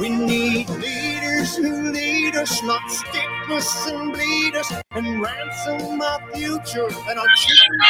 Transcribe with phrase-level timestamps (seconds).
[0.00, 6.20] We need leaders who lead us, not stick us and bleed us and ransom our
[6.32, 7.80] future and our children.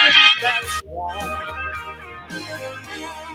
[0.40, 1.64] That's why.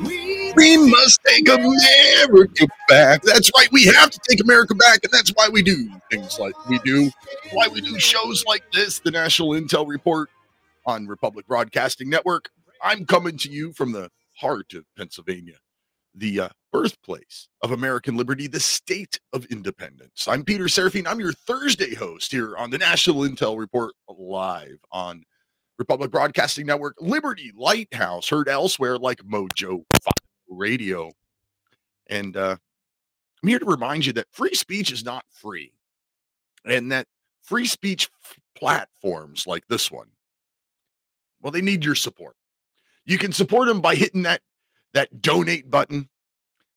[0.04, 3.22] We, We must take America back.
[3.22, 3.71] That's right.
[3.71, 7.12] We have to take America back, and that's why we do things like we do.
[7.51, 10.29] Why we do shows like this, the National Intel Report
[10.85, 12.49] on Republic Broadcasting Network.
[12.81, 15.55] I'm coming to you from the heart of Pennsylvania,
[16.16, 20.27] the uh, birthplace of American liberty, the state of independence.
[20.27, 21.08] I'm Peter Serafine.
[21.08, 25.23] I'm your Thursday host here on the National Intel Report live on
[25.80, 29.84] Republic Broadcasting Network, Liberty Lighthouse, heard elsewhere like Mojo
[30.48, 31.12] Radio.
[32.07, 32.57] And uh,
[33.41, 35.73] I'm here to remind you that free speech is not free,
[36.66, 37.07] and that
[37.41, 40.07] free speech f- platforms like this one,
[41.41, 42.35] well, they need your support.
[43.05, 44.41] You can support them by hitting that
[44.94, 46.10] that donate button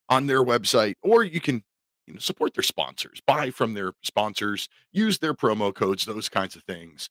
[0.09, 1.63] on their website, or you can
[2.07, 6.57] you know support their sponsors, buy from their sponsors, use their promo codes, those kinds
[6.57, 7.11] of things.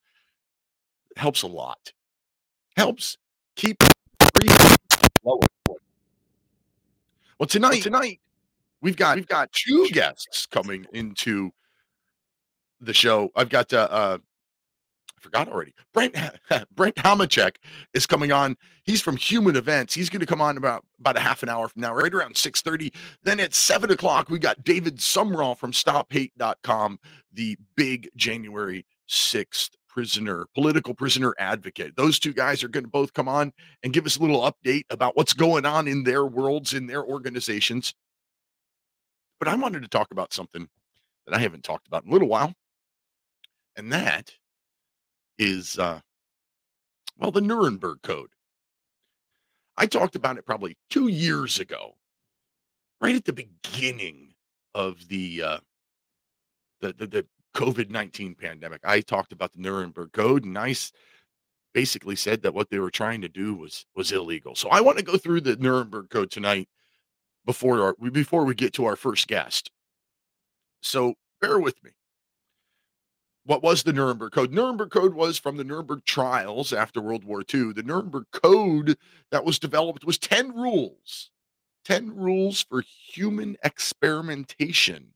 [1.12, 1.94] It helps a lot.
[2.78, 3.18] Helps
[3.56, 5.42] keep free speech flowing.
[7.40, 8.20] Well, tonight, tonight
[8.82, 11.52] we've got we've got two guests coming into
[12.80, 13.30] the show.
[13.36, 14.18] I've got uh, uh
[15.18, 15.74] I forgot already.
[15.94, 16.16] Brent
[16.76, 17.56] Brent Hamachek
[17.94, 18.58] is coming on.
[18.84, 19.94] He's from Human Events.
[19.94, 22.38] He's going to come on about about a half an hour from now, right around
[22.38, 22.92] six thirty.
[23.24, 27.00] Then at seven o'clock, we got David Sumrall from StopHate.com,
[27.34, 31.96] the big January sixth prisoner, political prisoner advocate.
[31.96, 34.84] Those two guys are going to both come on and give us a little update
[34.90, 37.94] about what's going on in their worlds, in their organizations.
[39.40, 40.68] But I wanted to talk about something
[41.26, 42.54] that I haven't talked about in a little while,
[43.78, 44.34] and that
[45.38, 46.00] is, uh,
[47.18, 48.30] well, the Nuremberg Code.
[49.78, 51.96] I talked about it probably two years ago,
[53.02, 54.34] right at the beginning
[54.74, 55.58] of the uh,
[56.82, 57.26] the the, the
[57.56, 58.82] COVID nineteen pandemic.
[58.84, 60.76] I talked about the Nuremberg Code, and I
[61.74, 64.56] basically said that what they were trying to do was was illegal.
[64.56, 66.70] So I want to go through the Nuremberg Code tonight
[67.46, 69.72] before our before we get to our first guest.
[70.82, 71.92] So bear with me.
[73.46, 74.52] What was the Nuremberg Code?
[74.52, 77.74] Nuremberg Code was from the Nuremberg trials after World War II.
[77.74, 78.98] The Nuremberg Code
[79.30, 81.30] that was developed was 10 rules.
[81.86, 85.14] 10 rules for human experimentation.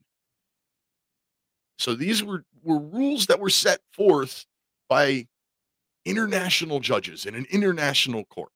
[1.80, 4.46] So these were, were rules that were set forth
[4.88, 5.28] by
[6.06, 8.52] international judges in an international court.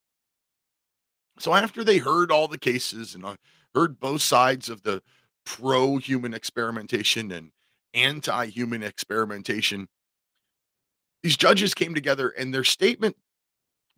[1.40, 3.38] So after they heard all the cases and uh,
[3.74, 5.02] heard both sides of the
[5.46, 7.52] pro human experimentation and
[7.94, 9.88] anti human experimentation,
[11.24, 13.16] these judges came together and their statement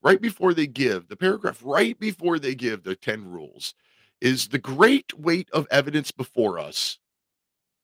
[0.04, 3.74] right before they give the paragraph right before they give the 10 rules
[4.22, 7.00] is the great weight of evidence before us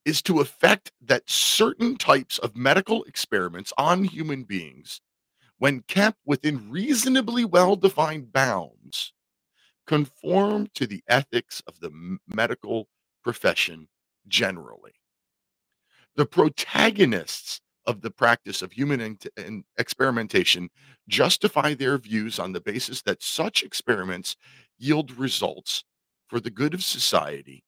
[0.06, 5.02] is to effect that certain types of medical experiments on human beings
[5.60, 9.14] when kept within reasonably well defined bounds
[9.88, 11.92] conform to the ethics of the
[12.28, 12.88] medical
[13.24, 13.88] profession
[14.28, 14.94] generally
[16.16, 20.70] the protagonists of the practice of human int- and experimentation
[21.08, 24.36] justify their views on the basis that such experiments
[24.78, 25.84] yield results
[26.28, 27.64] for the good of society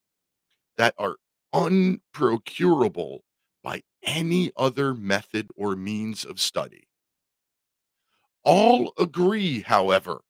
[0.78, 1.18] that are
[1.54, 3.20] unprocurable
[3.64, 6.88] by any other method or means of study.
[8.44, 10.22] All agree, however,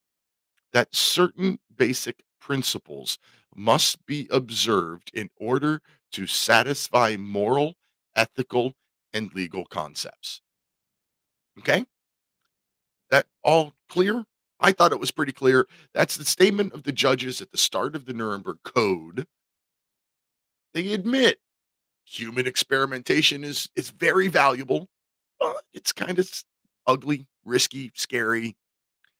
[0.73, 3.17] that certain basic principles
[3.55, 5.81] must be observed in order
[6.11, 7.75] to satisfy moral,
[8.15, 8.73] ethical,
[9.13, 10.41] and legal concepts.
[11.59, 11.85] Okay?
[13.11, 14.25] That all clear?
[14.59, 15.67] I thought it was pretty clear.
[15.93, 19.27] That's the statement of the judges at the start of the Nuremberg Code.
[20.73, 21.39] They admit
[22.05, 24.87] human experimentation is is very valuable.
[25.39, 26.29] Uh, it's kind of
[26.87, 28.55] ugly, risky, scary,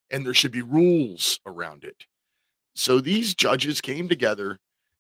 [0.10, 2.06] and there should be rules around it.
[2.76, 4.60] So these judges came together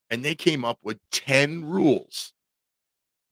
[0.10, 2.34] and they came up with 10 rules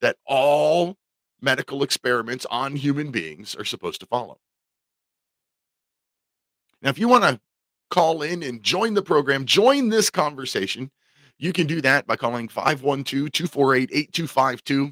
[0.02, 0.98] that all
[1.42, 4.38] medical experiments on human beings are supposed to follow.
[6.82, 7.40] Now, if you want to
[7.90, 10.92] call in and join the program, join this conversation,
[11.38, 14.92] you can do that by calling 512 248 8252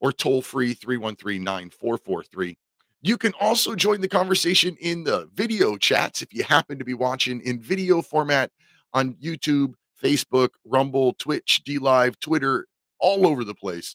[0.00, 2.58] or toll free 313 9443.
[3.02, 6.94] You can also join the conversation in the video chats if you happen to be
[6.94, 8.50] watching in video format
[8.94, 12.66] on YouTube, Facebook, Rumble, Twitch, DLive, Twitter,
[12.98, 13.94] all over the place.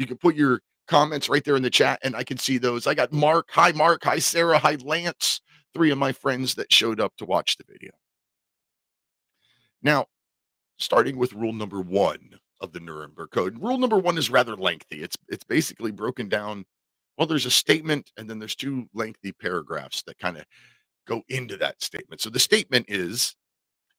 [0.00, 2.86] You can put your comments right there in the chat and I can see those.
[2.86, 3.48] I got Mark.
[3.52, 4.02] Hi, Mark.
[4.04, 4.58] Hi, Sarah.
[4.58, 5.42] Hi, Lance.
[5.74, 7.90] Three of my friends that showed up to watch the video.
[9.82, 10.06] Now,
[10.78, 12.30] starting with rule number one
[12.62, 13.62] of the Nuremberg Code.
[13.62, 15.02] Rule number one is rather lengthy.
[15.02, 16.64] It's it's basically broken down.
[17.18, 20.44] Well, there's a statement, and then there's two lengthy paragraphs that kind of
[21.06, 22.22] go into that statement.
[22.22, 23.34] So the statement is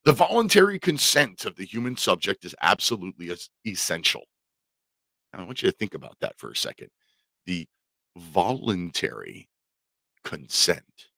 [0.04, 3.50] the voluntary consent of the human subject is absolutely es-
[5.32, 5.44] essential.
[5.44, 6.88] I want you to think about that for a second.
[7.46, 7.66] The
[8.16, 9.48] voluntary
[10.24, 11.08] consent.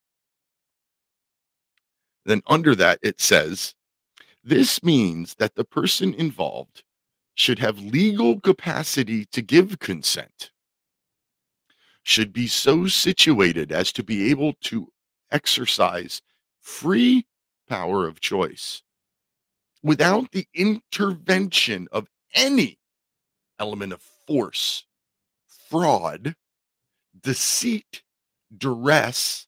[2.24, 3.74] Then under that, it says
[4.42, 6.82] this means that the person involved
[7.34, 10.50] should have legal capacity to give consent,
[12.02, 14.88] should be so situated as to be able to
[15.32, 16.22] exercise
[16.60, 17.26] free
[17.68, 18.82] power of choice
[19.82, 22.78] without the intervention of any
[23.58, 24.84] element of force,
[25.68, 26.34] fraud,
[27.22, 28.02] deceit,
[28.56, 29.46] duress,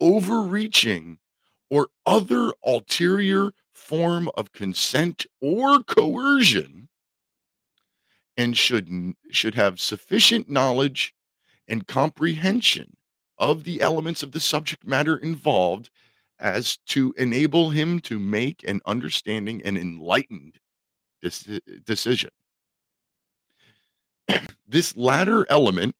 [0.00, 1.18] overreaching,
[1.70, 6.88] or other ulterior form of consent or coercion
[8.36, 8.88] and should
[9.30, 11.14] should have sufficient knowledge
[11.68, 12.96] and comprehension
[13.38, 15.90] of the elements of the subject matter involved
[16.38, 20.58] as to enable him to make an understanding and enlightened
[21.84, 22.30] decision.
[24.68, 25.94] This latter element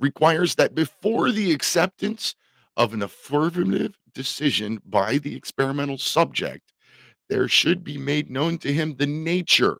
[0.00, 2.34] requires that before the acceptance
[2.76, 6.72] of an affirmative decision by the experimental subject,
[7.28, 9.78] there should be made known to him the nature,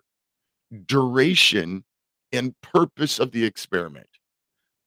[0.86, 1.84] duration,
[2.32, 4.08] and purpose of the experiment,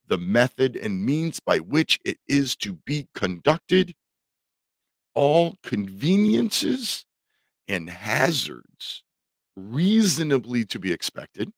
[0.07, 3.93] the method and means by which it is to be conducted,
[5.15, 7.05] all conveniences
[7.67, 9.03] and hazards
[9.55, 11.51] reasonably to be expected,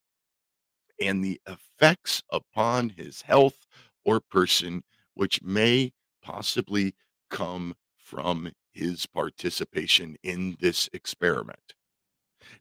[1.01, 3.65] and the effects upon his health
[4.05, 4.83] or person
[5.15, 6.93] which may possibly
[7.29, 11.73] come from his participation in this experiment.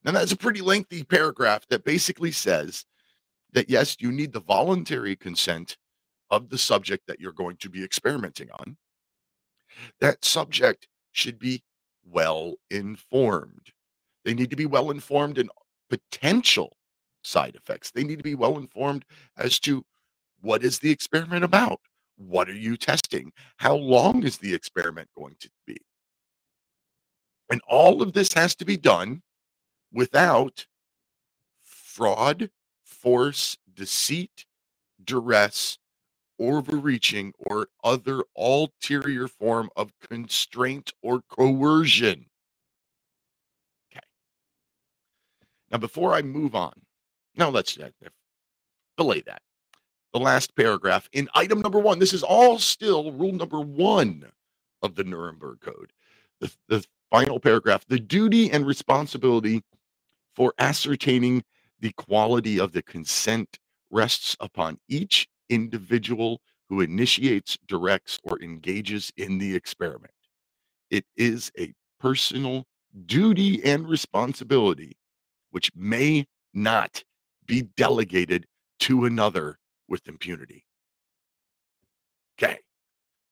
[0.05, 2.85] Now, that's a pretty lengthy paragraph that basically says
[3.53, 5.77] that yes, you need the voluntary consent
[6.31, 8.77] of the subject that you're going to be experimenting on.
[10.01, 11.63] That subject should be
[12.05, 13.69] well informed.
[14.25, 15.49] They need to be well informed in
[15.89, 16.77] potential
[17.22, 17.90] side effects.
[17.90, 19.05] They need to be well informed
[19.37, 19.84] as to
[20.40, 21.81] what is the experiment about?
[22.17, 23.32] What are you testing?
[23.56, 25.76] How long is the experiment going to be?
[27.50, 29.22] And all of this has to be done
[29.93, 30.67] without
[31.62, 32.50] fraud,
[32.84, 34.44] force, deceit,
[35.02, 35.78] duress,
[36.38, 42.26] overreaching, or other ulterior form of constraint or coercion.
[43.90, 44.05] Okay.
[45.70, 46.72] Now, before I move on,
[47.37, 47.91] now let's uh,
[48.97, 49.43] delay that.
[50.12, 51.99] The last paragraph in item number one.
[51.99, 54.25] This is all still rule number one
[54.82, 55.93] of the Nuremberg Code.
[56.41, 59.62] The, the final paragraph the duty and responsibility
[60.35, 61.43] for ascertaining
[61.81, 63.59] the quality of the consent
[63.91, 70.12] rests upon each individual who initiates, directs, or engages in the experiment.
[70.91, 72.65] It is a personal
[73.06, 74.97] duty and responsibility
[75.50, 77.03] which may not
[77.50, 78.47] be delegated
[78.79, 79.58] to another
[79.88, 80.64] with impunity.
[82.38, 82.58] Okay.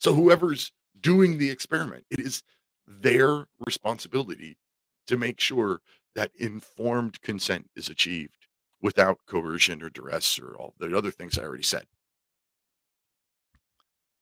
[0.00, 2.43] So whoever's doing the experiment, it is
[2.88, 4.59] their responsibility
[5.06, 5.81] to make sure
[6.17, 8.49] that informed consent is achieved
[8.82, 11.85] without coercion or duress or all the other things I already said.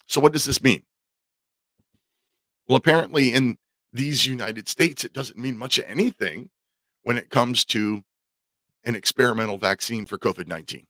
[0.06, 0.82] So, what does this mean?
[2.68, 3.56] Well, apparently, in
[3.92, 6.50] these United States, it doesn't mean much of anything
[7.02, 8.02] when it comes to
[8.86, 10.86] an experimental vaccine for COVID 19.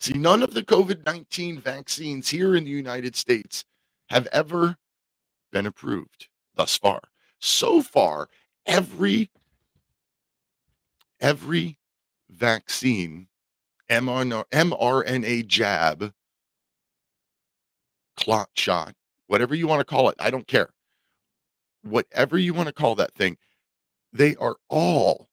[0.00, 3.64] See, none of the COVID 19 vaccines here in the United States
[4.08, 4.76] have ever
[5.52, 7.00] been approved thus far.
[7.40, 8.28] So far,
[8.66, 9.30] every
[11.20, 11.78] every
[12.30, 13.28] vaccine,
[13.90, 16.12] mRNA, mRNA jab,
[18.16, 18.94] clot shot,
[19.26, 20.70] whatever you want to call it, I don't care.
[21.82, 23.36] Whatever you want to call that thing,
[24.12, 25.28] they are all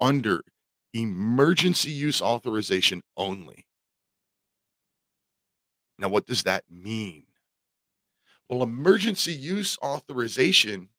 [0.00, 0.42] under
[0.92, 3.64] emergency use authorization only.
[5.98, 7.24] Now, what does that mean?
[8.48, 10.90] Well, emergency use authorization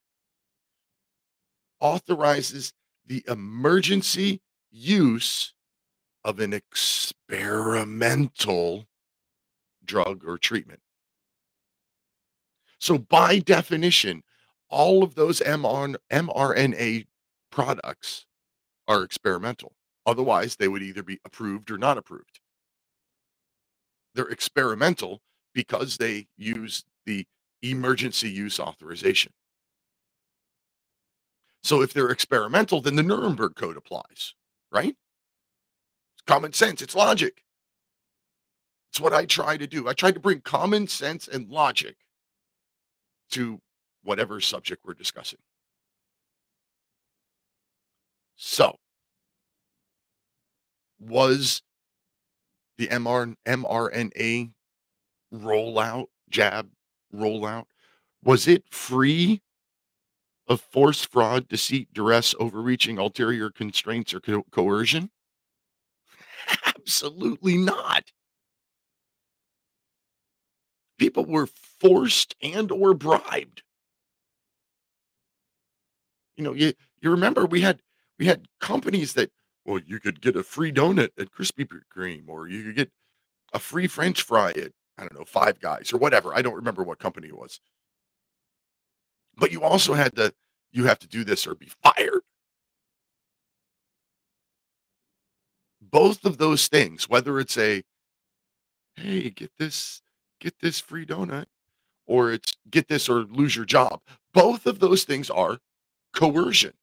[1.80, 2.74] authorizes
[3.06, 5.54] the emergency use
[6.24, 8.86] of an experimental
[9.84, 10.80] drug or treatment.
[12.80, 14.24] So, by definition,
[14.70, 17.06] all of those mRNA
[17.52, 18.26] products
[18.88, 19.74] are experimental.
[20.06, 22.40] Otherwise, they would either be approved or not approved.
[24.16, 25.22] They're experimental
[25.54, 27.26] because they use the
[27.62, 29.34] emergency use authorization.
[31.64, 34.34] So if they're experimental, then the Nuremberg Code applies,
[34.72, 34.96] right?
[36.16, 37.44] It's common sense, it's logic.
[38.92, 39.88] It's what I try to do.
[39.88, 41.96] I try to bring common sense and logic
[43.32, 43.60] to
[44.04, 45.40] whatever subject we're discussing.
[48.44, 48.80] So,
[51.00, 51.62] was
[52.78, 54.54] the MR, mRNA
[55.34, 56.72] rollout, jab
[57.14, 57.66] rollout,
[58.24, 59.42] was it free
[60.48, 65.10] of force, fraud, deceit, duress, overreaching, ulterior constraints, or co- coercion?
[66.66, 68.12] Absolutely not.
[70.98, 73.64] People were forced and or bribed.
[76.38, 77.82] You know, you you remember we had
[78.22, 79.32] we had companies that
[79.66, 82.92] well, you could get a free donut at Krispy Kreme, or you could get
[83.52, 86.32] a free French fry at I don't know Five Guys or whatever.
[86.36, 87.60] I don't remember what company it was.
[89.36, 90.36] But you also had the
[90.72, 92.22] you have to do this or be fired.
[95.82, 97.82] Both of those things, whether it's a
[98.98, 100.04] hey, get this
[100.40, 101.48] get this free donut,
[102.06, 104.00] or it's get this or lose your job.
[104.32, 105.58] Both of those things are
[106.14, 106.74] coercion.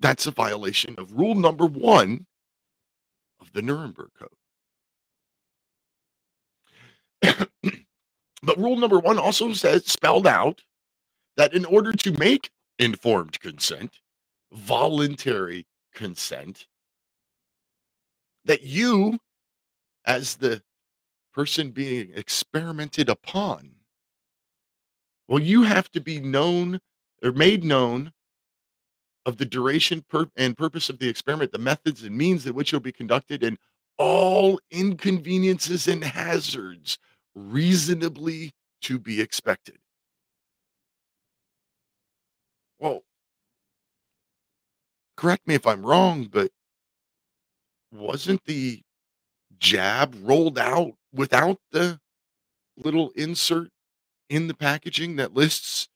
[0.00, 2.26] That's a violation of rule number one
[3.40, 4.28] of the Nuremberg Code.
[8.42, 10.62] but rule number one also says, spelled out,
[11.36, 13.98] that in order to make informed consent,
[14.52, 16.66] voluntary consent,
[18.44, 19.18] that you,
[20.06, 20.62] as the
[21.34, 23.70] person being experimented upon,
[25.26, 26.80] well, you have to be known
[27.22, 28.12] or made known
[29.28, 30.02] of the duration
[30.36, 33.58] and purpose of the experiment, the methods and means in which it'll be conducted, and
[33.98, 36.98] all inconveniences and hazards
[37.34, 39.76] reasonably to be expected.
[42.78, 43.02] Well,
[45.14, 46.50] correct me if I'm wrong, but
[47.92, 48.80] wasn't the
[49.58, 52.00] jab rolled out without the
[52.78, 53.68] little insert
[54.30, 55.88] in the packaging that lists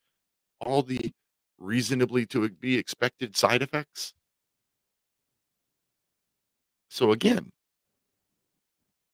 [0.60, 1.12] all the
[1.62, 4.12] reasonably to be expected side effects?
[6.88, 7.52] So again,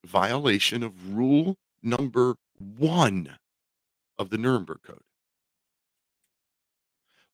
[0.05, 2.35] violation of rule number
[2.77, 3.37] one
[4.17, 4.99] of the Nuremberg Code.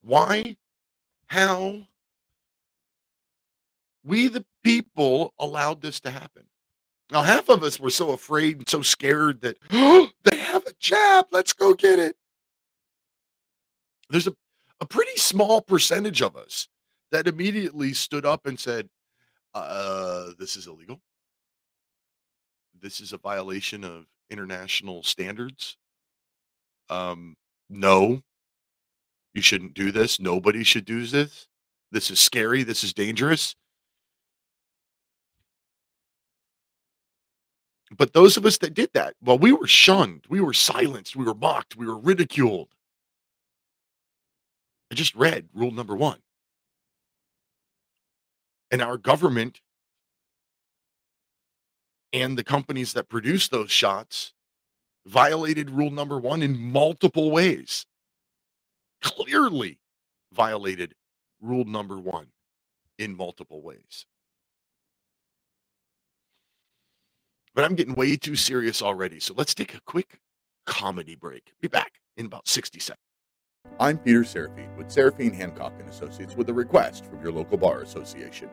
[0.03, 0.55] Why?
[1.27, 1.87] How?
[4.05, 6.43] We, the people, allowed this to happen.
[7.11, 10.73] Now, half of us were so afraid and so scared that oh, they have a
[10.79, 11.25] jab.
[11.31, 12.15] Let's go get it.
[14.09, 14.35] There's a,
[14.81, 16.67] a pretty small percentage of us
[17.11, 18.89] that immediately stood up and said,
[19.53, 20.99] uh, This is illegal.
[22.81, 25.77] This is a violation of international standards.
[26.89, 27.35] Um,
[27.69, 28.21] no,
[29.33, 30.19] you shouldn't do this.
[30.19, 31.47] Nobody should do this.
[31.91, 32.63] This is scary.
[32.63, 33.55] This is dangerous.
[37.97, 41.23] But those of us that did that, well, we were shunned, we were silenced, we
[41.23, 42.69] were mocked, we were ridiculed.
[44.95, 46.19] I just read rule number one.
[48.71, 49.59] And our government
[52.13, 54.31] and the companies that produce those shots
[55.05, 57.85] violated rule number one in multiple ways.
[59.01, 59.79] Clearly
[60.31, 60.95] violated
[61.41, 62.27] rule number one
[62.97, 64.05] in multiple ways.
[67.53, 69.19] But I'm getting way too serious already.
[69.19, 70.19] So let's take a quick
[70.65, 71.51] comedy break.
[71.59, 73.04] Be back in about 60 seconds.
[73.79, 77.81] I'm Peter Seraphine with Seraphine Hancock and Associates with a request from your local bar
[77.81, 78.49] association.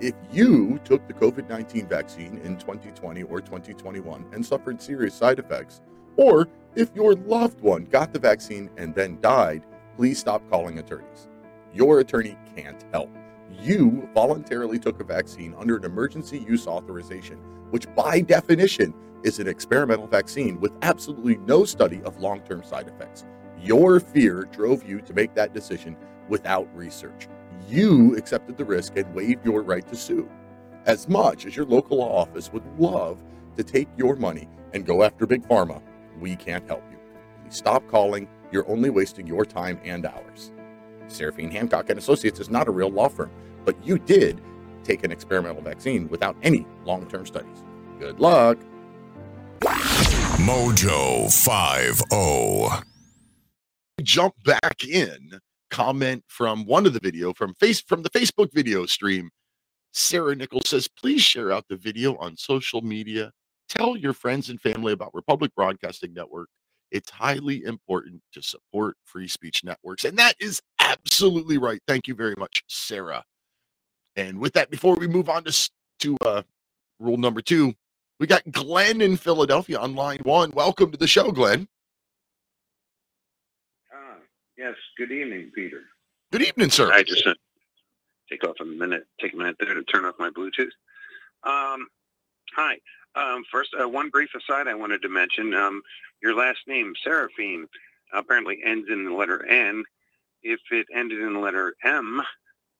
[0.00, 5.38] If you took the COVID 19 vaccine in 2020 or 2021 and suffered serious side
[5.38, 5.80] effects,
[6.16, 9.64] or if your loved one got the vaccine and then died,
[9.96, 11.28] please stop calling attorneys.
[11.72, 13.10] Your attorney can't help.
[13.60, 17.38] You voluntarily took a vaccine under an emergency use authorization
[17.70, 18.94] which by definition
[19.24, 23.24] is an experimental vaccine with absolutely no study of long term side effects.
[23.66, 25.96] Your fear drove you to make that decision
[26.28, 27.26] without research.
[27.68, 30.30] You accepted the risk and waived your right to sue.
[30.84, 33.24] As much as your local law office would love
[33.56, 35.82] to take your money and go after Big Pharma,
[36.20, 36.98] we can't help you.
[37.42, 38.28] Please stop calling.
[38.52, 40.52] You're only wasting your time and ours.
[41.08, 43.32] Seraphine Hancock and Associates is not a real law firm,
[43.64, 44.40] but you did
[44.84, 47.64] take an experimental vaccine without any long term studies.
[47.98, 48.58] Good luck.
[50.38, 52.95] Mojo 50.
[54.06, 55.40] Jump back in.
[55.68, 59.30] Comment from one of the video from face from the Facebook video stream.
[59.92, 63.32] Sarah Nichols says, please share out the video on social media.
[63.68, 66.48] Tell your friends and family about Republic Broadcasting Network.
[66.92, 70.04] It's highly important to support free speech networks.
[70.04, 71.80] And that is absolutely right.
[71.88, 73.24] Thank you very much, Sarah.
[74.14, 75.70] And with that, before we move on to,
[76.00, 76.42] to uh,
[77.00, 77.74] rule number two,
[78.20, 80.52] we got Glenn in Philadelphia on line one.
[80.52, 81.66] Welcome to the show, Glenn.
[84.56, 84.74] Yes.
[84.96, 85.82] Good evening, Peter.
[86.32, 86.90] Good evening, sir.
[86.92, 87.34] I just uh,
[88.30, 90.72] take off a minute, take a minute there to turn off my Bluetooth.
[91.44, 91.86] Um,
[92.54, 92.78] hi.
[93.14, 95.54] Um, first, uh, one brief aside I wanted to mention.
[95.54, 95.82] Um,
[96.22, 97.66] your last name, Seraphine,
[98.12, 99.84] apparently ends in the letter N.
[100.42, 102.22] If it ended in the letter M,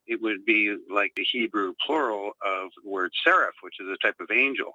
[0.07, 4.17] it would be like the Hebrew plural of the word seraph, which is a type
[4.21, 4.73] of angel.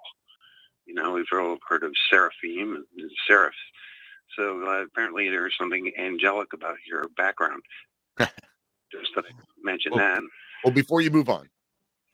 [0.86, 3.56] You know, we've all heard of seraphim and seraphs.
[4.36, 7.62] So uh, apparently there's something angelic about your background.
[8.18, 10.22] Just thought I'd mention Well, that.
[10.64, 11.48] Well, before you move on,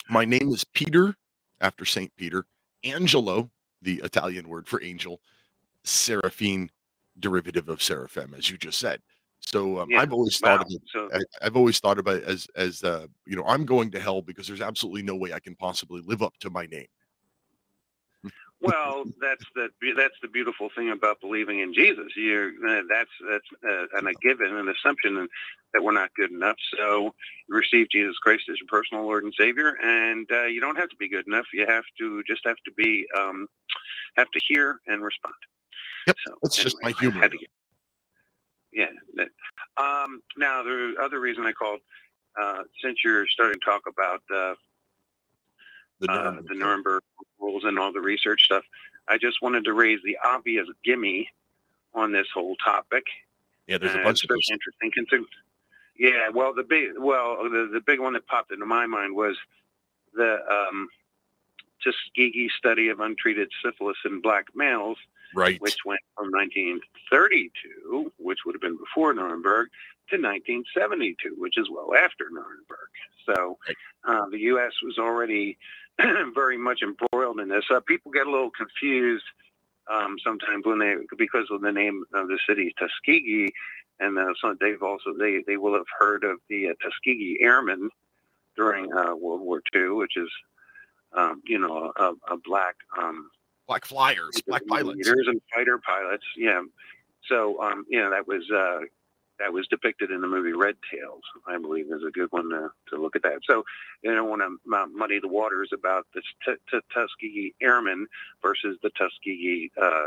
[0.08, 1.14] my name is Peter
[1.60, 2.14] after St.
[2.16, 2.44] Peter,
[2.84, 3.50] Angelo,
[3.82, 5.20] the Italian word for angel,
[5.84, 6.70] Seraphine,
[7.18, 9.00] derivative of seraphim, as you just said.
[9.40, 10.58] So um, Yeah, I've always Wow.
[10.58, 10.82] thought of it.
[10.86, 14.00] So I, I've always thought about it as as uh, you know I'm going to
[14.00, 16.86] hell because there's absolutely no way I can possibly live up to my name.
[18.60, 22.08] Well, that's the that's the beautiful thing about believing in Jesus.
[22.16, 25.28] You uh, that's that's uh, an, a given, an assumption
[25.74, 26.56] that we're not good enough.
[26.76, 27.14] So
[27.48, 30.88] you receive Jesus Christ as your personal Lord and Savior, and uh, you don't have
[30.88, 31.46] to be good enough.
[31.54, 33.46] You have to just have to be um,
[34.16, 35.34] have to hear and respond.
[36.08, 37.28] Yep, So that's just my humor.
[37.28, 37.40] get-
[38.72, 38.86] yeah.
[39.14, 39.28] that-
[39.76, 41.80] Um, now the other reason I called,
[42.40, 44.22] uh, since you're starting to talk about
[46.02, 47.02] uh, The uh, Nuremberg the Nuremberg
[47.40, 48.64] rules and all the research stuff.
[49.08, 51.28] I just wanted to raise the obvious gimme
[51.94, 53.04] on this whole topic.
[53.66, 54.90] Yeah, there's a Uh, bunch of interesting.
[54.92, 55.24] Consider-
[55.96, 59.36] yeah, well, the big, well, the, the big one that popped into my mind was
[60.14, 60.88] the um,
[61.82, 64.98] Tuskegee study of untreated syphilis in black males,
[65.34, 65.60] Right.
[65.60, 69.68] which went from 1932, which would have been before Nuremberg,
[70.10, 72.90] to 1972, which is well after Nuremberg.
[73.26, 73.58] So
[74.06, 74.72] uh, the U.S.
[74.82, 75.58] was already
[76.34, 77.64] very much embroiled in this.
[77.72, 79.24] Uh, people get a little confused
[79.90, 83.52] um, sometimes when they because of the name of the city Tuskegee,
[84.00, 87.90] and uh, so they've also they they will have heard of the uh, Tuskegee Airmen
[88.56, 90.28] during uh, World War II, which is
[91.16, 93.30] um, you know a, a black um,
[93.68, 94.96] Black flyers, black pilots.
[94.96, 96.24] leaders and fighter pilots.
[96.36, 96.62] Yeah.
[97.28, 98.86] So, um, you know, that was uh,
[99.38, 101.22] that was depicted in the movie Red Tails.
[101.46, 103.40] I believe is a good one to, to look at that.
[103.46, 103.64] So,
[104.02, 108.06] you don't want to muddy the waters about the t- t- Tuskegee Airmen
[108.42, 110.06] versus the Tuskegee uh,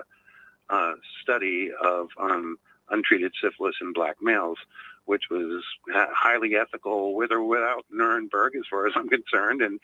[0.70, 2.58] uh, study of um,
[2.90, 4.58] untreated syphilis in black males,
[5.06, 9.80] which was highly ethical, with or without Nuremberg, as far as I'm concerned, and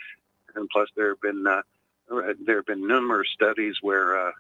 [0.55, 1.61] and plus there have been uh,
[2.45, 4.31] there have been numerous studies where uh,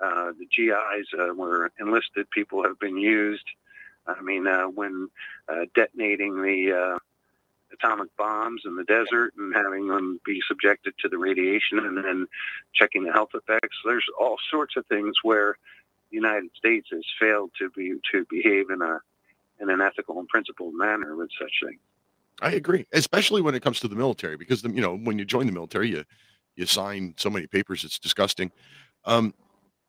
[0.00, 3.44] uh, the GIs, uh, where enlisted people have been used.
[4.06, 5.08] I mean, uh, when
[5.48, 6.98] uh, detonating the uh,
[7.72, 12.26] atomic bombs in the desert and having them be subjected to the radiation and then
[12.74, 13.76] checking the health effects.
[13.84, 15.56] There's all sorts of things where
[16.10, 19.00] the United States has failed to be to behave in a
[19.60, 21.80] in an ethical and principled manner with such things.
[22.40, 25.24] I agree, especially when it comes to the military, because the, you know when you
[25.24, 26.04] join the military, you
[26.56, 28.50] you sign so many papers, it's disgusting,
[29.04, 29.34] um,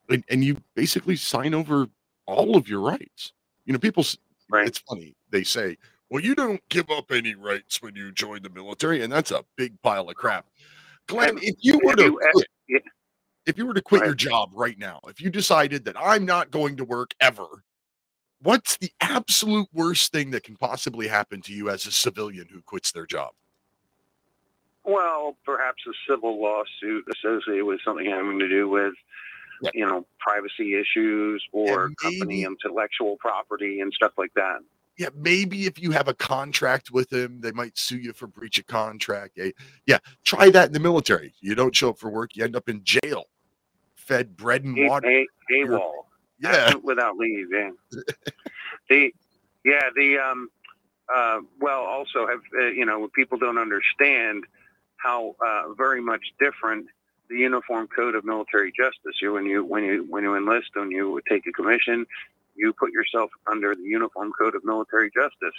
[0.10, 1.88] and, and you basically sign over
[2.28, 3.34] all of your rights.
[3.66, 4.06] You know, people.
[4.50, 4.68] Right.
[4.68, 5.78] It's funny they say,
[6.10, 9.46] "Well, you don't give up any rights when you join the military," and that's a
[9.56, 10.46] big pile of crap.
[11.08, 12.84] Glenn, if you were to quit,
[13.46, 16.52] if you were to quit your job right now, if you decided that I'm not
[16.52, 17.64] going to work ever,
[18.42, 22.62] what's the absolute worst thing that can possibly happen to you as a civilian who
[22.62, 23.32] quits their job?
[24.84, 28.94] Well, perhaps a civil lawsuit associated with something having to do with,
[29.62, 29.72] Yeah.
[29.74, 34.60] you know, privacy issues or And company intellectual property and stuff like that.
[34.98, 38.60] Yeah, maybe if you have a contract with them, they might sue you for breach
[38.60, 39.40] of contract.
[39.40, 39.52] Eh,
[39.86, 41.34] Yeah, try that in the military.
[41.42, 43.26] You don't show up for work, you end up in jail,
[43.96, 45.08] fed bread and A, water.
[45.08, 45.92] a, AWOL.
[46.40, 47.48] Yeah, without leave.
[47.52, 47.70] Yeah.
[48.90, 49.12] the
[49.64, 50.50] yeah the um
[51.14, 54.44] uh well also have uh, you know people don't understand
[54.98, 56.88] how uh, very much different
[57.32, 59.16] the uniform code of military justice.
[59.22, 62.06] You when you when you when you enlist when you take a commission,
[62.56, 65.58] you put yourself under the uniform code of military justice.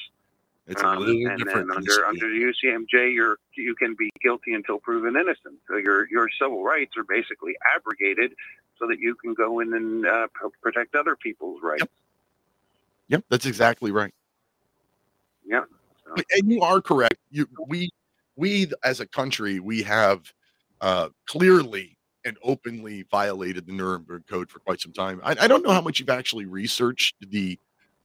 [0.69, 1.69] it's a Um, little and different.
[1.69, 5.59] then under under the UCMJ, you're you can be guilty until proven innocent.
[5.69, 8.35] So your your civil rights are basically abrogated,
[8.79, 11.81] so that you can go in and uh, pro- protect other people's rights.
[11.81, 11.91] Yep,
[13.09, 14.15] yep, that's exactly right.
[15.45, 15.65] Yeah.
[16.15, 17.17] But- and you are correct.
[17.31, 17.91] You we
[18.37, 20.33] we as a country we have
[20.83, 25.21] uh clearly and openly violated the Nuremberg Code for quite some time.
[25.25, 27.59] I, I don't know how much you've actually researched the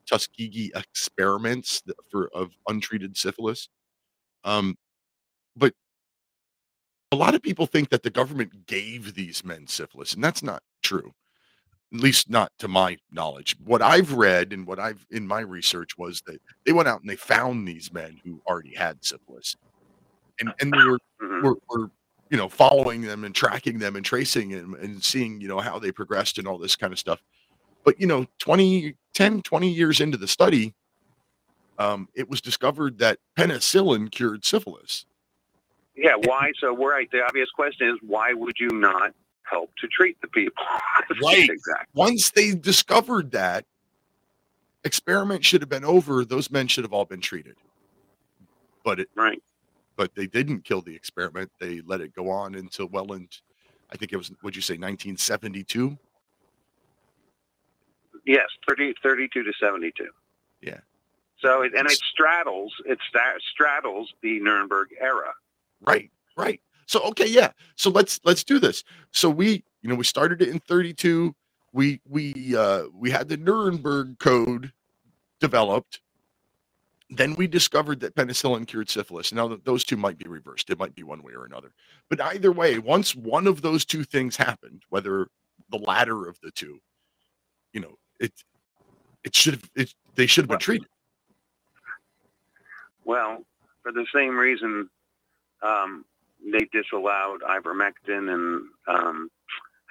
[0.10, 3.70] Tuskegee experiments for of untreated syphilis,
[4.46, 4.76] um,
[5.56, 5.74] but
[7.12, 10.62] a lot of people think that the government gave these men syphilis, and that's not
[10.84, 11.14] true.
[11.94, 13.56] At least not to my knowledge.
[13.64, 17.10] What I've read and what I've in my research was that they went out and
[17.10, 19.56] they found these men who already had syphilis,
[20.40, 21.44] and and they were Mhm.
[21.44, 21.92] were, were
[22.30, 25.80] you know following them and tracking them and tracing them and seeing you know how
[25.80, 27.22] they progressed and all this kind of stuff
[27.86, 30.74] but you know 20 10 20 years into the study
[31.80, 35.06] um, it was discovered that penicillin cured syphilis
[35.96, 36.52] Yeah, why?
[36.60, 37.10] So, right.
[37.12, 39.14] The obvious question is, why would you not
[39.44, 40.64] help to treat the people?
[41.24, 41.50] Right.
[41.50, 41.86] exactly.
[41.94, 43.66] once they discovered that
[44.84, 47.56] experiment should have been over those men should have all been treated
[48.84, 49.42] but it Right.
[49.98, 53.40] But they didn't kill the experiment they let it go on until well into
[53.92, 55.98] i think it was would you say 1972
[58.28, 60.06] Yes, 30, 32 to 72.
[60.62, 60.80] Yeah.
[61.40, 63.00] So, it, and it straddles, it
[63.54, 65.34] straddles the Nuremberg era.
[65.82, 66.60] Right, right.
[66.88, 67.52] So okay, yeah.
[67.76, 68.84] So let's let's do this.
[69.12, 71.36] So we, you know, we started it in 32.
[71.74, 74.72] We we uh we had the Nuremberg Code
[75.40, 76.00] developed.
[77.10, 79.32] Then we discovered that penicillin cured syphilis.
[79.32, 80.70] Now th- those two might be reversed.
[80.70, 81.72] It might be one way or another.
[82.10, 85.28] But either way, once one of those two things happened, whether
[85.70, 86.80] the latter of the two,
[87.72, 88.34] you know, it
[89.24, 90.88] it should have it they should have been treated.
[93.06, 93.46] Well,
[93.84, 94.90] for the same reason,
[95.62, 96.04] um,
[96.52, 99.30] they disallowed ivermectin and um,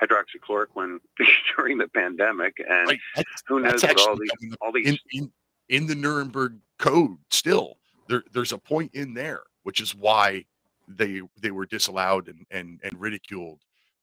[0.02, 0.98] hydroxychloroquine
[1.56, 5.32] during the pandemic, and that's- who knows all these all these in, in
[5.68, 10.44] in the Nuremberg Code still there there's a point in there which is why
[10.88, 13.60] they they were disallowed and and and ridiculed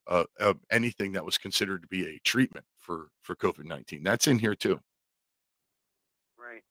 [0.07, 4.03] uh, uh, anything that was considered to be a treatment for for COVID nineteen.
[4.03, 4.79] That's in here too.
[6.37, 6.61] Right.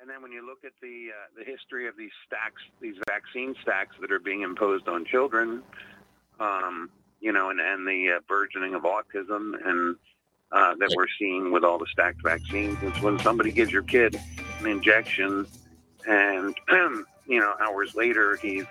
[0.00, 3.54] And then when you look at the uh, the history of these stacks, these vaccine
[3.62, 5.62] stacks that are being imposed on children,
[6.40, 6.90] um,
[7.20, 9.96] you know, and, and the uh, burgeoning of autism and
[10.52, 14.20] uh, that we're seeing with all the stacked vaccines, is when somebody gives your kid
[14.60, 15.46] an injection,
[16.06, 16.54] and
[17.26, 18.64] you know, hours later he's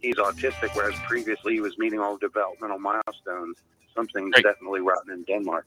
[0.00, 3.56] he's autistic, whereas previously he was meeting all the developmental milestones.
[3.94, 4.44] Something's Right.
[4.44, 5.66] definitely rotten in Denmark.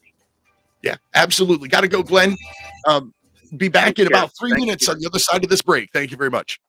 [0.82, 1.68] Yeah, absolutely.
[1.68, 2.36] Got to go, Glenn.
[2.88, 3.14] Um,
[3.58, 4.94] be back in about three minutes you.
[4.94, 5.92] on the other side of this break.
[5.92, 6.60] Thank you very much.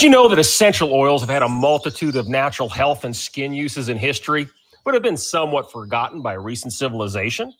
[0.00, 3.52] Did you know that essential oils have had a multitude of natural health and skin
[3.52, 4.48] uses in history,
[4.82, 7.52] but have been somewhat forgotten by recent civilization?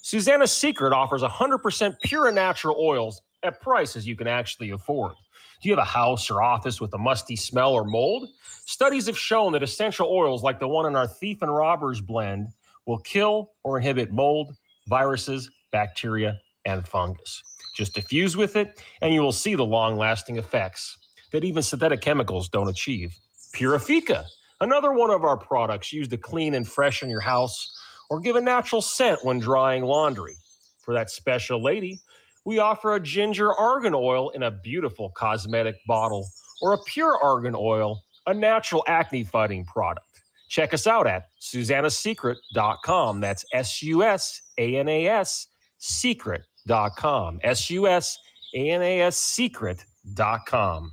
[0.00, 5.12] Susana's Secret offers 100% pure and natural oils at prices you can actually afford.
[5.60, 8.30] Do you have a house or office with a musty smell or mold?
[8.64, 12.48] Studies have shown that essential oils like the one in our Thief and Robbers blend
[12.86, 14.56] will kill or inhibit mold,
[14.88, 17.42] viruses, bacteria, and fungus.
[17.76, 20.96] Just diffuse with it, and you will see the long lasting effects
[21.34, 23.12] that even synthetic chemicals don't achieve.
[23.56, 24.24] Purifica,
[24.60, 27.76] another one of our products used to clean and freshen your house
[28.08, 30.36] or give a natural scent when drying laundry.
[30.82, 31.98] For that special lady,
[32.44, 36.28] we offer a ginger argan oil in a beautiful cosmetic bottle
[36.62, 40.06] or a pure argan oil, a natural acne fighting product.
[40.48, 43.20] Check us out at susanassecret.com.
[43.20, 47.40] That's S U S A N A S secret.com.
[47.42, 48.18] S U S
[48.54, 50.92] A N A S secret.com.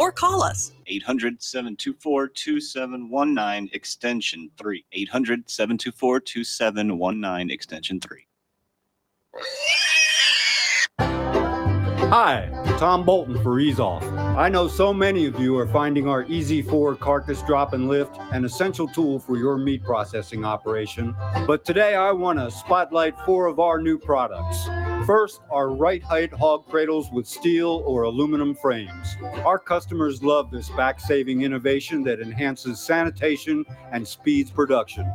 [0.00, 4.84] or call us 800 724 2719 extension 3.
[4.92, 8.26] 800 724 2719 extension 3.
[12.10, 14.02] Hi, Tom Bolton for Ease Off.
[14.36, 18.16] I know so many of you are finding our Easy 4 carcass drop and lift
[18.32, 21.14] an essential tool for your meat processing operation.
[21.46, 24.66] But today I want to spotlight four of our new products.
[25.06, 29.16] First, our right height hog cradles with steel or aluminum frames.
[29.44, 35.10] Our customers love this back saving innovation that enhances sanitation and speeds production.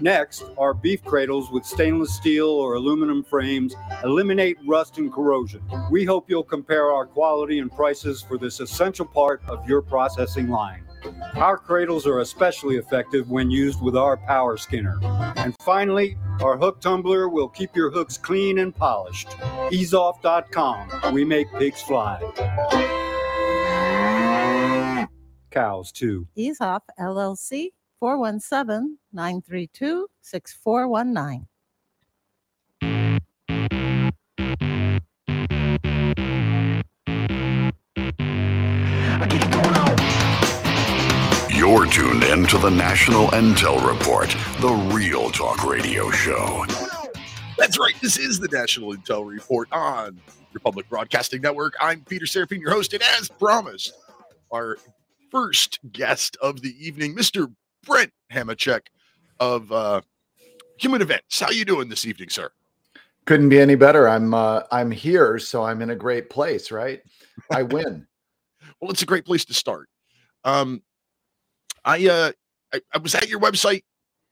[0.00, 5.62] Next, our beef cradles with stainless steel or aluminum frames eliminate rust and corrosion.
[5.90, 10.48] We hope you'll compare our quality and prices for this essential part of your processing
[10.48, 10.84] line.
[11.36, 14.98] Our cradles are especially effective when used with our power skinner.
[15.36, 19.28] And finally, our hook tumbler will keep your hooks clean and polished.
[19.70, 21.12] Easeoff.com.
[21.14, 22.20] We make pigs fly.
[25.50, 26.28] Cows too.
[26.36, 31.46] Ease Off LLC 417 932 6419.
[41.70, 44.28] You're tuned in to the National Intel Report,
[44.60, 46.66] the real talk radio show.
[47.56, 47.94] That's right.
[48.02, 50.20] This is the National Intel Report on
[50.52, 51.74] Republic Broadcasting Network.
[51.80, 53.92] I'm Peter Serafine, your host, and as promised,
[54.50, 54.78] our
[55.30, 57.54] first guest of the evening, Mr.
[57.86, 58.88] Brent Hamachek
[59.38, 60.00] of uh,
[60.78, 61.38] Human Events.
[61.38, 62.50] How you doing this evening, sir?
[63.26, 64.08] Couldn't be any better.
[64.08, 67.00] I'm uh, I'm here, so I'm in a great place, right?
[67.52, 68.08] I win.
[68.80, 69.88] well, it's a great place to start.
[70.42, 70.82] Um,
[71.84, 72.32] I uh,
[72.72, 73.82] I, I was at your website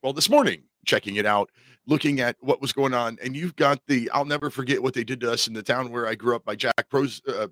[0.02, 1.50] well this morning, checking it out,
[1.86, 5.04] looking at what was going on, and you've got the I'll never forget what they
[5.04, 7.20] did to us in the town where I grew up by Jack Pros.
[7.26, 7.48] Uh,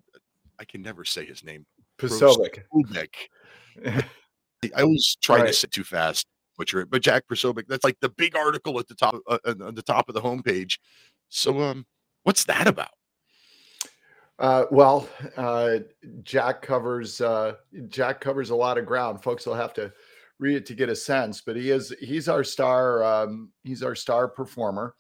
[0.59, 1.67] I can never say his name.
[1.99, 2.61] Prosovic.
[4.75, 5.55] I always try to Right.
[5.55, 6.91] say too fast, butcher it.
[6.91, 9.83] But Jack Prosovic, that's like the big article at the top uh, on on the
[9.83, 10.79] top of the homepage.
[11.29, 11.87] So, um,
[12.23, 12.91] what's that about?
[14.39, 15.79] Uh, well, uh,
[16.23, 17.55] Jack covers uh,
[17.89, 19.23] Jack covers a lot of ground.
[19.23, 19.93] Folks will have to
[20.39, 23.03] read it to get a sense, but he is he's our star.
[23.03, 24.95] Um, he's our star performer.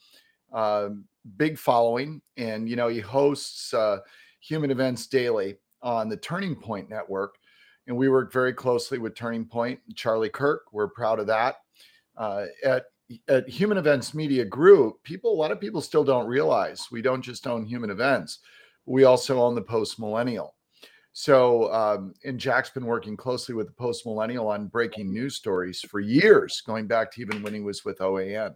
[0.53, 1.05] Um,
[1.37, 3.99] big following, and you know he hosts uh,
[4.40, 7.37] Human Events Daily on the Turning Point Network,
[7.87, 9.79] and we work very closely with Turning Point.
[9.94, 11.57] Charlie Kirk, we're proud of that.
[12.16, 12.87] Uh, at
[13.29, 17.22] at Human Events Media Group, people a lot of people still don't realize we don't
[17.22, 18.38] just own Human Events
[18.87, 20.55] we also own the post millennial.
[21.12, 25.81] So, um, and Jack's been working closely with the post millennial on breaking news stories
[25.81, 28.55] for years, going back to even when he was with OAN.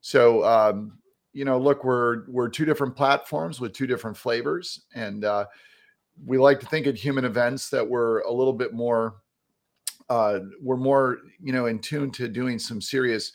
[0.00, 0.98] So, um,
[1.32, 5.46] you know, look, we're we're two different platforms with two different flavors, and uh,
[6.24, 9.16] we like to think at Human Events that we're a little bit more,
[10.08, 13.32] uh, we're more, you know, in tune to doing some serious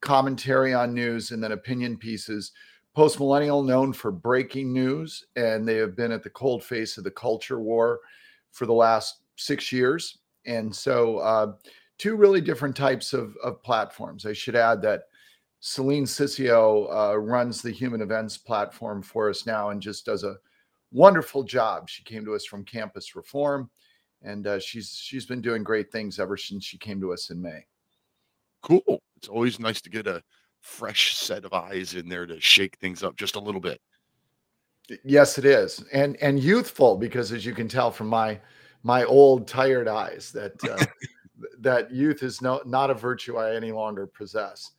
[0.00, 2.52] commentary on news and then opinion pieces
[2.96, 7.04] Post Millennial, known for breaking news, and they have been at the cold face of
[7.04, 8.00] the culture war
[8.52, 10.16] for the last six years.
[10.46, 11.52] And so, uh,
[11.98, 14.24] two really different types of, of platforms.
[14.24, 15.08] I should add that
[15.60, 20.38] Celine Sissio uh, runs the Human Events platform for us now and just does a
[20.90, 21.90] wonderful job.
[21.90, 23.68] She came to us from Campus Reform,
[24.22, 27.42] and uh, she's she's been doing great things ever since she came to us in
[27.42, 27.66] May.
[28.62, 29.02] Cool.
[29.18, 30.22] It's always nice to get a
[30.66, 33.80] fresh set of eyes in there to shake things up just a little bit.
[35.04, 38.38] Yes, it is, and and youthful because, as you can tell from my
[38.82, 40.84] my old tired eyes, that uh,
[41.60, 44.72] that youth is no not a virtue I any longer possess.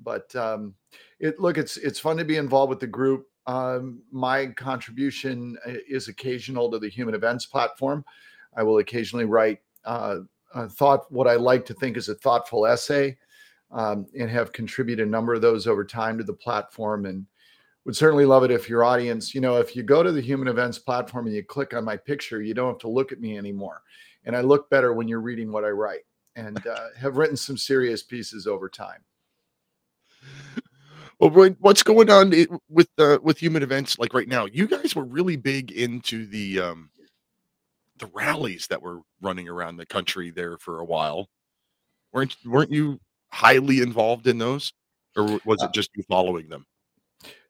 [0.00, 0.74] But um,
[1.20, 3.28] it look, it's it's fun to be involved with the group.
[3.46, 8.04] Um, my contribution is occasional to the Human Events platform.
[8.56, 10.18] I will occasionally write uh,
[10.54, 13.16] a thought what I like to think is a thoughtful essay,
[13.72, 17.26] um, and have contributed a number of those over time to the platform and
[17.84, 20.46] would certainly love it if your audience, you know, if you go to the human
[20.46, 23.36] events platform and you click on my picture, you don't have to look at me
[23.36, 23.82] anymore.
[24.24, 26.02] And I look better when you're reading what I write
[26.36, 29.00] and uh, have written some serious pieces over time.
[31.18, 32.32] Well, Roy, what's going on
[32.68, 34.46] with uh, with human events like right now?
[34.46, 36.90] You guys were really big into the um,
[37.98, 41.28] the rallies that were running around the country there for a while.
[42.12, 42.98] weren't weren't you
[43.32, 44.72] highly involved in those,
[45.16, 46.66] or was it just you following them?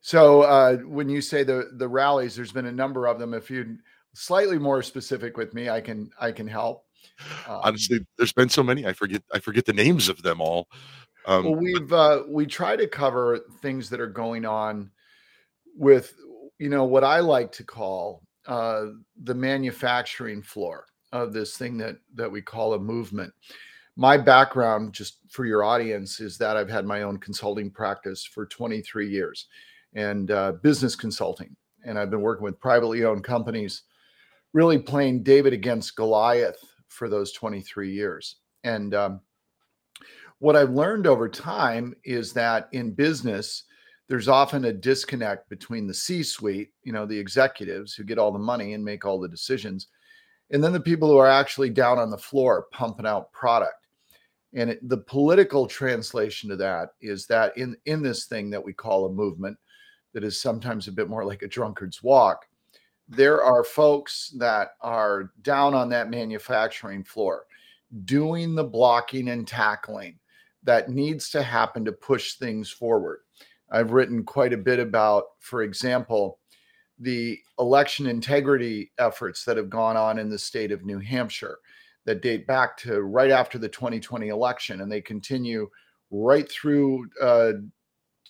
[0.01, 3.35] So uh, when you say the the rallies, there's been a number of them.
[3.35, 3.77] If you're
[4.15, 6.85] slightly more specific with me, I can I can help.
[7.47, 8.87] Um, Honestly, there's been so many.
[8.87, 10.69] I forget I forget the names of them all.
[11.27, 14.91] Um, well, we've uh, we try to cover things that are going on
[15.77, 16.15] with
[16.59, 18.87] you know what I like to call uh,
[19.23, 23.33] the manufacturing floor of this thing that that we call a movement.
[23.97, 28.47] My background, just for your audience, is that I've had my own consulting practice for
[28.47, 29.49] 23 years
[29.95, 31.55] and uh, business consulting.
[31.85, 33.83] and I've been working with privately owned companies,
[34.53, 38.37] really playing David against Goliath for those 23 years.
[38.65, 39.21] And um,
[40.39, 43.65] what I've learned over time is that in business,
[44.09, 48.33] there's often a disconnect between the C suite, you know, the executives who get all
[48.33, 49.89] the money and make all the decisions,
[50.51, 53.82] and then the people who are actually down on the floor pumping out product.
[54.55, 58.73] And it, the political translation to that is that in, in this thing that we
[58.73, 59.57] call a movement,
[60.13, 62.47] that is sometimes a bit more like a drunkard's walk,
[63.09, 67.47] there are folks that are down on that manufacturing floor
[68.05, 70.19] doing the blocking and tackling
[70.63, 73.21] that needs to happen to push things forward.
[73.71, 76.39] I've written quite a bit about, for example,
[76.99, 81.59] the election integrity efforts that have gone on in the state of New Hampshire
[82.05, 85.69] that date back to right after the 2020 election, and they continue
[86.11, 87.53] right through uh,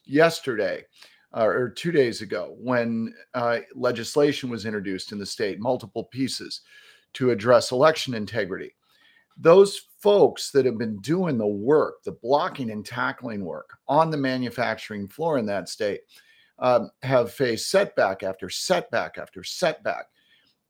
[0.05, 0.85] yesterday
[1.37, 6.61] uh, or two days ago when uh, legislation was introduced in the state, multiple pieces
[7.15, 8.75] to address election integrity.
[9.39, 14.17] Those folks that have been doing the work, the blocking and tackling work on the
[14.17, 16.01] manufacturing floor in that state,
[16.59, 20.07] um, have faced setback after setback after setback.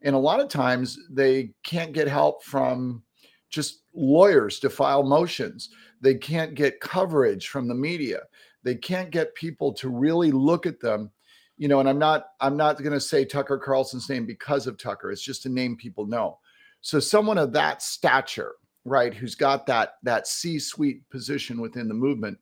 [0.04, 3.02] And a lot of times they can't get help from
[3.50, 5.70] just lawyers to file motions.
[6.00, 8.20] They can't get coverage from the media.
[8.64, 11.10] They can't get people to really look at them.
[11.58, 14.78] You know, and I'm not I'm not going to say Tucker Carlson's name because of
[14.78, 15.12] Tucker.
[15.12, 16.38] It's just a name people know.
[16.80, 22.38] So someone of that stature, right, who's got that that C-suite position within the movement,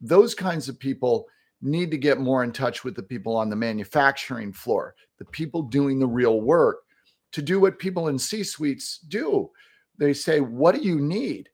[0.00, 1.26] those kinds of people
[1.62, 5.62] need to get more in touch with the people on the manufacturing floor, the people
[5.62, 6.84] doing the real work
[7.32, 9.50] to do what people in C suites do.
[9.98, 11.48] They say, What do you need?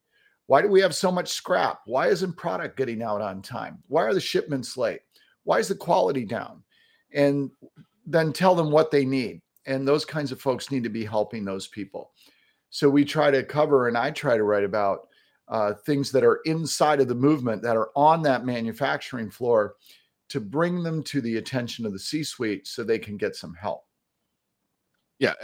[0.46, 1.80] Why do we have so much scrap?
[1.86, 3.82] Why isn't product getting out on time?
[3.88, 5.00] Why are the shipments late?
[5.42, 6.62] Why is the quality down?
[7.12, 7.50] And
[8.06, 9.42] then tell them what they need.
[9.66, 12.12] And those kinds of folks need to be helping those people.
[12.70, 15.08] So we try to cover, and I try to write about
[15.48, 19.74] uh, things that are inside of the movement that are on that manufacturing floor
[20.28, 23.54] to bring them to the attention of the C suite so they can get some
[23.54, 23.84] help.
[25.18, 25.34] Yeah.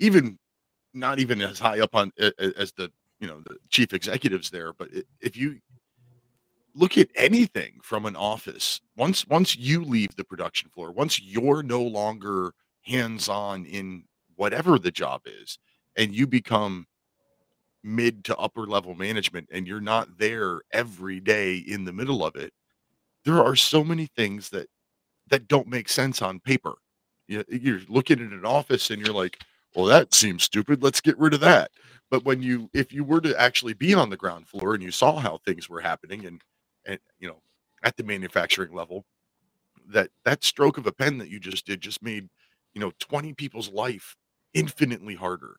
[0.00, 0.38] Even
[0.94, 4.88] not even as high up on as the you know the chief executives there but
[5.20, 5.58] if you
[6.74, 11.62] look at anything from an office once once you leave the production floor once you're
[11.62, 14.02] no longer hands on in
[14.36, 15.58] whatever the job is
[15.96, 16.86] and you become
[17.82, 22.36] mid to upper level management and you're not there every day in the middle of
[22.36, 22.52] it
[23.24, 24.68] there are so many things that
[25.30, 26.74] that don't make sense on paper.
[27.28, 29.38] You're looking at an office and you're like
[29.74, 31.70] well that seems stupid let's get rid of that.
[32.10, 34.90] But when you if you were to actually be on the ground floor and you
[34.90, 36.42] saw how things were happening and
[36.86, 37.40] and you know
[37.82, 39.04] at the manufacturing level
[39.88, 42.28] that that stroke of a pen that you just did just made
[42.74, 44.16] you know 20 people's life
[44.54, 45.56] infinitely harder.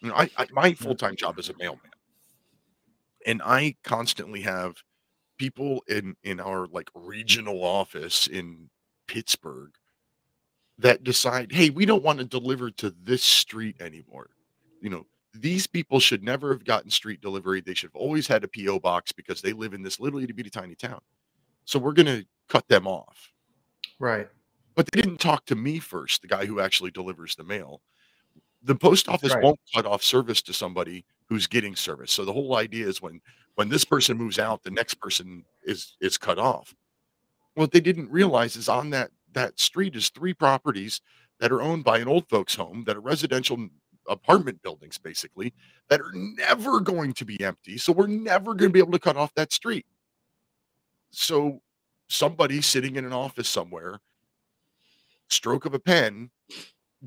[0.00, 1.90] You know i, I my full-time job is a mailman.
[3.26, 4.76] And i constantly have
[5.38, 8.70] people in in our like regional office in
[9.08, 9.70] pittsburgh
[10.78, 14.30] that decide hey we don't want to deliver to this street anymore
[14.80, 17.60] you know these people should never have gotten street delivery.
[17.60, 20.32] They should have always had a PO box because they live in this little itty
[20.32, 21.00] bitty tiny town.
[21.64, 23.32] So we're going to cut them off.
[23.98, 24.28] Right.
[24.74, 27.80] But they didn't talk to me first, the guy who actually delivers the mail.
[28.62, 29.42] The post office Right.
[29.42, 32.12] won't cut off service to somebody who's getting service.
[32.12, 33.20] So the whole idea is when
[33.54, 36.74] when this person moves out, the next person is is cut off.
[37.54, 41.00] What they didn't realize is on that that street is three properties
[41.40, 43.68] that are owned by an old folks home that are residential
[44.08, 45.52] apartment buildings basically
[45.88, 47.78] that are never going to be empty.
[47.78, 49.86] So we're never going to be able to cut off that street.
[51.10, 51.60] So
[52.08, 54.00] somebody sitting in an office somewhere,
[55.28, 56.30] stroke of a pen,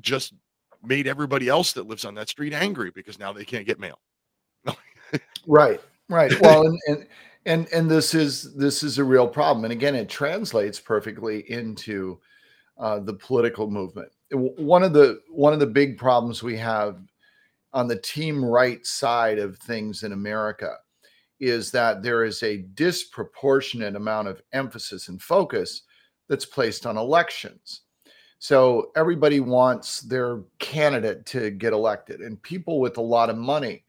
[0.00, 0.34] just
[0.82, 3.98] made everybody else that lives on that street angry because now they can't get mail.
[5.46, 5.80] Right.
[6.08, 6.38] Right.
[6.40, 7.06] Well, and, and
[7.46, 9.64] and and this is this is a real problem.
[9.64, 12.18] And again, it translates perfectly into
[12.78, 14.10] uh, the political movement.
[14.32, 17.00] One of the one of the big problems we have
[17.72, 20.74] on the team right side of things in America
[21.38, 25.82] is that there is a disproportionate amount of emphasis and focus
[26.28, 27.82] that's placed on elections.
[28.38, 33.84] So everybody wants their candidate to get elected, and people with a lot of money.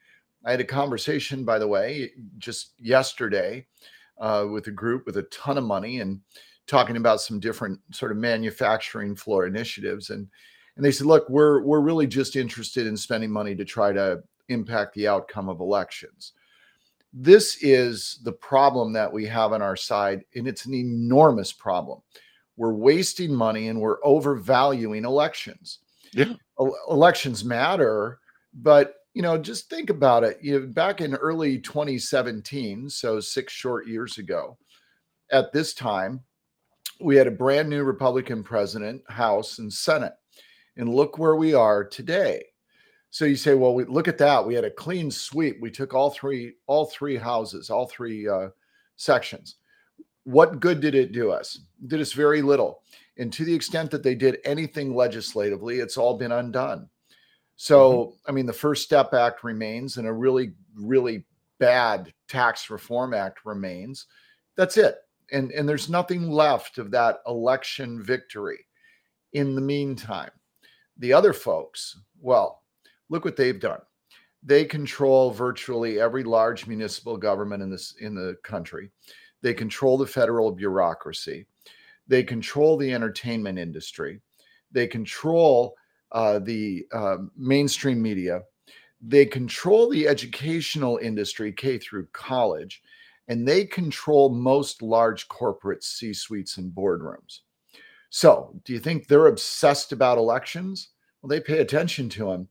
[0.47, 3.67] I had a conversation, by the way, just yesterday
[4.19, 6.21] uh, with a group with a ton of money and
[6.65, 10.09] talking about some different sort of manufacturing floor initiatives.
[10.09, 10.27] And
[10.75, 14.23] and they said, look, we're we're really just interested in spending money to try to
[14.47, 16.33] impact the outcome of elections.
[17.13, 22.01] This is the problem that we have on our side, and it's an enormous problem.
[22.57, 25.79] we're wasting money and we're overvaluing elections.
[26.11, 26.33] Yeah.
[26.59, 28.19] El- elections matter,
[28.53, 30.37] but you know, just think about it.
[30.43, 34.59] You know, back in early 2017, so six short years ago,
[35.31, 36.21] at this time,
[37.01, 40.13] we had a brand new Republican president, House and Senate.
[40.75, 42.43] And look where we are today.
[43.09, 44.45] So you say, well, we, look at that.
[44.45, 45.57] We had a clean sweep.
[45.59, 48.49] We took all three, all three houses, all three uh,
[48.97, 49.55] sections.
[50.25, 51.61] What good did it do us?
[51.87, 52.83] Did us very little.
[53.17, 56.87] And to the extent that they did anything legislatively, it's all been undone.
[57.57, 58.29] So, mm-hmm.
[58.29, 61.25] I mean, the First Step Act remains, and a really, really
[61.59, 64.05] bad tax reform act remains.
[64.55, 64.97] That's it.
[65.31, 68.65] And and there's nothing left of that election victory.
[69.33, 70.31] In the meantime,
[70.97, 72.63] the other folks, well,
[73.09, 73.81] look what they've done.
[74.43, 78.91] They control virtually every large municipal government in this in the country.
[79.41, 81.47] They control the federal bureaucracy.
[82.07, 84.21] They control the entertainment industry.
[84.71, 85.75] They control
[86.17, 88.41] uh, the uh, mainstream media.
[88.99, 92.81] They control the educational industry, K through college,
[93.27, 97.41] and they control most large corporate C suites and boardrooms.
[98.09, 100.89] So, do you think they're obsessed about elections?
[101.21, 102.47] Well, they pay attention to them,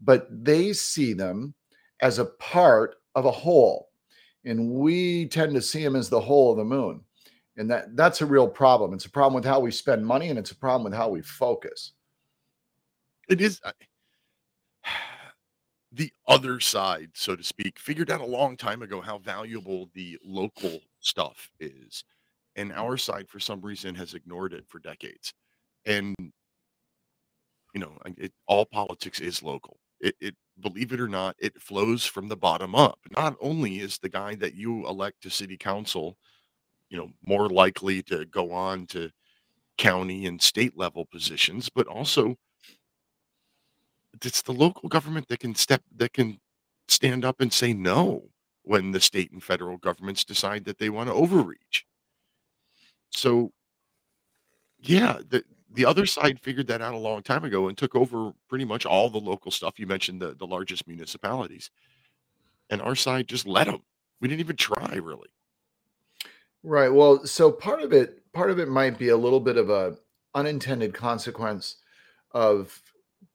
[0.00, 1.54] but they see them
[2.02, 3.90] as a part of a whole.
[4.44, 7.02] And we tend to see them as the whole of the moon.
[7.58, 8.92] And that, that's a real problem.
[8.92, 11.22] It's a problem with how we spend money, and it's a problem with how we
[11.22, 11.92] focus.
[13.28, 13.72] It is uh,
[14.84, 14.90] I-
[15.92, 20.18] the other side, so to speak, figured out a long time ago how valuable the
[20.24, 22.04] local stuff is.
[22.56, 22.78] And mm.
[22.78, 25.32] our side, for some reason, has ignored it for decades.
[25.86, 26.14] And
[27.74, 29.78] you know, it, all politics is local.
[30.00, 32.98] It, it, believe it or not, it flows from the bottom up.
[33.16, 36.16] Not only is the guy that you elect to city council,
[36.88, 39.10] you know, more likely to go on to
[39.76, 42.36] county and state level positions, but also
[44.22, 46.38] it's the local government that can step that can
[46.88, 48.24] stand up and say no
[48.62, 51.86] when the state and federal governments decide that they want to overreach.
[53.10, 53.52] So
[54.78, 58.32] yeah, the the other side figured that out a long time ago and took over
[58.48, 59.78] pretty much all the local stuff.
[59.78, 61.70] You mentioned the the largest municipalities,
[62.70, 63.82] and our side just let them.
[64.20, 65.28] We didn't even try really.
[66.62, 66.88] Right.
[66.88, 69.98] Well, so part of it, part of it might be a little bit of a
[70.34, 71.76] unintended consequence
[72.32, 72.80] of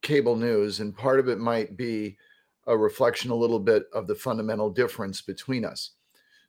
[0.02, 2.18] cable news, and part of it might be
[2.68, 5.92] a reflection a little bit of the fundamental difference between us.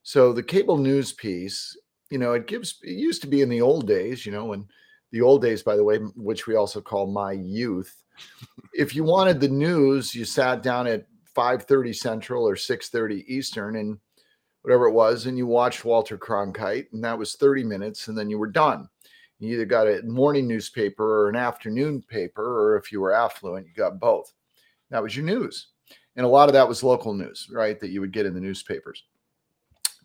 [0.03, 1.77] So the cable news piece,
[2.11, 4.67] you know, it gives it used to be in the old days, you know, when
[5.13, 8.03] the old days, by the way, which we also call my youth.
[8.75, 13.99] If you wanted the news, you sat down at 5:30 Central or 6:30 Eastern and
[14.63, 18.29] whatever it was, and you watched Walter Cronkite, and that was 30 minutes, and then
[18.29, 18.89] you were done.
[19.41, 23.67] You either got a morning newspaper or an afternoon paper, or if you were affluent,
[23.67, 24.33] you got both.
[24.91, 25.69] That was your news.
[26.17, 27.81] And a lot of that was local news, right?
[27.81, 29.05] That you would get in the newspapers.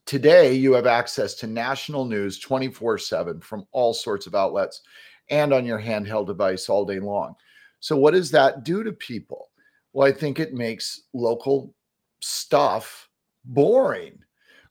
[0.05, 4.81] Today, you have access to national news 24 7 from all sorts of outlets
[5.29, 7.35] and on your handheld device all day long.
[7.81, 9.49] So, what does that do to people?
[9.91, 11.73] Well, I think it makes local
[12.21, 13.09] stuff
[13.43, 14.19] boring,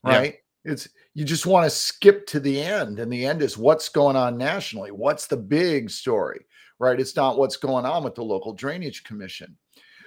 [0.05, 0.17] Yeah.
[0.19, 0.37] right?
[0.65, 4.17] It's you just want to skip to the end, and the end is what's going
[4.17, 4.91] on nationally.
[4.91, 6.45] What's the big story,
[6.81, 6.99] right?
[6.99, 9.57] It's not what's going on with the local drainage commission.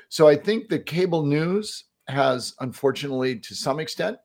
[0.09, 4.17] So I think the cable news has, unfortunately, to some extent,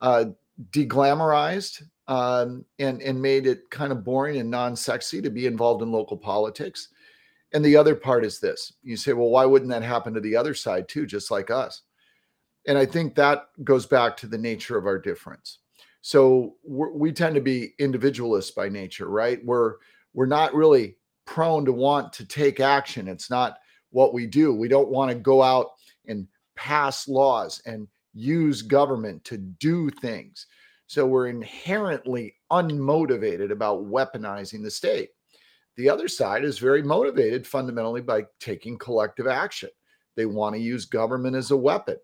[0.00, 0.26] uh,
[0.70, 5.92] deglamorized um, and and made it kind of boring and non-sexy to be involved in
[5.92, 6.88] local politics.
[7.54, 10.36] And the other part is this: you say, well, why wouldn't that happen to the
[10.36, 11.82] other side too, just like us?
[12.66, 15.58] And I think that goes back to the nature of our difference.
[16.02, 19.42] So we tend to be individualists by nature, right?
[19.44, 19.76] We're
[20.14, 23.08] we're not really prone to want to take action.
[23.08, 23.58] It's not
[23.90, 24.52] what we do.
[24.52, 25.68] We don't want to go out
[26.06, 26.26] and
[26.56, 30.46] pass laws and use government to do things.
[30.88, 35.10] So we're inherently unmotivated about weaponizing the state.
[35.76, 39.70] The other side is very motivated fundamentally by taking collective action.
[40.16, 41.96] They want to use government as a weapon.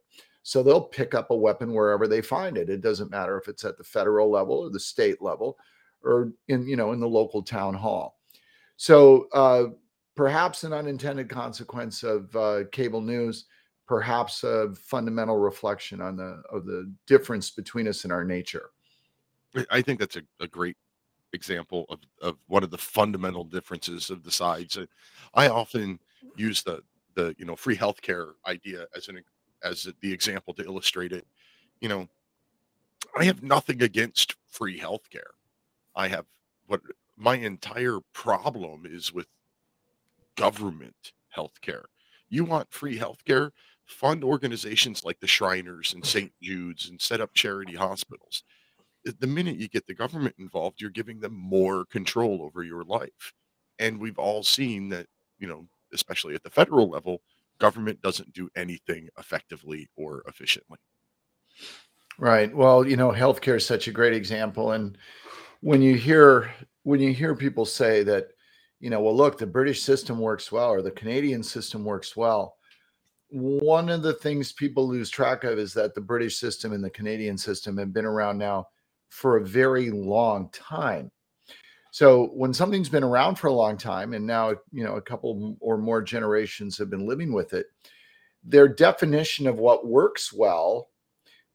[0.49, 2.71] So they'll pick up a weapon wherever they find it.
[2.71, 5.59] It doesn't matter if it's at the federal level or the state level
[6.03, 8.19] or in you know in the local town hall.
[8.79, 9.65] So uh,
[10.17, 13.45] perhaps an unintended consequence of uh, cable news,
[13.87, 18.71] perhaps a fundamental reflection on the of the difference between us and our nature.
[19.71, 20.79] I- think that's a, a great
[21.35, 24.79] example of, of one of the fundamental differences of the sides.
[25.35, 25.99] I often
[26.37, 26.83] use the
[27.17, 29.19] the you know free healthcare idea as an
[29.63, 31.27] as the example to illustrate it.
[31.81, 32.09] You know,
[33.19, 35.33] I have nothing against free healthcare.
[35.95, 36.27] I have
[36.67, 36.81] what
[37.17, 39.27] my entire problem is with
[40.37, 41.85] government healthcare.
[42.29, 43.51] You want free healthcare?
[43.87, 46.33] Fund organizations like the Shriners and St.
[46.43, 48.45] Jude's and set up charity hospitals.
[49.05, 53.33] The- minute you get the government involved, you're giving them more control over your life.
[53.79, 55.07] And we've all seen that,
[55.39, 57.23] you know, especially at the federal level,
[57.59, 60.79] government doesn't do anything effectively or efficiently.
[62.19, 62.55] Right.
[62.55, 64.73] Well, you know, healthcare is such a great example.
[64.73, 64.99] And
[65.61, 66.51] when you hear
[66.83, 68.29] when you hear people say that,
[68.81, 72.57] you know, well, look, the British system works well or the Canadian system works well,
[73.29, 76.91] one of the things people lose track of is that the British system and the
[76.91, 78.67] Canadian system have been around now
[79.11, 81.11] for a very long time.
[81.91, 85.57] So when something's been around for a long time and now, you know, a couple
[85.61, 87.67] or more generations have been living with it,
[88.45, 90.91] their definition of what works well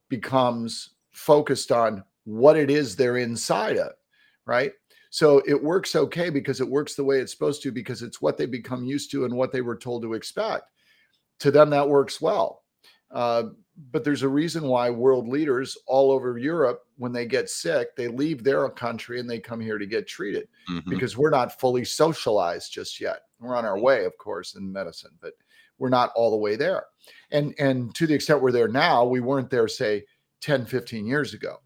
[0.08, 3.92] becomes focused on what it is they're inside of,
[4.46, 4.72] right?
[5.10, 8.36] So it works okay because it works the way it's supposed to because it's what
[8.36, 10.64] they become used to and what they were told to expect.
[11.40, 12.63] To them, that works well.
[13.14, 13.44] Uh,
[13.90, 18.08] but there's a reason why world leaders all over Europe, when they get sick, they
[18.08, 20.84] leave their country and they come here to get treated Mhm.
[20.90, 23.22] because we're not fully socialized just yet.
[23.40, 25.32] We're on our way, of course, in medicine, but
[25.78, 26.86] we're not all the way there.
[27.30, 30.04] And and to the extent we're there now, we weren't there, say,
[30.40, 31.58] 10, 15 years ago.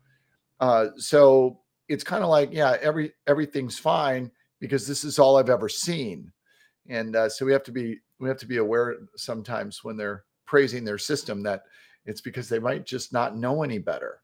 [0.60, 4.30] Uh, so it's kind of like, yeah, every everything's fine
[4.60, 6.32] because this is all I've ever seen.
[6.88, 10.24] And uh, so we have to be we have to be aware sometimes when they're
[10.48, 11.62] praising their system that
[12.06, 14.22] it's because they might just not know any better.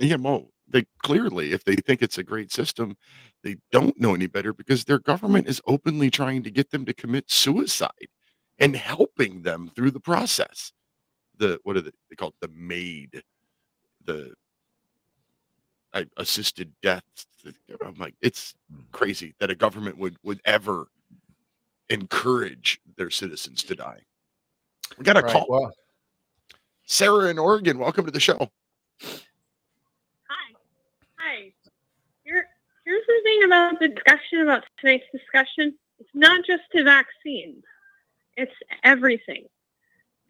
[0.00, 2.96] Yeah, well, they clearly, if they think it's a great system,
[3.44, 6.92] they don't know any better because their government is openly trying to get them to
[6.92, 8.08] commit suicide
[8.58, 10.72] and helping them through the process.
[11.38, 12.34] The what are they, they call it?
[12.40, 13.22] The maid,
[14.04, 14.34] the
[15.92, 17.04] I, assisted death.
[17.84, 18.82] I'm like, it's mm.
[18.90, 20.88] crazy that a government would would ever
[21.90, 24.00] encourage their citizens to die.
[24.98, 25.46] We got a Right, call.
[25.48, 25.74] well-
[26.86, 28.50] Sarah in Oregon, welcome to the show.
[30.28, 31.52] Hi.
[32.24, 32.48] Here,
[32.84, 35.76] here's the thing about the discussion about tonight's discussion.
[35.98, 37.62] It's not just the vaccine.
[38.36, 39.48] It's everything.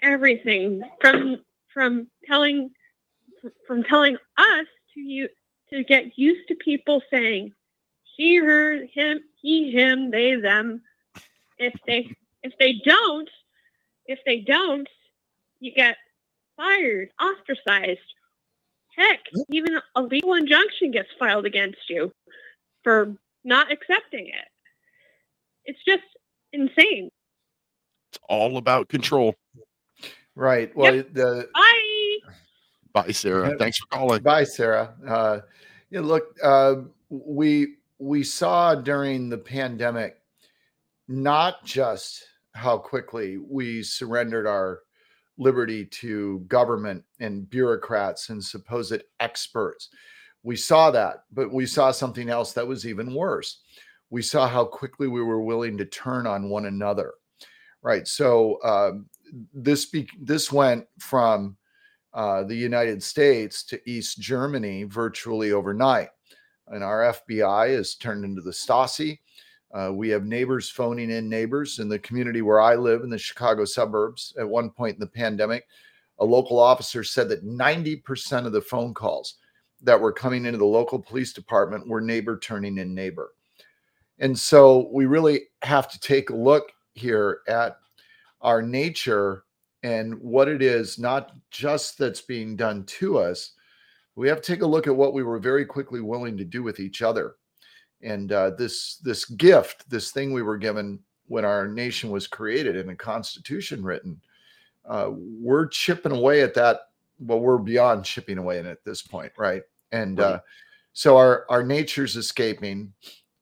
[0.03, 1.43] Everything from
[1.73, 2.71] from telling
[3.67, 5.29] from telling us to you
[5.71, 7.53] to get used to people saying
[8.17, 10.83] she, her, him, he, him, they, them.
[11.59, 13.29] If they if they don't,
[14.07, 14.89] if they don't,
[15.61, 15.97] you get
[16.57, 18.01] fired, ostracized,
[18.97, 22.13] Heck, even a legal injunction gets filed against you
[22.83, 24.49] for not accepting it.
[25.65, 26.05] It's just
[26.53, 27.11] insane.
[28.11, 29.35] It's all about control.
[30.37, 30.75] Right.
[30.77, 32.19] Well, the Bye.
[32.93, 33.57] Bye, Sarah.
[33.59, 34.23] Thanks for calling.
[34.23, 34.95] Bye, Sarah.
[35.07, 35.41] Uh,
[35.91, 36.77] yeah, look, uh,
[37.09, 40.19] we we saw during the pandemic
[41.09, 42.25] not just
[42.55, 44.81] how quickly we surrendered our
[45.39, 49.89] liberty to government and bureaucrats and supposed experts.
[50.43, 53.63] We saw that, but we saw something else that was even worse.
[54.11, 57.15] We saw how quickly we were willing to turn on one another.
[57.83, 58.07] Right.
[58.07, 59.07] So um,
[59.53, 61.57] this be- this went from
[62.15, 66.09] uh, the United States to East Germany virtually overnight.
[66.69, 69.19] And our FBI is turned into the Stasi.
[69.75, 73.19] Uh, we have neighbors phoning in neighbors in the community where I live in the
[73.19, 74.33] Chicago suburbs.
[74.39, 75.67] At one point in the pandemic,
[76.21, 79.39] a local officer said that 90% of the phone calls
[79.83, 83.33] that were coming into the local police department were neighbor turning in neighbor.
[84.21, 87.79] And so we really have to take a look here at
[88.41, 89.43] our nature
[89.83, 93.53] and what it is, not just that's being done to us.
[94.15, 96.63] We have to take a look at what we were very quickly willing to do
[96.63, 97.35] with each other.
[98.05, 102.77] And uh, this this gift, this thing we were given when our nation was created
[102.77, 104.21] and a constitution written,
[104.85, 106.81] uh, we're chipping away at that.
[107.19, 109.63] Well, we're beyond chipping away at it at this point, right?
[109.93, 110.41] And uh,
[110.93, 112.93] so our our nature's escaping,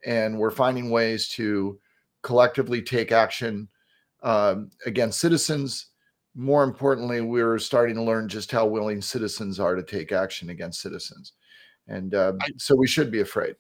[0.07, 1.81] and we're finding ways to
[2.23, 3.69] collectively take action
[4.23, 5.87] um, against citizens.
[6.35, 10.81] More importantly, we're starting to learn just how willing citizens are to take action against
[10.81, 11.33] citizens,
[11.89, 13.57] and uh, so we should be afraid.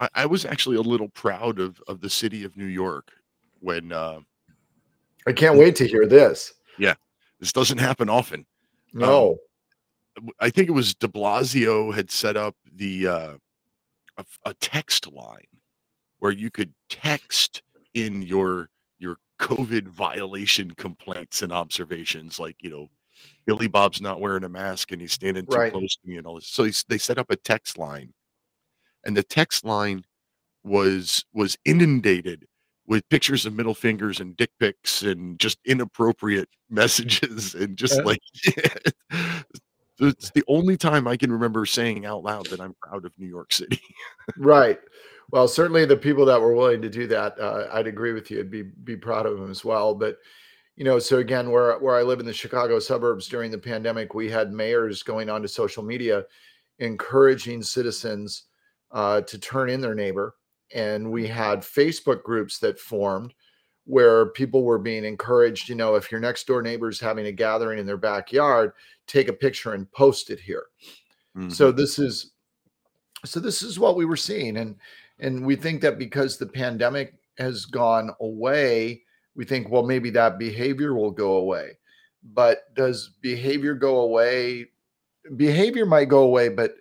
[0.00, 3.12] I, I was actually a little proud of of the city of New York
[3.60, 4.20] when uh,
[5.26, 6.52] I can't wait to hear this.
[6.78, 6.94] yeah,
[7.40, 8.46] this doesn't happen often.
[8.92, 9.38] No.
[10.16, 13.32] Um, I think it was De Blasio had set up the uh,
[14.16, 15.46] a, a text line
[16.20, 17.62] where you could text
[17.94, 18.68] in your
[18.98, 22.88] your COVID violation complaints and observations, like you know,
[23.46, 25.72] Billy Bob's not wearing a mask and he's standing too Right.
[25.72, 26.46] close to me and all this.
[26.46, 28.12] So he's, they set up a text line,
[29.06, 30.04] and the text line
[30.64, 32.46] was was inundated
[32.86, 38.02] with pictures of middle fingers and dick pics and just inappropriate messages and just Yeah.
[38.02, 38.20] like
[40.00, 43.28] it's the only time I can remember saying out loud that I'm proud of New
[43.28, 43.80] York City.
[44.36, 44.78] right.
[45.30, 48.40] Well, certainly the people that were willing to do that, uh, I'd agree with you.
[48.40, 49.94] I'd be be proud of them as well.
[49.94, 50.18] But
[50.76, 54.14] you know, so again, where where I live in the Chicago suburbs during the pandemic,
[54.14, 56.24] we had mayors going onto social media,
[56.78, 58.44] encouraging citizens
[58.94, 60.36] uh, to turn in their neighbor,
[60.74, 63.34] and we had Facebook groups that formed
[63.84, 65.68] where people were being encouraged.
[65.68, 68.72] You know, if your next door neighbor is having a gathering in their backyard,
[69.06, 70.64] take a picture and post it here.
[71.50, 72.30] So this is
[73.24, 74.76] so this is what we were seeing and
[75.18, 79.02] and we think that because the pandemic has gone away
[79.34, 81.70] we think well maybe that behavior will go away
[82.22, 84.66] but does behavior go away
[85.36, 86.76] behavior might go away but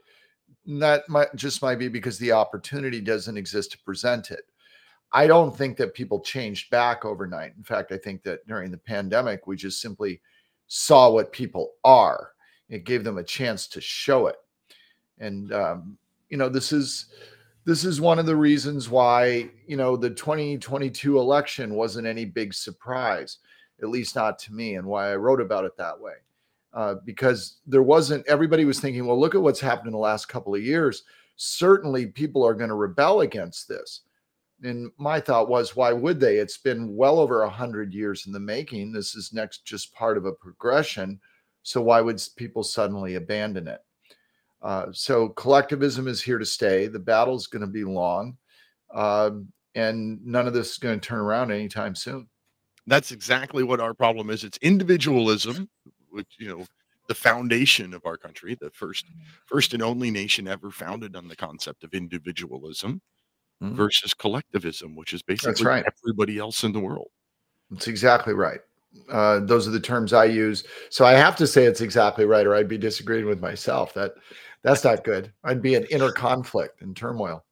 [0.66, 4.46] that might just might be because the opportunity doesn't exist to present it.
[5.12, 7.54] I don't think that people changed back overnight.
[7.58, 10.22] In fact i think that during the pandemic we just simply
[10.68, 12.32] saw what people are.
[12.70, 14.38] It gave them a chance to show it.
[15.20, 15.98] And um,
[16.34, 17.06] you know this is
[17.64, 22.56] this is one of the reasons why you know the 2022 election wasn't any big
[22.56, 23.38] surprise
[23.84, 26.14] at least not to me and why i wrote about it that way
[26.74, 30.28] uh, because there wasn't everybody was thinking well look at what's happened in the last
[30.28, 31.04] couple of years.
[31.36, 34.02] Certainly people are going to rebel against this.
[34.64, 36.38] And my thought was why would they?
[36.38, 38.94] It's been well over 100 years in the making.
[38.94, 41.20] This is next just part of a progression.
[41.64, 43.82] So why would people suddenly abandon it?
[44.62, 46.88] Uh, so collectivism is here to stay.
[46.88, 48.38] The battle's going to be long,
[48.94, 52.30] um, and none of this is going to turn around anytime soon.
[52.88, 54.44] That's exactly what our problem is.
[54.44, 55.70] It's individualism,
[56.14, 56.66] which you know,
[57.08, 59.06] the foundation of our country, the first
[59.46, 63.02] first and only nation ever founded on the concept of individualism
[63.62, 63.76] Mhm.
[63.76, 65.86] versus collectivism, which is basically right.
[66.04, 67.10] everybody else in the world.
[67.70, 68.60] That's exactly right.
[69.10, 70.64] Uh, those are the terms I use.
[70.90, 73.94] So I have to say it's exactly right, or I'd be disagreeing with myself.
[73.94, 74.14] That
[74.64, 75.32] that's not good.
[75.44, 77.44] I'd be in inner conflict and turmoil.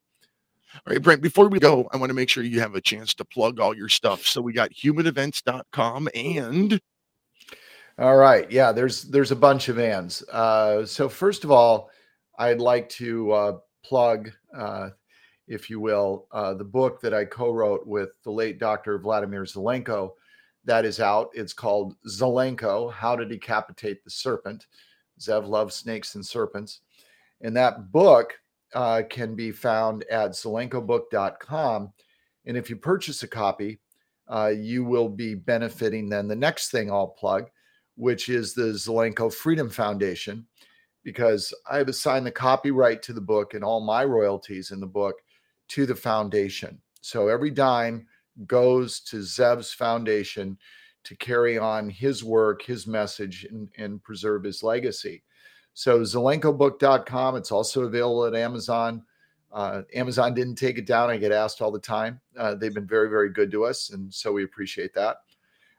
[0.74, 3.12] All right, Brent, before we go, I want to make sure you have a chance
[3.14, 4.26] to plug all your stuff.
[4.26, 6.80] So we got humanevents.com and
[8.02, 8.50] All right.
[8.50, 10.24] Yeah, there's there's a bunch of ands.
[10.24, 11.88] Uh, so first of all,
[12.36, 14.88] I'd like to uh, plug, uh,
[15.46, 18.98] if you will, uh, the book that I co-wrote with the late Dr.
[18.98, 20.14] Vladimir Zelenko.
[20.64, 21.30] That is out.
[21.32, 24.66] It's called Zelenko: How to Decapitate the Serpent.
[25.20, 26.80] Zev loves snakes and serpents,
[27.40, 28.34] and that book
[28.74, 31.92] uh, can be found at zelenkobook.com.
[32.46, 33.78] And if you purchase a copy,
[34.26, 37.48] uh, you will be benefiting then the next thing I'll plug,
[37.96, 40.46] which is the Zelenko Freedom Foundation,
[41.02, 45.16] because I've assigned the copyright to the book and all my royalties in the book
[45.68, 46.80] to the foundation.
[47.00, 48.06] So every dime
[48.46, 50.58] goes to Zev's foundation
[51.04, 55.22] to carry on his work, his message, and, and preserve his legacy.
[55.74, 57.36] So zelenkobook.com.
[57.36, 59.02] It's also available at Amazon.
[59.52, 61.10] Uh, Amazon didn't take it down.
[61.10, 62.20] I get asked all the time.
[62.38, 65.18] Uh, they've been very, very good to us, and so we appreciate that.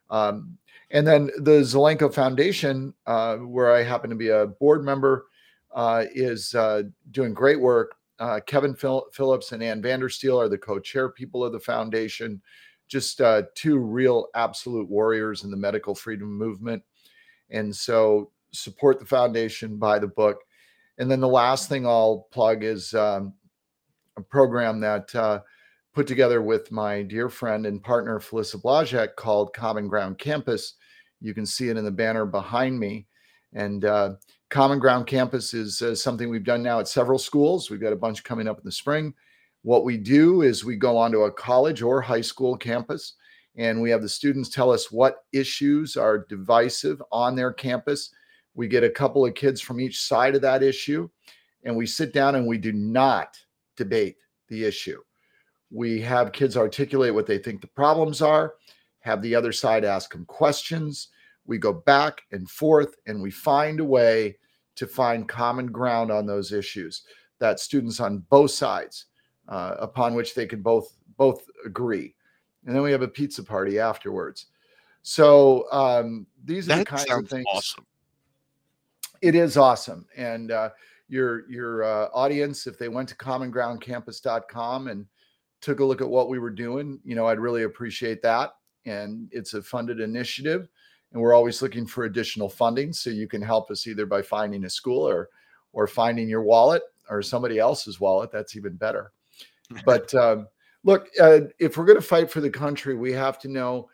[0.09, 0.57] Um,
[0.91, 5.25] and then the Zelenko Foundation, uh, where I happen to be a board member,
[5.73, 7.95] uh, is uh, doing great work.
[8.19, 12.41] Uh, Kevin Phil- Phillips and Ann Vandersteel are the co-chair people of the foundation.
[12.87, 16.83] Just uh, two real absolute warriors in the medical freedom movement.
[17.49, 20.41] And so support the foundation, buy the book.
[20.99, 23.33] And then the last thing I'll plug is um,
[24.15, 25.39] a program that uh,
[25.93, 30.75] put together with my dear friend and partner Felissa Blajek, called Common Ground Campus.
[31.21, 33.05] You can see it in the banner behind me.
[33.53, 34.15] And uh,
[34.49, 37.69] Common Ground Campus is uh, something we've done now at several schools.
[37.69, 39.13] We've got a bunch coming up in the spring.
[39.61, 43.13] What we do is we go onto a college or high school campus
[43.55, 48.09] and we have the students tell us what issues are divisive on their campus.
[48.55, 51.07] We get a couple of kids from each side of that issue
[51.63, 53.37] and we sit down and we do not
[53.77, 54.17] debate
[54.49, 54.99] the issue.
[55.73, 58.53] We have kids articulate what they think the problems are,
[58.99, 61.09] have the other side ask them questions.
[61.45, 64.37] We go back and forth and we find a way
[64.75, 67.03] to find common ground on those issues
[67.39, 69.05] that students on both sides
[69.49, 72.15] uh, upon which they can both both agree
[72.65, 74.47] and then we have a pizza party afterwards
[75.01, 77.85] so um, these are the kinds of things awesome.
[79.21, 80.69] it is awesome and uh,
[81.07, 85.05] your your uh, audience if they went to commongroundcampus.com and
[85.63, 88.51] took a look at what we were doing you know i'd really appreciate that
[88.85, 90.67] and it's a funded initiative
[91.11, 94.65] and we're always looking for additional funding so you can help us either by finding
[94.65, 95.29] a school or
[95.71, 99.11] or finding your wallet or somebody else's wallet that's even better
[99.85, 100.47] but um,
[100.83, 103.89] look, uh, if we're going to fight for the country, we have to know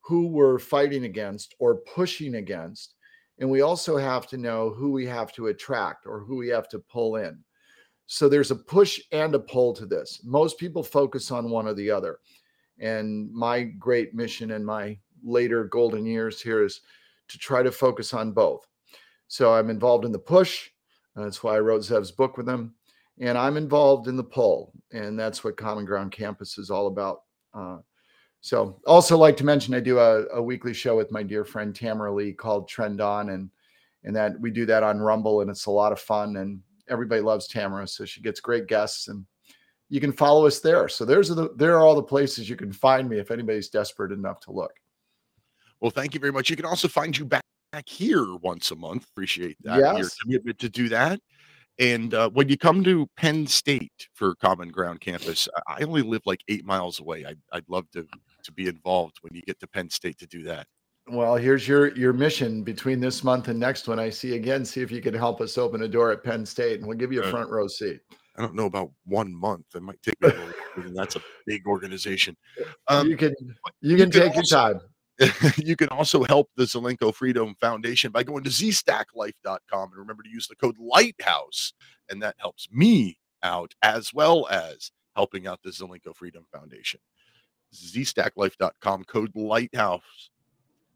[0.00, 2.94] who we're fighting against or pushing against.
[3.38, 6.68] And we also have to know who we have to attract or who we have
[6.68, 7.42] to pull in.
[8.06, 10.20] So there's a push and a pull to this.
[10.24, 12.18] Most people focus on one or the other.
[12.78, 16.80] And my great mission in my later golden years here is
[17.28, 18.66] to try to focus on both.
[19.28, 20.70] So I'm involved in the push.
[21.16, 22.74] That's why I wrote Zev's book with him.
[23.20, 24.72] And I'm involved in the pull.
[24.92, 27.22] And that's what Common Ground Campus is all about.
[27.54, 27.78] Uh,
[28.44, 31.74] so also like to mention I do a, a, weekly show with my dear friend
[31.74, 33.48] Tamara Lee called Trend On and
[34.02, 37.20] and that we do that on Rumble and it's a lot of fun and everybody
[37.20, 39.24] loves Tamara so she gets great guests and
[39.88, 40.88] you can follow us there.
[40.88, 44.12] So there's the there are all the places you can find me if anybody's desperate
[44.12, 44.72] enough to look.
[45.80, 46.48] Well, thank you very much.
[46.48, 49.06] You can also find you back, back here once a month.
[49.12, 49.78] Appreciate that.
[49.78, 49.98] Yes.
[49.98, 51.20] Your commitment to do that.
[51.78, 56.22] And uh, when you come to Penn State for Common Ground Campus, I only live
[56.24, 57.24] like eight miles away.
[57.24, 58.06] I'd, I'd love to
[58.44, 60.66] to be involved when you get to Penn State to do that.
[61.06, 63.98] Well, here's your your mission between this month and next one.
[63.98, 64.64] I see again.
[64.64, 67.12] See if you can help us open a door at Penn State, and we'll give
[67.12, 68.00] you a front row seat.
[68.36, 69.66] I don't know about one month.
[69.74, 70.30] It might take me.
[70.94, 72.36] that's a big organization.
[72.88, 73.34] Um, you can
[73.80, 74.80] you can you take also, your time.
[75.58, 80.30] you can also help the Zelenko Freedom Foundation by going to zstacklife.com and remember to
[80.30, 81.74] use the code Lighthouse,
[82.08, 86.98] and that helps me out as well as helping out the Zelenko Freedom Foundation.
[87.74, 90.30] zstacklife.com code Lighthouse.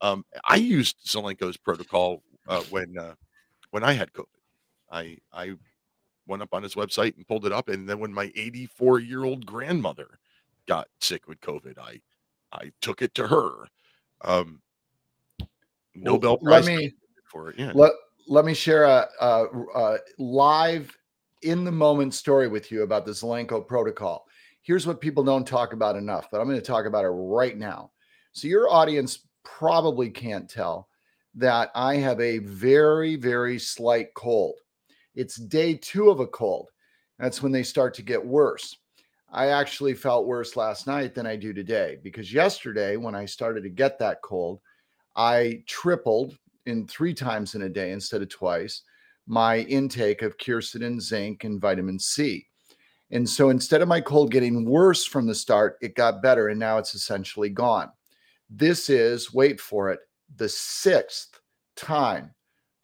[0.01, 3.15] Um, I used Zelenko's protocol uh, when uh,
[3.71, 4.27] when I had COVID.
[4.91, 5.55] I I
[6.27, 9.25] went up on his website and pulled it up, and then when my 84 year
[9.25, 10.19] old grandmother
[10.67, 12.01] got sick with COVID, I
[12.53, 13.67] I took it to her
[14.23, 14.61] um,
[15.95, 16.95] Nobel well, Prize let me,
[17.25, 17.59] for it.
[17.59, 17.73] Yeah.
[17.75, 17.93] Let,
[18.27, 20.97] let me share a, a, a live
[21.43, 24.27] in the moment story with you about the Zelenko protocol.
[24.63, 27.57] Here's what people don't talk about enough, but I'm going to talk about it right
[27.57, 27.91] now.
[28.33, 29.21] So your audience
[29.57, 30.89] probably can't tell
[31.35, 34.57] that I have a very, very slight cold.
[35.15, 36.69] It's day two of a cold.
[37.19, 38.77] That's when they start to get worse.
[39.31, 43.63] I actually felt worse last night than I do today because yesterday, when I started
[43.65, 44.61] to get that cold,
[45.17, 48.83] I tripled in three times in a day instead of twice
[49.27, 52.47] my intake of quercetin, zinc, and vitamin C.
[53.11, 56.59] And so instead of my cold getting worse from the start, it got better and
[56.59, 57.91] now it's essentially gone.
[58.51, 60.01] This is, wait for it,
[60.37, 61.41] the sixth
[61.77, 62.35] time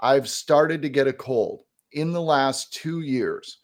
[0.01, 1.63] I've started to get a cold
[1.93, 3.59] in the last two years.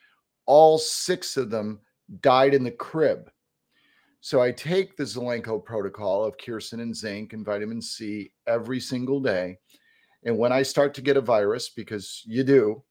[0.47, 1.81] All six of them
[2.21, 3.31] died in the crib.
[4.21, 9.21] So I take the Zelenko protocol of quercetin and zinc and vitamin C every single
[9.21, 9.59] day.
[10.25, 12.83] And when I start to get a virus, because you do,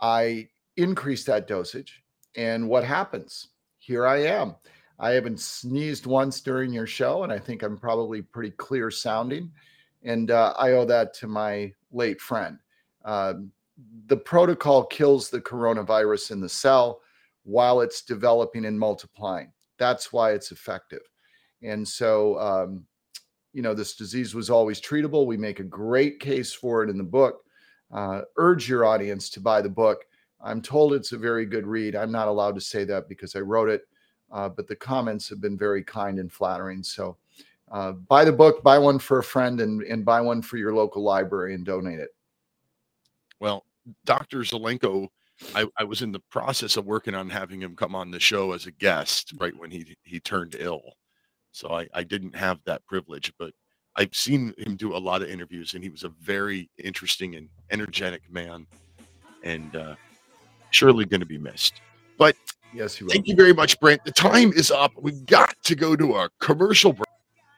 [0.00, 2.02] I increase that dosage.
[2.36, 3.48] And what happens?
[3.78, 4.54] Here I am.
[4.98, 9.52] I haven't sneezed once during your show, and I think I'm probably pretty clear sounding.
[10.02, 12.58] And uh, I owe that to my late friend.
[13.04, 13.52] Um,
[14.06, 17.00] the protocol kills the coronavirus in the cell
[17.44, 19.52] while it's developing and multiplying.
[19.78, 21.02] That's why it's effective.
[21.62, 22.84] And so, um,
[23.52, 25.26] you know, this disease was always treatable.
[25.26, 27.42] We make a great case for it in the book.
[27.92, 30.04] Uh, urge your audience to buy the book.
[30.40, 31.96] I'm told it's a very good read.
[31.96, 33.82] I'm not allowed to say that because I wrote it,
[34.32, 36.82] uh, but the comments have been very kind and flattering.
[36.82, 37.16] So,
[37.70, 40.74] uh, buy the book, buy one for a friend, and, and buy one for your
[40.74, 42.10] local library and donate it.
[43.40, 43.66] Well,
[44.04, 44.38] Dr.
[44.38, 45.08] Zelenko
[45.54, 48.52] I, I was in the process of working on having him come on the show
[48.52, 50.82] as a guest right when he he turned ill.
[51.52, 53.52] So I, I didn't have that privilege, but
[53.96, 57.48] I've seen him do a lot of interviews and he was a very interesting and
[57.70, 58.66] energetic man
[59.42, 59.94] and uh,
[60.70, 61.80] surely going to be missed.
[62.16, 62.36] But
[62.74, 63.10] yes, he will.
[63.10, 64.04] thank you very much, Brent.
[64.04, 64.92] The time is up.
[65.00, 67.04] We've got to go to a commercial break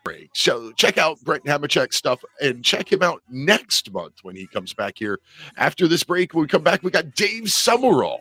[0.05, 0.31] break.
[0.35, 4.73] So check out Brent Hamachek's stuff and check him out next month when he comes
[4.73, 5.21] back here.
[5.57, 8.21] After this break, when we come back, we got Dave Summerall.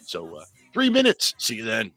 [0.00, 1.34] So uh, three minutes.
[1.38, 1.92] See you then.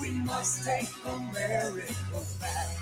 [0.00, 1.94] We must take America
[2.40, 2.76] back.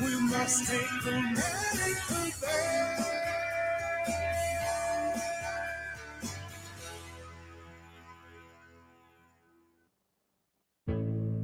[0.00, 3.20] We must take America back.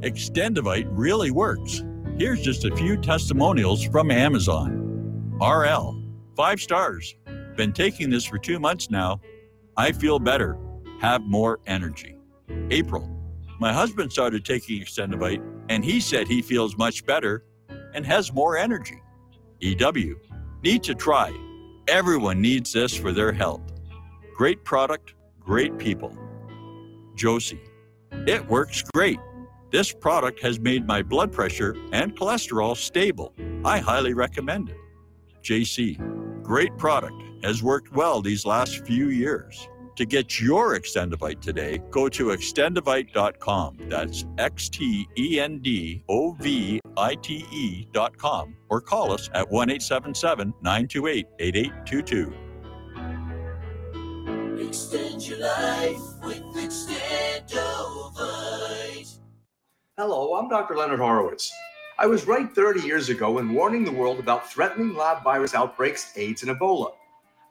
[0.00, 1.82] Extendovite really works.
[2.18, 5.36] Here's just a few testimonials from Amazon.
[5.40, 6.00] RL,
[6.36, 7.14] five stars.
[7.56, 9.20] Been taking this for two months now.
[9.76, 10.58] I feel better,
[11.00, 12.15] have more energy.
[12.70, 13.08] April.
[13.58, 17.44] My husband started taking Extendovite and he said he feels much better
[17.94, 19.02] and has more energy.
[19.60, 20.20] EW.
[20.62, 21.32] Need to try.
[21.88, 23.62] Everyone needs this for their health.
[24.36, 26.16] Great product, great people.
[27.14, 27.60] Josie.
[28.26, 29.18] It works great.
[29.70, 33.34] This product has made my blood pressure and cholesterol stable.
[33.64, 34.76] I highly recommend it.
[35.42, 36.42] JC.
[36.42, 37.22] Great product.
[37.42, 39.68] Has worked well these last few years.
[39.96, 43.78] To get your Extendovite today, go to xtendovite.com.
[43.88, 49.50] That's X T E N D O V I T E.com or call us at
[49.50, 52.34] 1 877 928 8822.
[54.68, 59.16] Extend your life with Extendovite.
[59.96, 60.76] Hello, I'm Dr.
[60.76, 61.50] Leonard Horowitz.
[61.98, 66.12] I was right 30 years ago in warning the world about threatening lab virus outbreaks,
[66.18, 66.92] AIDS, and Ebola.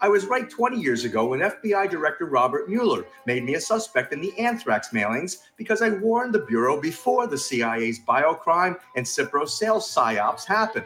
[0.05, 4.13] I was right 20 years ago when FBI Director Robert Mueller made me a suspect
[4.13, 9.49] in the anthrax mailings because I warned the Bureau before the CIA's biocrime and Cipro
[9.49, 10.85] sales psyops happened.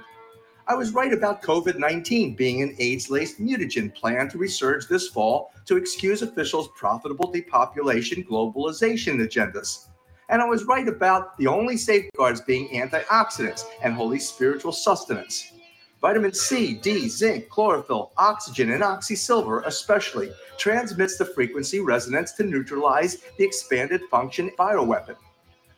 [0.69, 5.09] I was right about COVID 19 being an AIDS laced mutagen planned to resurge this
[5.09, 9.87] fall to excuse officials' profitable depopulation globalization agendas.
[10.29, 15.58] And I was right about the only safeguards being antioxidants and holy spiritual sustenance.
[16.01, 23.17] Vitamin C, D, zinc, chlorophyll, oxygen, and oxysilver, especially, transmits the frequency resonance to neutralize
[23.37, 25.15] the expanded function bioweapon.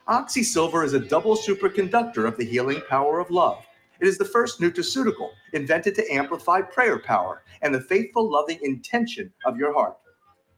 [0.07, 3.65] Oxysilver is a double superconductor of the healing power of love.
[3.99, 9.32] It is the first nutraceutical invented to amplify prayer power and the faithful, loving intention
[9.45, 9.97] of your heart.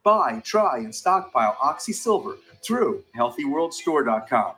[0.04, 4.54] Buy, try, and stockpile Oxysilver through healthyworldstore.com.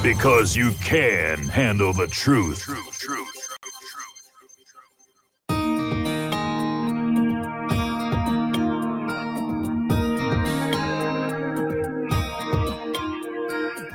[0.02, 2.66] because you can handle the truth.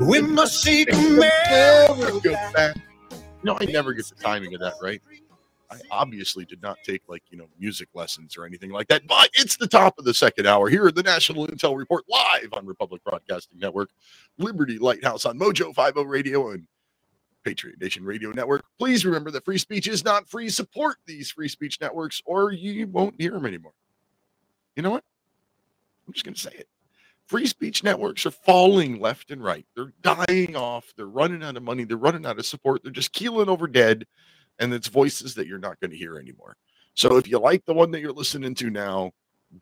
[0.00, 2.76] We must seek back.
[3.44, 5.00] No, I never get the timing of that right.
[5.70, 9.06] I obviously did not take like you know music lessons or anything like that.
[9.06, 12.48] But it's the top of the second hour here at the National Intel Report live
[12.52, 13.90] on Republic Broadcasting Network,
[14.38, 16.66] Liberty Lighthouse on Mojo 50 Radio and
[17.44, 18.64] Patriot Nation Radio Network.
[18.78, 20.48] Please remember that free speech is not free.
[20.48, 23.72] Support these free speech networks, or you won't hear them anymore.
[24.74, 25.04] You know what?
[26.06, 26.68] I'm just going to say it.
[27.28, 29.66] Free speech networks are falling left and right.
[29.76, 30.94] They're dying off.
[30.96, 31.84] They're running out of money.
[31.84, 32.82] They're running out of support.
[32.82, 34.06] They're just keeling over dead.
[34.58, 36.56] And it's voices that you're not going to hear anymore.
[36.94, 39.12] So if you like the one that you're listening to now,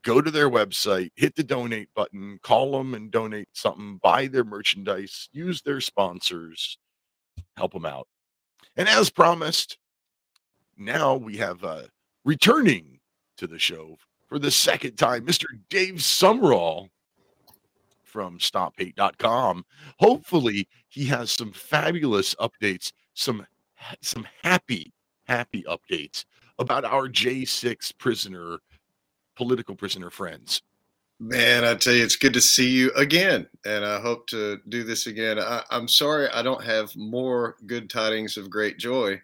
[0.02, 4.44] go to their website, hit the donate button, call them and donate something, buy their
[4.44, 6.78] merchandise, use their sponsors,
[7.56, 8.06] help them out.
[8.76, 9.76] And as promised,
[10.78, 11.82] now we have uh,
[12.24, 13.00] returning
[13.38, 13.98] to the show
[14.28, 15.46] for the second time, Mr.
[15.68, 16.90] Dave Summerall
[18.16, 19.66] from stophate.com.
[19.98, 23.46] Hopefully, he has some fabulous updates, some
[24.00, 24.94] some happy
[25.26, 26.24] happy updates
[26.58, 28.60] about our J6 prisoner
[29.36, 30.62] political prisoner friends.
[31.20, 34.82] Man, I tell you, it's good to see you again, and I hope to do
[34.82, 35.38] this again.
[35.38, 39.20] I, I'm sorry I don't have more good tidings of great joy,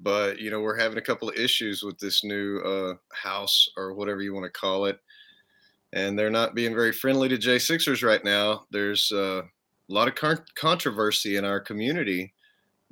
[0.00, 3.94] but you know we're having a couple of issues with this new uh, house or
[3.94, 4.98] whatever you want to call it,
[5.92, 8.66] and they're not being very friendly to J Sixers right now.
[8.70, 12.32] There's uh, a lot of con- controversy in our community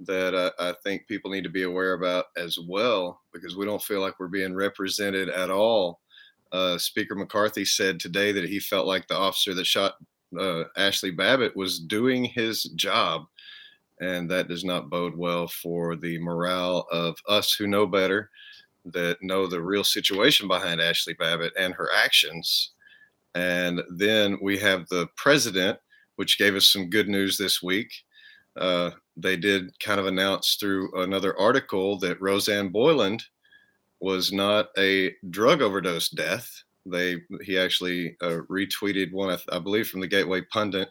[0.00, 3.82] that uh, I think people need to be aware about as well, because we don't
[3.82, 6.00] feel like we're being represented at all
[6.52, 9.94] uh, Speaker McCarthy said today that he felt like the officer that shot
[10.38, 13.24] uh, Ashley Babbitt was doing his job.
[14.00, 18.30] And that does not bode well for the morale of us who know better,
[18.86, 22.72] that know the real situation behind Ashley Babbitt and her actions.
[23.34, 25.78] And then we have the president,
[26.16, 27.92] which gave us some good news this week.
[28.56, 33.22] Uh, they did kind of announce through another article that Rosanne Boyland
[34.00, 36.48] was not a drug overdose death.
[36.86, 40.90] They he actually uh, retweeted one, I believe, from the Gateway Pundit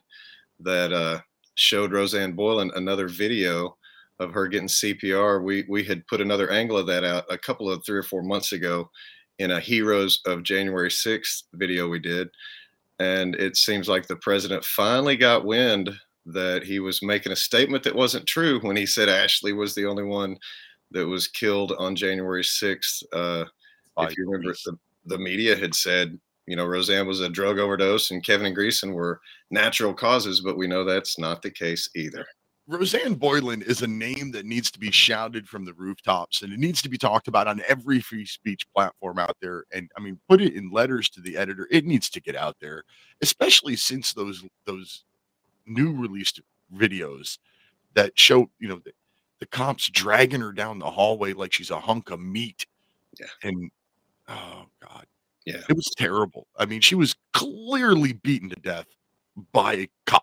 [0.59, 1.19] that uh,
[1.55, 3.77] showed Rosanne Boyland another video
[4.19, 5.43] of her getting CPR.
[5.43, 8.23] We we had put another angle of that out a couple of three or four
[8.23, 8.89] months ago
[9.39, 12.29] in a Heroes of January 6th video we did.
[12.99, 15.91] And it seems like the president finally got wind
[16.25, 19.85] that he was making a statement that wasn't true when he said Ashli was the
[19.85, 20.37] only one
[20.91, 23.03] that was killed on January 6th.
[23.11, 23.45] Uh,
[23.99, 28.11] if you remember, the, the media had said, you know, Rosanne was a drug overdose
[28.11, 29.19] and Kevin and Greeson were
[29.49, 32.25] natural causes, but we know that's not the case either.
[32.65, 36.59] Rosanne Boyland is a name that needs to be shouted from the rooftops and it
[36.59, 39.65] needs to be talked about on every free speech platform out there.
[39.73, 41.67] And I mean, put it in letters to the editor.
[41.71, 42.83] It needs to get out there,
[43.21, 45.03] especially since those those
[45.65, 46.39] new released
[46.73, 47.37] videos
[47.95, 48.93] that show, you know, the,
[49.39, 52.65] the cops dragging her down the hallway like she's a hunk of meat.
[53.19, 53.27] Yeah.
[53.43, 53.71] And
[54.29, 55.05] oh god.
[55.45, 55.61] Yeah.
[55.69, 56.47] It was terrible.
[56.57, 58.87] I mean, she was clearly beaten to death
[59.51, 60.22] by cops.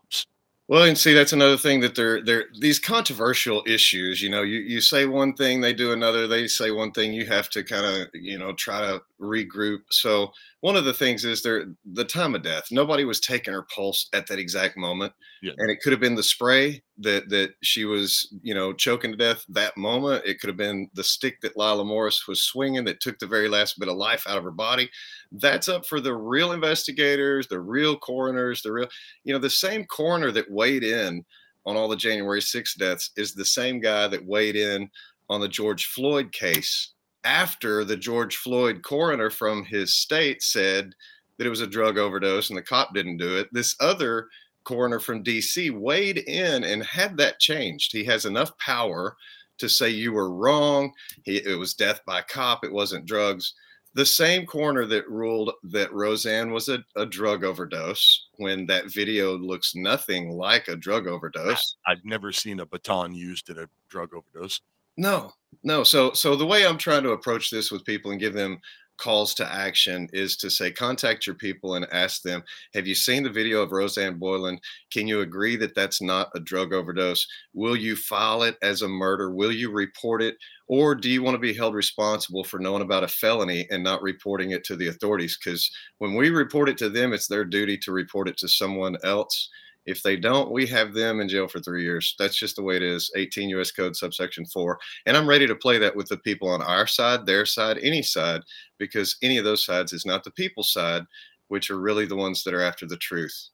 [0.71, 4.23] Well, and see, that's another thing that they're they're these controversial issues.
[4.23, 6.29] You know, you you say one thing, they do another.
[6.29, 9.81] They say one thing, you have to kind of you know try to regroup.
[9.91, 12.65] So one of the things is there the time of death.
[12.71, 15.13] Nobody was taking her pulse at that exact moment,
[15.43, 15.53] Yeah.
[15.59, 19.17] and it could have been the spray that that she was you know choking to
[19.17, 20.25] death that moment.
[20.27, 23.49] It could have been the stick that Lila Morris was swinging that took the very
[23.49, 24.91] last bit of life out of her body.
[25.33, 28.89] That's up for the real investigators, the real coroners, the real
[29.25, 31.25] you know the same coroner that weighed in
[31.67, 34.89] on all the January 6 deaths is the same guy that weighed in
[35.29, 36.95] on the George Floyd case
[37.25, 40.95] after the George Floyd coroner from his state said
[41.37, 43.49] that it was a drug overdose and the cop didn't do it.
[43.53, 44.29] This other
[44.65, 47.93] coroner from DC weighed in and had that changed.
[47.93, 49.17] He has enough power
[49.59, 50.93] to say you were wrong.
[51.25, 53.55] He, it was death by cop, it wasn't drugs.
[53.95, 59.37] The same coroner that ruled that Rosanne was a, a drug overdose when that video
[59.37, 61.77] looks nothing like a drug overdose.
[61.87, 64.61] I've never seen a baton used in a drug overdose.
[65.01, 65.33] No,
[65.63, 65.83] no.
[65.83, 68.61] So, so the way I'm trying to approach this with people and give them
[68.99, 72.43] calls to action is to say, contact your people and ask them,
[72.75, 74.61] have you seen the video of Rosanne Boyland
[74.93, 77.27] Can you agree that that's not a drug overdose?
[77.55, 79.31] Will you file it as a murder?
[79.31, 80.37] Will you report it?
[80.69, 84.03] Or do you want to be held responsible for knowing about a felony and not
[84.03, 85.39] reporting it to the authorities?
[85.43, 88.99] Because when we report it to them, it's their duty to report it to someone
[89.03, 89.49] else.
[89.87, 92.15] If they don't, we have them in jail for three years.
[92.19, 93.11] That's just the way it is.
[93.17, 93.71] 18 U.S.
[93.73, 94.79] Code subsection four.
[95.07, 98.03] And I'm ready to play that with the people on our side, their side, any
[98.03, 98.43] side,
[98.79, 101.05] because any of those sides is not the people's side,
[101.49, 103.49] which are really the ones that are after the truth.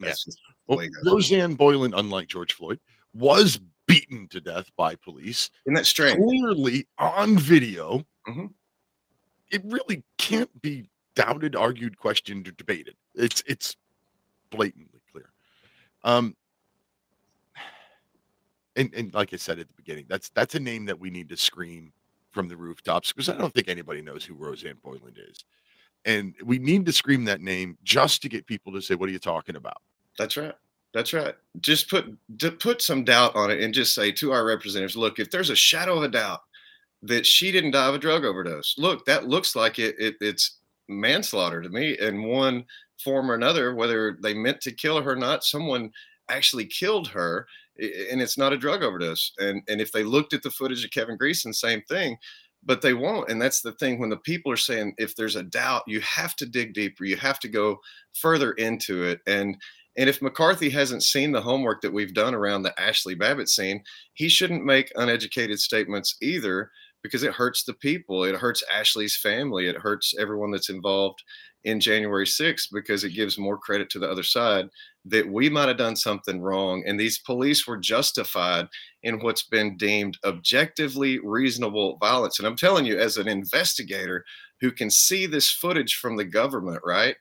[0.00, 0.88] That's just the Well.
[1.04, 2.80] Rosanne Boyland, unlike George Floyd,
[3.14, 5.50] was beaten to death by police.
[5.66, 6.16] Isn't that strange?
[6.18, 8.04] Clearly on video.
[8.28, 8.52] Mhm.
[9.50, 12.96] It really can't be doubted, argued, questioned, or debated.
[13.14, 13.76] It's it's
[14.50, 14.89] blatantly clear.
[16.04, 16.36] Um,
[18.76, 21.28] and and like I said at the beginning, that's that's a name that we need
[21.30, 21.92] to scream
[22.32, 25.44] from the rooftops because I don't think anybody knows who Rosanne Boyland is,
[26.04, 29.12] and we need to scream that name just to get people to say, "What are
[29.12, 29.82] you talking about?"
[30.18, 30.54] That's right.
[30.92, 31.34] That's right.
[31.60, 32.16] Just put
[32.58, 35.56] put some doubt on it and just say to our representatives, look, if there's a
[35.56, 36.40] shadow of a doubt
[37.02, 40.58] that she didn't die of a drug overdose, look, that looks like it, it it's
[40.88, 42.64] manslaughter to me and one
[43.02, 45.90] form or another, whether they meant to kill her or not, someone
[46.28, 47.46] actually killed her
[47.78, 49.32] and it's not a drug overdose.
[49.38, 52.16] And and if they looked at the footage of Kevin Greeson, same thing.
[52.62, 53.30] But they won't.
[53.30, 56.36] And that's the thing when the people are saying if there's a doubt, you have
[56.36, 57.04] to dig deeper.
[57.04, 57.78] You have to go
[58.12, 59.20] further into it.
[59.26, 59.56] And
[59.96, 63.82] and if McCarthy hasn't seen the homework that we've done around the Ashli Babbitt scene,
[64.14, 66.70] he shouldn't make uneducated statements either
[67.02, 68.24] because it hurts the people.
[68.24, 69.66] It hurts Ashli's family.
[69.66, 71.22] It hurts everyone that's involved
[71.64, 74.68] in January 6th because it gives more credit to the other side
[75.04, 76.82] that we might have done something wrong.
[76.86, 78.66] And these police were justified
[79.02, 82.38] in what's been deemed objectively reasonable violence.
[82.38, 84.24] And I'm telling you, as an investigator
[84.60, 87.16] who can see this footage from the government, right?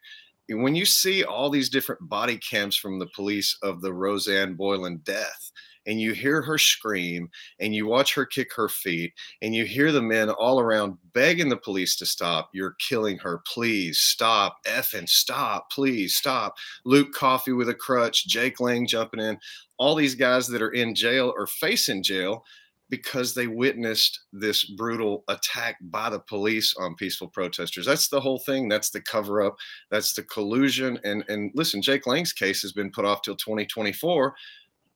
[0.50, 5.04] When you see all these different body cams from the police of the Rosanne Boyland
[5.04, 5.52] death,
[5.90, 7.30] and you hear her scream
[7.60, 9.12] and you watch her kick her feet
[9.42, 12.50] and you hear the men all around begging the police to stop.
[12.54, 13.42] You're killing her.
[13.52, 14.64] Please stop.
[14.66, 15.72] Effing stop.
[15.72, 16.56] Please stop.
[16.86, 19.40] Luke Coffey with a crutch, Jake Lang jumping in.
[19.80, 22.44] All these guys that are in jail or facing jail
[22.92, 27.86] because they witnessed this brutal attack by the police on peaceful protesters.
[27.86, 28.68] That's the whole thing.
[28.68, 29.56] That's the cover up.
[29.90, 31.00] That's the collusion.
[31.04, 34.36] And and listen, Jake Lang's case has been put off till 2024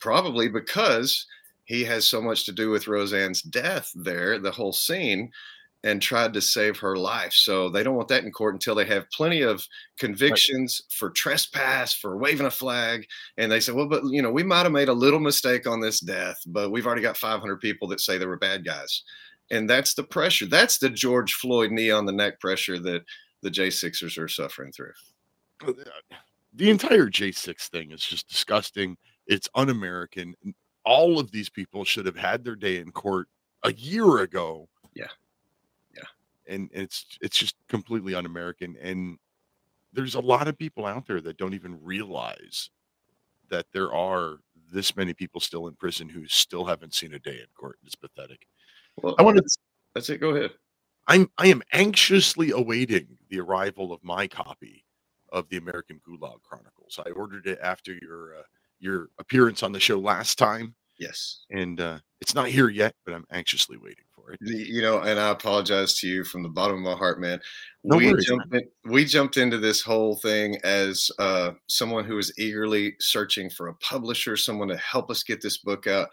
[0.03, 1.25] probably because
[1.63, 5.31] he has so much to do with Rosanne's death there, the whole scene,
[5.85, 7.31] and tried to save her life.
[7.31, 9.65] So they don't want that in court until they have plenty of
[9.97, 10.93] convictions right.
[10.93, 13.05] for trespass, for waving a flag.
[13.37, 15.79] And they said, well, but you know, we might have made a little mistake on
[15.79, 19.03] this death, but we've already got 500 people that say they were bad guys.
[19.51, 20.47] And that's the pressure.
[20.47, 23.05] That's the George Floyd knee on the neck pressure that
[23.41, 24.93] the J6ers are suffering through.
[25.65, 25.71] Uh,
[26.53, 28.97] the entire J6 thing is just disgusting
[29.27, 30.35] it's un-American.
[30.85, 33.27] All of these people should have had their day in court
[33.63, 34.67] a year ago.
[34.93, 35.07] Yeah.
[35.95, 36.03] Yeah.
[36.47, 39.17] And it's it's just completely un-American and
[39.93, 42.71] there's a lot of people out there that don't even realize
[43.49, 44.37] that there are
[44.71, 47.77] this many people still in prison who still haven't seen a day in court.
[47.85, 48.47] It's pathetic.
[49.01, 49.43] Well, I want to
[49.93, 50.19] that's it.
[50.19, 50.51] Go ahead.
[51.07, 54.85] I'm I am anxiously awaiting the arrival of my copy
[55.31, 56.99] of the American Gulag Chronicles.
[57.05, 58.43] I ordered it after your uh,
[58.83, 60.75] your appearance on the show last time.
[60.99, 61.39] Yes.
[61.49, 64.39] And uh, it's not here yet, but I'm anxiously waiting for it.
[64.41, 67.39] You know, and I apologize to you from the bottom of my heart, man.
[67.83, 72.15] No we worries, jumped in, we jumped into this whole thing as uh, someone who
[72.15, 76.09] was eagerly searching for a publisher, someone to help us get this book out.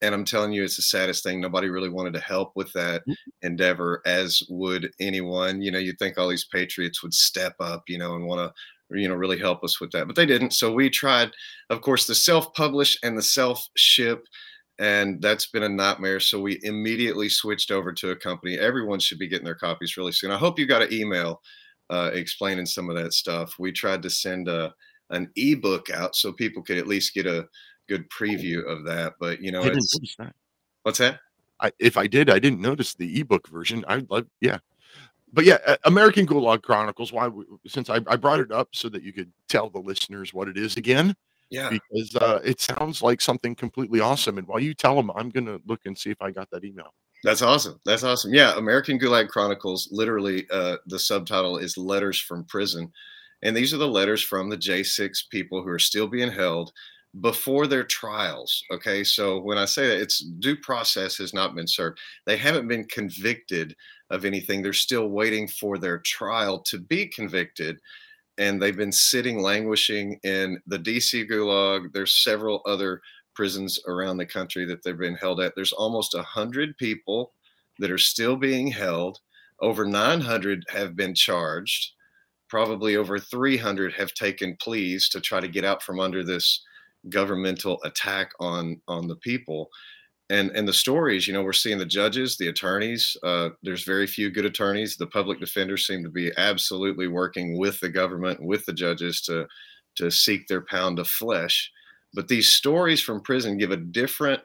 [0.00, 1.40] And I'm telling you, it's the saddest thing.
[1.40, 3.14] Nobody really wanted to help with that Mm.
[3.42, 5.60] endeavor, as would anyone.
[5.62, 8.54] You know, you'd think all these patriots would step up, you know, and want to
[8.90, 11.30] you know really help us with that but they didn't so we tried
[11.70, 14.24] of course the self-publish and the self-ship
[14.78, 19.18] and that's been a nightmare so we immediately switched over to a company everyone should
[19.18, 21.40] be getting their copies really soon i hope you got an email
[21.90, 24.72] uh, explaining some of that stuff we tried to send a
[25.10, 27.46] an ebook out so people could at least get a
[27.88, 30.34] good preview of that but you know I didn't notice that.
[30.82, 31.20] what's that
[31.60, 33.84] I, if I did, I didn't notice the ebook version.
[33.88, 34.58] I'd love, yeah.
[35.32, 37.12] But yeah, American Gulag Chronicles.
[37.12, 37.30] Why?
[37.66, 40.56] Since I, I brought it up so that you could tell the listeners what it
[40.56, 41.14] is again.
[41.50, 41.70] Yeah.
[41.70, 44.38] Because uh, it sounds like something completely awesome.
[44.38, 46.92] And while you tell them, I'm gonna look and see if I got that email.
[47.24, 47.80] That's awesome.
[47.84, 48.32] That's awesome.
[48.32, 49.88] Yeah, American Gulag Chronicles.
[49.90, 52.92] Literally, uh, the subtitle is "Letters from Prison,"
[53.42, 56.72] and these are the letters from the J6 people who are still being held
[57.20, 58.62] before their trials.
[58.70, 61.98] Okay, so when I say that, it's due process has not been served.
[62.26, 63.74] They haven't been convicted
[64.10, 64.62] of anything.
[64.62, 67.78] They're still waiting for their trial to be convicted.
[68.38, 71.92] And they've been sitting languishing in the DC Gulag.
[71.92, 73.00] There's several other
[73.34, 75.54] prisons around the country that they've been held at.
[75.54, 77.32] There's almost a hundred people
[77.78, 79.18] that are still being held.
[79.60, 81.92] Over 900 have been charged.
[82.48, 86.64] Probably over 300 have taken pleas to try to get out from under this
[87.08, 89.68] governmental attack on on the people.
[90.30, 93.16] And and the stories, you know, we're seeing the judges, the attorneys.
[93.22, 94.96] Uh, there's very few good attorneys.
[94.96, 99.46] The public defenders seem to be absolutely working with the government, with the judges to
[99.96, 101.70] to seek their pound of flesh.
[102.14, 104.42] But these stories from prison give a different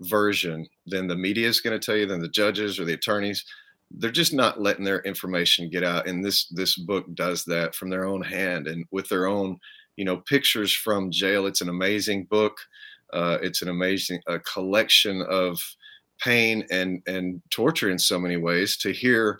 [0.00, 3.44] version than the media is going to tell you, than the judges or the attorneys.
[3.90, 7.90] They're just not letting their information get out, and this this book does that from
[7.90, 9.58] their own hand and with their own,
[9.96, 11.46] you know, pictures from jail.
[11.46, 12.56] It's an amazing book.
[13.12, 15.58] Uh, it's an amazing a collection of
[16.20, 19.38] pain and and torture in so many ways to hear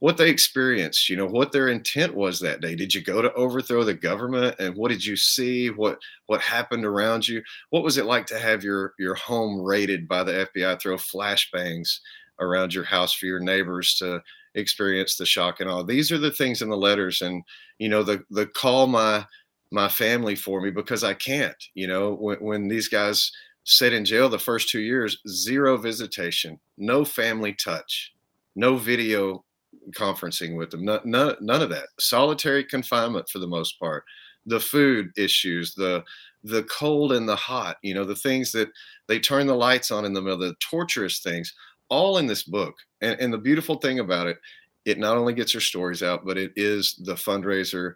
[0.00, 2.74] what they experienced you know what their intent was that day.
[2.74, 4.56] Did you go to overthrow the government?
[4.58, 5.68] And what did you see?
[5.70, 7.42] What what happened around you?
[7.70, 11.98] What was it like to have your your home raided by the fbi throw flashbangs
[12.40, 14.22] around your house for your neighbors to
[14.54, 17.42] experience the shock and all these are the things in the letters and
[17.78, 19.24] you know the the call my
[19.70, 23.30] my family for me because i can't you know when, when these guys
[23.64, 28.12] sit in jail the first two years zero visitation no family touch
[28.56, 29.44] no video
[29.92, 30.84] conferencing with them.
[30.84, 31.88] None, none, none of that.
[31.98, 34.04] Solitary confinement for the most part.
[34.46, 36.04] The food issues, the
[36.44, 37.76] the cold and the hot.
[37.82, 38.68] You know, the things that
[39.06, 41.52] they turn the lights on in the middle, the torturous things,
[41.88, 42.76] all in this book.
[43.00, 44.38] And, and the beautiful thing about it
[44.84, 47.92] it not only gets your stories out, but it is the fundraiser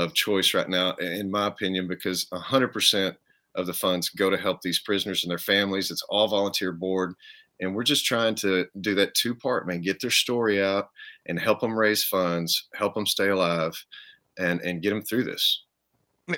[0.00, 3.16] of choice right now, in my opinion, because 100%
[3.54, 5.90] of the funds go to help these prisoners and their families.
[5.90, 7.14] It's all volunteer board.
[7.60, 10.88] And we're just trying to do that two part, man, get their story out
[11.26, 13.74] and help them raise funds, help them stay alive
[14.38, 15.64] and, and get them through this.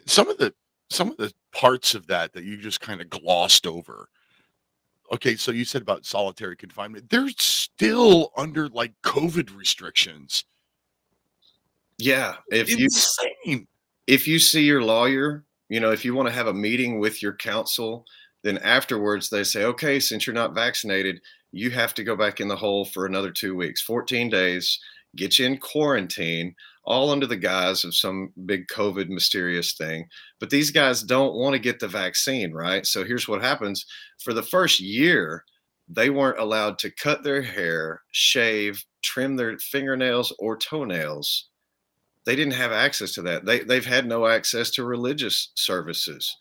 [0.07, 0.55] Some of the
[0.91, 4.09] some of the parts of that that you just kind of glossed over.
[5.13, 7.09] Okay, so you said about solitary confinement.
[7.11, 10.45] They're still under like COVID restrictions.
[12.03, 13.31] Yeah, if Insane.
[13.45, 13.67] you
[14.09, 17.23] if you see your lawyer, you know, if you want to have a meeting with
[17.23, 18.05] your counsel,
[18.43, 21.21] then afterwards they say, okay, since you're not vaccinated,
[21.53, 24.81] you have to go back in the hole for another two weeks, 14 days,
[25.15, 30.09] get you in quarantine, all under the guise of some big COVID mysterious thing.
[30.41, 32.85] But these guys don't want to get the vaccine, right?
[32.85, 33.87] So here's what happens
[34.19, 35.45] for the first year,
[35.89, 41.49] they weren't allowed to cut their hair, shave, trim their fingernails or toenails.
[42.25, 43.45] They didn't have access to that.
[43.45, 46.37] They, they've had no access to religious services.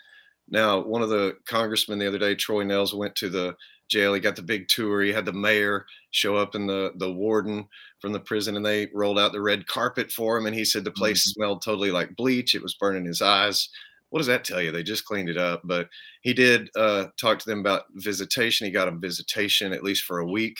[0.49, 3.55] Now, one of the congressmen the other day, Troy Nehls, went to the
[3.89, 4.13] jail.
[4.13, 5.01] He got the big tour.
[5.01, 7.67] He had the mayor show up and the the warden
[7.99, 10.45] from the prison, and they rolled out the red carpet for him.
[10.45, 11.33] And he said the place Mhm.
[11.33, 12.53] smelled totally like bleach.
[12.55, 13.69] It was burning his eyes.
[14.09, 14.71] What does that tell you?
[14.71, 15.61] They just cleaned it up.
[15.63, 15.89] But
[16.21, 18.65] he did uh, talk to them about visitation.
[18.65, 20.57] He got them visitation at least for a week.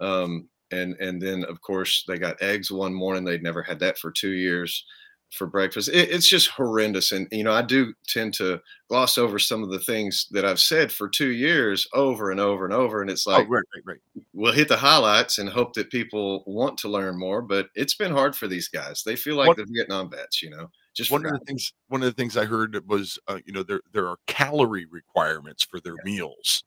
[0.00, 3.24] Um, and and then of course they got eggs one morning.
[3.24, 4.84] They'd never had that for two years
[5.32, 5.88] for breakfast.
[5.88, 7.10] It, it's just horrendous.
[7.12, 10.60] And you know, I do tend to gloss over some of the things that I've
[10.60, 13.00] said for two years over and over and over.
[13.02, 13.82] And it's Oh, like, right, right,
[14.14, 14.24] right.
[14.32, 17.42] we'll hit the highlights and hope that people want to learn more.
[17.42, 19.02] But it's been hard for these guys.
[19.04, 20.68] They feel like What- the Vietnam vets, you know.
[20.94, 23.64] Just one of the things one of the things I heard was uh, you know
[23.64, 26.62] there there are calorie requirements for their meals.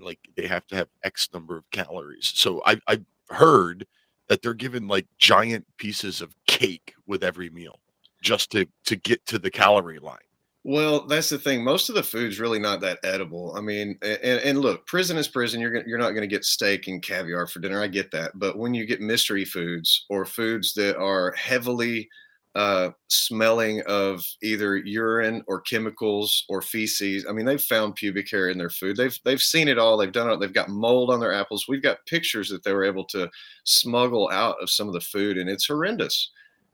[0.00, 2.32] Like they have to have X number of calories.
[2.34, 3.86] So I I've heard
[4.28, 7.80] that they're given like giant pieces of cake with every meal
[8.22, 10.18] just to to get to the calorie line.
[10.64, 11.64] Well, that's the thing.
[11.64, 13.52] Most of the food's really not that edible.
[13.56, 15.60] I mean, and, and look, prison is prison.
[15.60, 17.82] You're gonna, you're not going to get steak and caviar for dinner.
[17.82, 18.38] I get that.
[18.38, 22.08] But when you get mystery foods or foods that are heavily
[22.54, 28.50] uh, smelling of either urine or chemicals or feces, I mean, they've found pubic hair
[28.50, 28.96] in their food.
[28.96, 29.96] They've they've seen it all.
[29.96, 30.40] They've done it.
[30.40, 31.66] They've got mold on their apples.
[31.68, 33.30] We've got pictures that they were able to
[33.64, 36.30] smuggle out of some of the food, and it's horrendous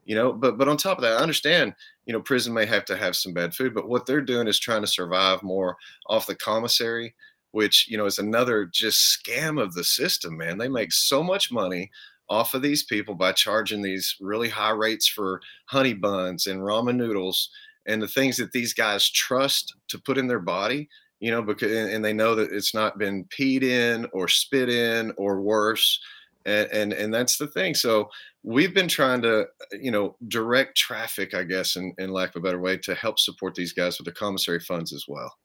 [0.09, 1.73] you know but but on top of that i understand
[2.07, 4.59] you know prison may have to have some bad food but what they're doing is
[4.59, 5.77] trying to survive more
[6.09, 7.15] off the commissary
[7.53, 11.53] which you know is another just scam of the system man they make so much
[11.53, 11.89] money
[12.29, 16.97] off of these people by charging these really high rates for honey buns and ramen
[16.97, 17.51] noodles
[17.87, 20.89] and the things that these guys trust to put in their body
[21.21, 25.13] you know because and they know that it's not been peed in or spit in
[25.17, 26.01] or worse
[26.49, 27.75] and and, and that's the thing.
[27.75, 28.11] So
[28.43, 32.41] we've been trying to you know direct traffic i guess in, in lack of a
[32.41, 35.37] better way to help support these guys with the commissary funds as well.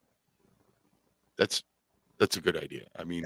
[1.37, 1.63] That's
[2.19, 2.85] that's a good idea.
[2.97, 3.25] I mean,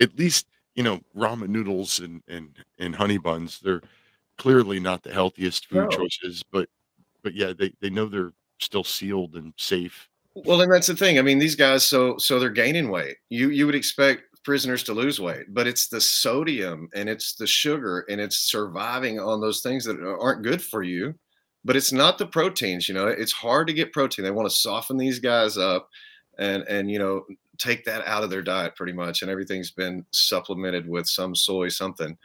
[0.00, 3.60] at least you know ramen noodles and and and honey buns.
[3.60, 3.82] They're
[4.38, 5.88] clearly not the healthiest food No.
[5.88, 6.68] choices, but
[7.22, 10.08] but yeah, they they know they're still sealed and safe.
[10.34, 13.50] well and that's the thing i mean these guys so so they're gaining weight you
[13.50, 18.04] you would expect prisoners to lose weight but it's the sodium and it's the sugar
[18.08, 21.14] and it's surviving on those things that aren't good for you
[21.64, 24.54] but it's not the proteins you know it's hard to get protein they want to
[24.54, 25.88] soften these guys up
[26.38, 27.24] and and you know
[27.58, 31.68] take that out of their diet pretty much and everything's been supplemented with some soy
[31.68, 32.16] something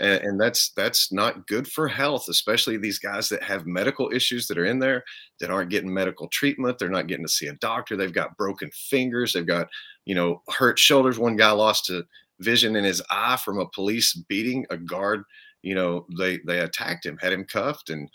[0.00, 4.46] and, and that's that's not good for health especially these guys that have medical issues
[4.46, 5.02] that are in there
[5.40, 8.70] that aren't getting medical treatment they're not getting to see a doctor they've got broken
[8.72, 9.68] fingers they've got
[10.06, 11.18] you know hurt shoulders.
[11.18, 12.06] One guy lost a
[12.40, 15.22] vision in his eye from a police beating a guard
[15.62, 18.08] you know they they attacked him had him cuffed and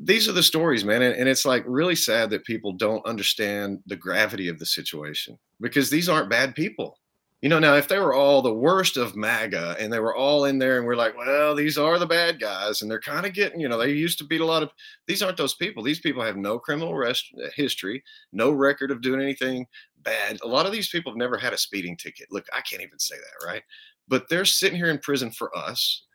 [0.00, 3.80] these are the stories man and, and it's like really sad that people don't understand
[3.86, 6.98] the gravity of the situation because these aren't bad people
[7.40, 10.46] you know, now if they were all the worst of MAGA and they were all
[10.46, 13.32] in there and we're like, well, these are the bad guys and they're kind of
[13.32, 14.70] getting, you know, they used to beat a lot of
[15.06, 15.82] these aren't those people.
[15.84, 18.02] These people have no criminal rest, uh, history,
[18.32, 19.66] no record of doing anything
[20.02, 20.40] bad.
[20.42, 22.26] A lot of these people have never had a speeding ticket.
[22.32, 23.62] Look, I can't even say that, right?
[24.08, 26.06] But they're sitting here in prison for us.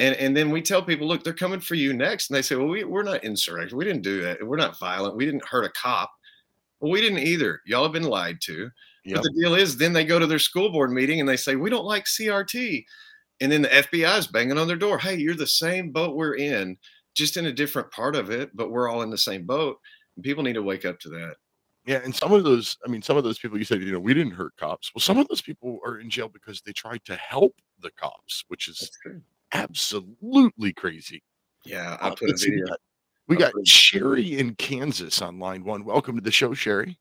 [0.00, 2.30] And, and then we tell people, look, they're coming for you next.
[2.30, 3.76] And they say, well, we, we're not insurrection.
[3.76, 4.42] We didn't do that.
[4.42, 5.14] We're not violent.
[5.14, 6.10] We didn't hurt a cop.
[6.80, 7.60] Well, we didn't either.
[7.66, 8.70] Y'all have been lied to.
[9.04, 9.16] Yep.
[9.16, 11.54] But the deal is, then they go to their school board meeting and they say,
[11.54, 12.82] we don't like CRT.
[13.42, 14.98] And then the FBI is banging on their door.
[14.98, 16.78] Hey, you're the same boat we're in,
[17.12, 19.78] just in a different part of it, but we're all in the same boat.
[20.16, 21.36] And people need to wake up to that.
[21.84, 24.00] Yeah, and some of those, I mean, some of those people you said, you know,
[24.00, 24.92] we didn't hurt cops.
[24.94, 28.44] Well, some of those people are in jail because they tried to help the cops,
[28.48, 28.90] which is
[29.52, 31.22] absolutely crazy.
[31.64, 32.64] Yeah, I Uh, put a video.
[32.64, 32.80] We got,
[33.28, 35.84] we I got put Sherry in Kansas on line one.
[35.84, 36.98] Welcome to the show, Sherry.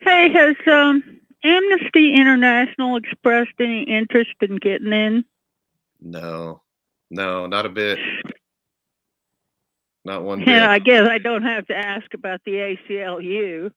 [0.00, 5.24] Hey, has um, Amnesty International expressed any interest in getting in?
[6.00, 6.62] No,
[7.10, 7.98] no, not a bit.
[10.04, 10.62] Not one bit.
[10.62, 13.72] I guess I don't have to ask about the ACLU.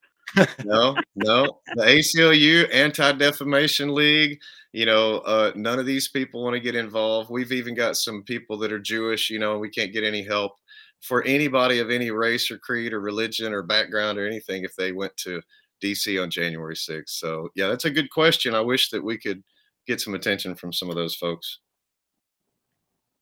[0.63, 1.59] no, no.
[1.75, 4.39] The ACLU, Anti Defamation League,
[4.73, 7.29] you know, uh, none of these people want to get involved.
[7.29, 10.53] We've even got some people that are Jewish, you know, we can't get any help
[11.01, 14.91] for anybody of any race or creed or religion or background or anything if they
[14.91, 15.41] went to
[15.83, 17.09] DC on January 6th.
[17.09, 18.53] So, yeah, that's a good question.
[18.53, 19.43] I wish that we could
[19.87, 21.59] get some attention from some of those folks.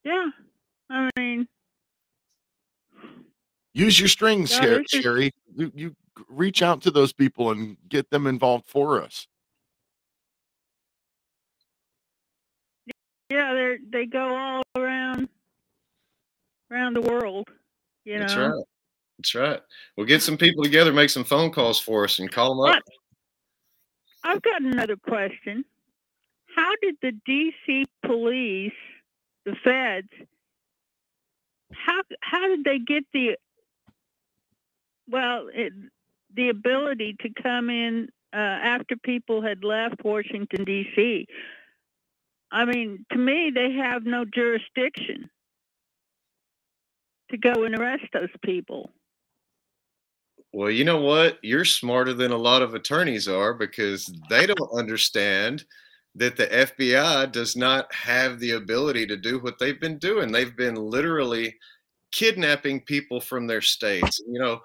[0.03, 0.27] Yeah,
[0.89, 1.47] I mean,
[3.73, 5.31] Use your strings, Yeah, Sher- Sherry.
[5.55, 5.95] You, you
[6.27, 9.27] reach out to those people and get them involved for us.
[13.71, 15.29] Yeah, they they go all around
[16.71, 17.47] around the world.
[18.05, 18.19] You know?
[18.19, 18.63] That's right.
[19.17, 19.59] That's right.
[19.97, 22.83] We'll get some people together, make some phone calls for us, and call them up.
[24.23, 25.65] I've got another question.
[26.55, 28.73] How did the DC police,
[29.45, 30.09] the feds,
[31.71, 33.37] how how did they get the
[35.09, 35.73] well it,
[36.33, 41.27] the ability to come in uh, after people had left Washington D.C.
[42.51, 45.29] I mean, to me, they have no jurisdiction
[47.31, 48.91] to go and arrest those people.
[50.51, 51.37] Well, you know what?
[51.43, 55.63] You're smarter than a lot of attorneys are because they don't understand
[56.15, 60.31] that the FBI does not have the ability to do what they've been doing.
[60.31, 61.55] They've been literally
[62.11, 64.19] kidnapping people from their states.
[64.27, 64.59] You know,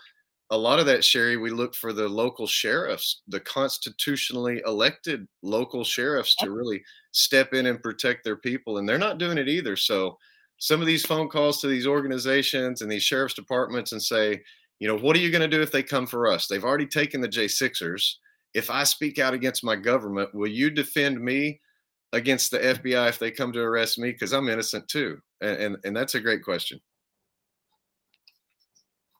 [0.54, 5.82] a lot of that, Sherry, we look for the local sheriffs, the constitutionally elected local
[5.82, 8.78] sheriffs to really step in and protect their people.
[8.78, 9.74] And they're not doing it either.
[9.74, 10.16] So,
[10.58, 14.40] some of these phone calls to these organizations and these sheriff's departments and say,
[14.78, 16.46] you know, what are you going to do if they come for us?
[16.46, 18.14] They've already taken the J6ers.
[18.54, 21.60] If I speak out against my government, will you defend me
[22.12, 24.12] against the FBI if they come to arrest me?
[24.12, 25.18] Because I'm innocent too.
[25.40, 26.80] And, and, and that's a great question.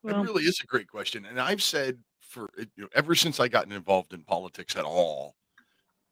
[0.05, 3.41] That really is a great question, and I've said for eh, you know ever since
[3.41, 5.35] I gotten involved in politics at all,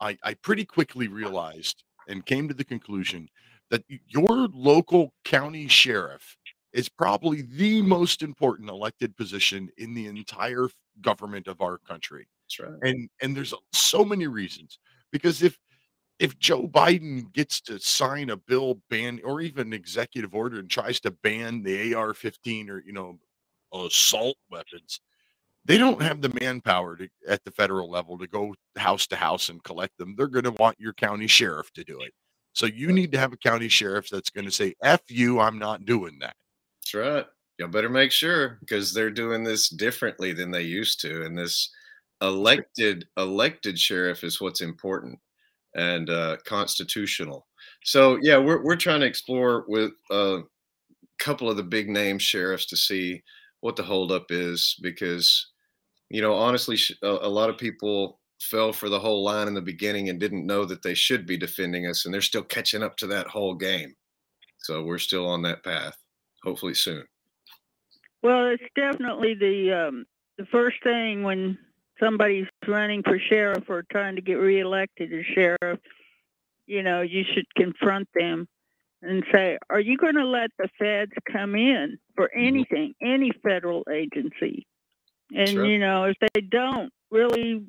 [0.00, 3.28] I, I pretty quickly realized and came to the conclusion
[3.70, 6.36] that your local county sheriff
[6.72, 10.68] is probably the most important elected position in the entire
[11.00, 12.26] government of our country.
[12.46, 12.78] That's right.
[12.82, 14.78] And and there's so many reasons
[15.10, 15.58] because if
[16.18, 21.00] if Joe Biden gets to sign a bill ban or even executive order and tries
[21.00, 23.18] to ban the AR-15 or you know
[23.72, 25.00] assault weapons,
[25.64, 29.48] they don't have the manpower to, at the federal level to go house to house
[29.48, 30.14] and collect them.
[30.16, 32.12] They're going to want your county sheriff to do it.
[32.52, 35.58] So you need to have a county sheriff that's going to say, "F you, I'm
[35.58, 36.36] not doing that."
[36.80, 37.26] That's right.
[37.58, 41.24] Y'all better make sure because they're doing this differently than they used to.
[41.24, 41.70] And this
[42.20, 45.18] elected elected sheriff is what's important
[45.74, 47.46] and uh, constitutional.
[47.84, 50.40] So yeah, we're we're trying to explore with a
[51.18, 53.22] couple of the big name sheriffs to see
[53.62, 55.52] what the holdup is because
[56.10, 59.62] you know honestly a, a lot of people fell for the whole line in the
[59.62, 62.96] beginning and didn't know that they should be defending us and they're still catching up
[62.96, 63.94] to that whole game
[64.58, 65.96] so we're still on that path
[66.44, 67.04] hopefully soon
[68.22, 70.04] Well, it's definitely the um,
[70.38, 71.58] the first thing when
[72.00, 75.80] somebody's running for sheriff or trying to get reelected as sheriff.
[76.66, 78.48] You know, you should confront them
[79.02, 83.84] and say, "Are you going to let the feds come in for anything, any federal
[83.90, 84.66] agency?"
[85.34, 85.64] And Sure.
[85.64, 87.64] you know, if they don't really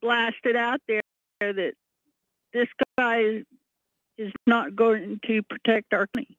[0.00, 1.00] blast it out there
[1.40, 1.72] that
[2.52, 2.68] this
[2.98, 3.44] guy is,
[4.46, 6.36] not going to protect our country.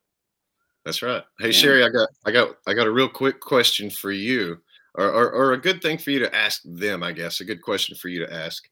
[0.85, 1.23] That's right.
[1.39, 4.61] Hey Sherry, I got I got I got a real quick question for you,
[4.95, 7.39] or, or or a good thing for you to ask them, I guess.
[7.39, 8.63] A good question for you to ask.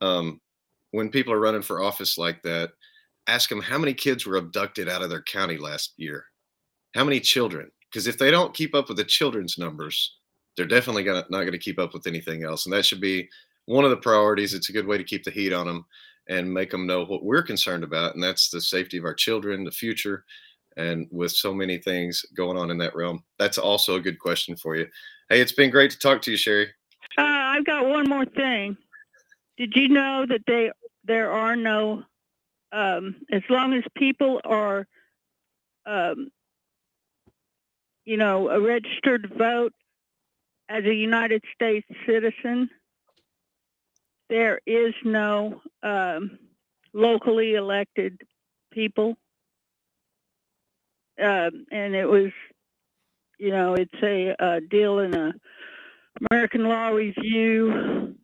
[0.00, 0.40] Um,
[0.92, 2.70] when people are running for office like that,
[3.26, 6.26] ask them how many kids were abducted out of their county last year.
[6.94, 7.70] How many children?
[7.90, 10.16] Because if they don't keep up with the children's numbers,
[10.56, 12.66] they're definitely gonna, not going to keep up with anything else.
[12.66, 13.28] And that should be
[13.66, 14.54] one of the priorities.
[14.54, 15.84] It's a good way to keep the heat on them
[16.28, 19.64] and make them know what we're concerned about, and that's the safety of our children,
[19.64, 20.24] the future,
[20.76, 24.56] and with so many things going on in that realm, that's also a good question
[24.56, 24.86] for you.
[25.28, 26.68] Hey, it's been great to talk to you, Sherry.
[27.18, 28.76] Uh, I've got one more thing.
[29.56, 30.70] Did you know that they
[31.04, 32.02] there are no,
[32.74, 34.86] um, as long as people are,
[35.86, 36.30] um,
[38.04, 39.72] you know, a registered vote
[40.68, 42.68] as a United States citizen,
[44.28, 46.38] there is no um,
[46.92, 48.20] locally elected
[48.72, 49.16] people.
[51.22, 52.32] Um, and it was,
[53.38, 55.32] you know, it's a, a deal in a
[56.28, 58.16] American Law Review.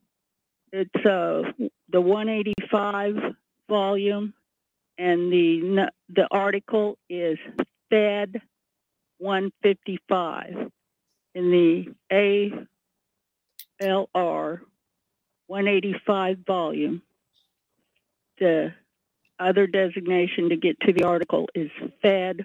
[0.73, 1.53] It's uh,
[1.89, 3.15] the 185
[3.69, 4.35] volume,
[5.01, 7.39] and the the article is
[7.89, 8.41] Fed
[9.19, 10.71] 155
[11.35, 12.67] in the
[13.83, 14.61] ALR
[15.47, 17.03] 185 volume.
[18.39, 18.75] The
[19.39, 21.71] other designation to get to the article is
[22.03, 22.45] Fed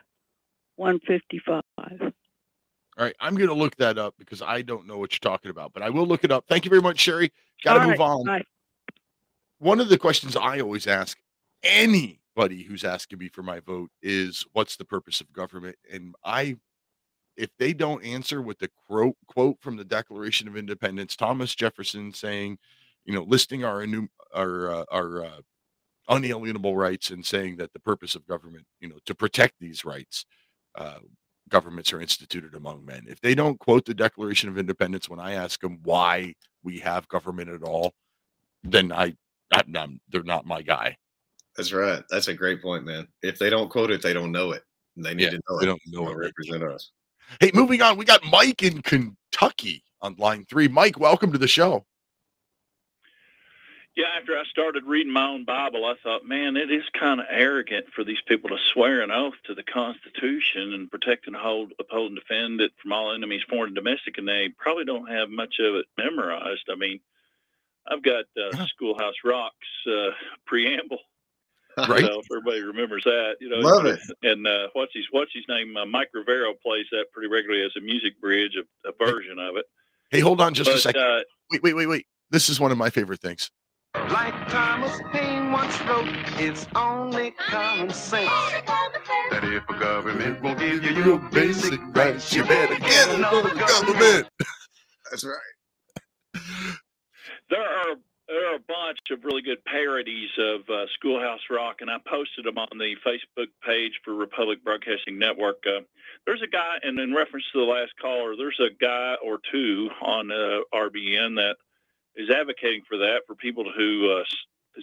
[0.78, 1.62] 155.
[1.78, 5.52] All right, I'm going to look that up because I don't know what you're talking
[5.52, 6.46] about, but I will look it up.
[6.48, 7.34] Thank you very much, Sherry.
[7.66, 8.24] Got to move right, on.
[8.24, 8.44] bye.
[9.60, 11.18] One of the questions I always ask
[12.38, 16.58] anybody who's asking me for my vote is, "What's the purpose of government?" And I,
[17.38, 22.14] if they don't answer with the quote quote from the Declaration of Independence, Thomas Jefferson
[22.14, 22.60] saying,
[23.06, 25.42] you know, listing our enum- our uh, our uh,
[26.10, 30.26] unalienable rights and saying that the purpose of government, you know, to protect these rights,
[30.78, 31.00] uh,
[31.50, 33.06] governments are instituted among men.
[33.10, 37.08] If they don't quote the Declaration of Independence when I ask them why we have
[37.10, 37.94] government at all,
[38.64, 39.16] then I,
[39.54, 40.98] I'm, I'm- they're not my guy.
[41.56, 42.04] That's right.
[42.10, 43.08] That's a great point, man.
[43.22, 44.64] If they don't quote it, they don't know it.
[44.98, 45.68] They need Yeah, to know they it.
[45.68, 46.18] don't know to it.
[46.18, 46.92] represent us.
[47.40, 50.68] Hey, moving on, we got Mike in Kentucky on line three.
[50.68, 51.86] Mike, welcome to the show.
[53.96, 57.28] Yeah, after I started reading my own Bible, I thought, man, it is kind of
[57.30, 61.72] arrogant for these people to swear an oath to the Constitution and protect and hold,
[61.80, 65.30] uphold, and defend it from all enemies, foreign and domestic, and they probably don't have
[65.30, 66.68] much of it memorized.
[66.70, 67.00] I mean,
[67.88, 70.10] I've got uh, Schoolhouse Rock's uh,
[70.46, 71.00] preamble.
[71.90, 72.06] Right.
[72.06, 74.00] So if everybody remembers that, you know, Love it.
[74.24, 75.76] And uh, what's his what's his name?
[75.76, 79.58] Uh, Mike Rivero plays that pretty regularly as a music bridge, a, a version of
[79.58, 79.66] it.
[80.10, 81.02] Hey, hold on just a second.
[81.02, 81.20] uh,
[81.52, 82.06] wait, wait, wait, wait.
[82.30, 83.52] This is one of my favorite things.
[84.10, 86.08] Like Thomas Paine once wrote,
[86.38, 88.30] it's only common sense
[89.32, 94.28] that if a government won't give you your basic rights, you better get another government.
[95.12, 96.42] That's right.
[97.50, 97.96] There are
[98.28, 102.46] there are a bunch of really good parodies of uh, Schoolhouse Rock, and I posted
[102.46, 105.64] them on the Facebook page for Republic Broadcasting Network.
[105.66, 105.82] Uh,
[106.26, 109.90] there's a guy, and in reference to the last caller, there's a guy or two
[110.02, 111.56] on uh, RBN that
[112.16, 114.24] is advocating for that for people who uh,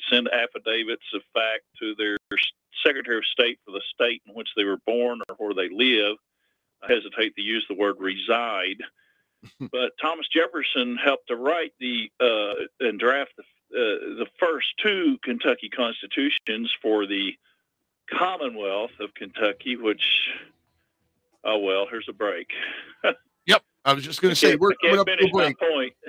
[0.08, 2.16] send affidavits of fact to their
[2.84, 6.16] Secretary of State for the state in which they were born or where they live.
[6.82, 8.82] I hesitate to use the word reside
[9.60, 15.18] but Thomas Jefferson helped to write the uh, and draft the, uh, the first two
[15.24, 17.32] Kentucky constitutions for the
[18.10, 20.04] Commonwealth of Kentucky, which,
[21.44, 22.48] oh well, here's a break.
[23.46, 23.62] Yep.
[23.84, 25.42] I was just going to say we're I coming can't up to a finish my
[25.44, 25.58] break.
[25.58, 25.92] point.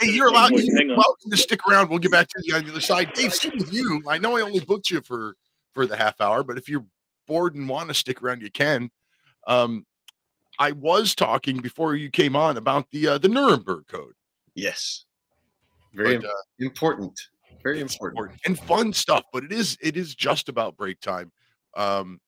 [0.00, 0.52] Hey, you're allowed.
[0.52, 0.96] You're on.
[0.96, 1.90] welcome to stick around.
[1.90, 3.12] We'll get back to you on the other side.
[3.14, 4.00] Dave, stick with you.
[4.06, 5.34] I know I only booked you for
[5.74, 6.84] for the half hour, but if you're
[7.26, 8.88] bored and want to stick around, you can.
[9.48, 9.84] Um,
[10.58, 14.14] I was talking before you came on about the uh, the Nuremberg Code.
[14.54, 15.04] Yes.
[15.94, 17.18] Very But, uh, important.
[17.62, 18.40] Very it's important.
[18.44, 21.32] and fun stuff, but it is it is just about break time.
[21.76, 22.20] Um,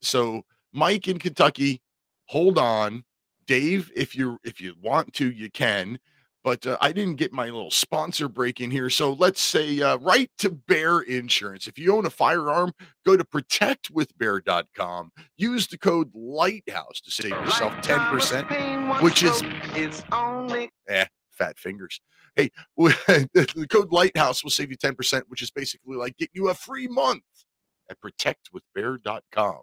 [0.00, 0.42] so
[0.72, 1.82] Mike in Kentucky,
[2.26, 3.04] hold on.
[3.46, 5.98] Dave, if you if you want to, you can.
[6.46, 8.88] But uh, I didn't get my little sponsor break in here.
[8.88, 11.66] So let's say uh, right to bear insurance.
[11.66, 12.72] If you own a firearm,
[13.04, 15.10] go to protectwithbear.com.
[15.36, 19.42] Use the code Lighthouse to save yourself 10%, which is
[19.74, 22.00] it's only eh, fat fingers.
[22.36, 26.54] Hey, the code Lighthouse will save you 10%, which is basically like getting you a
[26.54, 27.24] free month
[27.90, 29.62] at protectwithbear.com.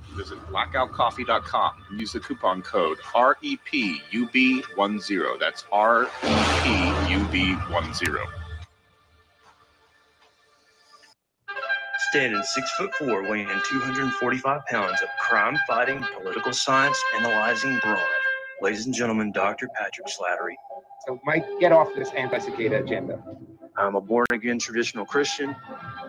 [0.21, 2.99] Visit blackoutcoffee.com and use the coupon code
[3.41, 3.57] E
[4.13, 5.39] REPUB10.
[5.39, 5.75] That's E
[7.07, 8.27] REPUB10.
[12.11, 18.20] Standing six foot four, weighing in 245 pounds of crime fighting, political science analyzing broad.
[18.61, 19.67] Ladies and gentlemen, Dr.
[19.69, 20.53] Patrick Slattery.
[21.07, 23.19] So, Mike, get off this anti cicada agenda.
[23.75, 25.55] I'm a born again traditional Christian,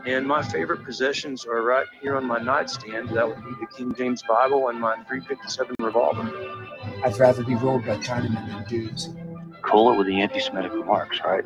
[0.05, 3.09] and my favorite possessions are right here on my nightstand.
[3.11, 6.31] That would be the King James Bible and my 357 revolver.
[7.03, 9.09] I'd rather be rolled by Chinamen than dudes.
[9.62, 11.45] Cool it with the anti Semitic remarks, right?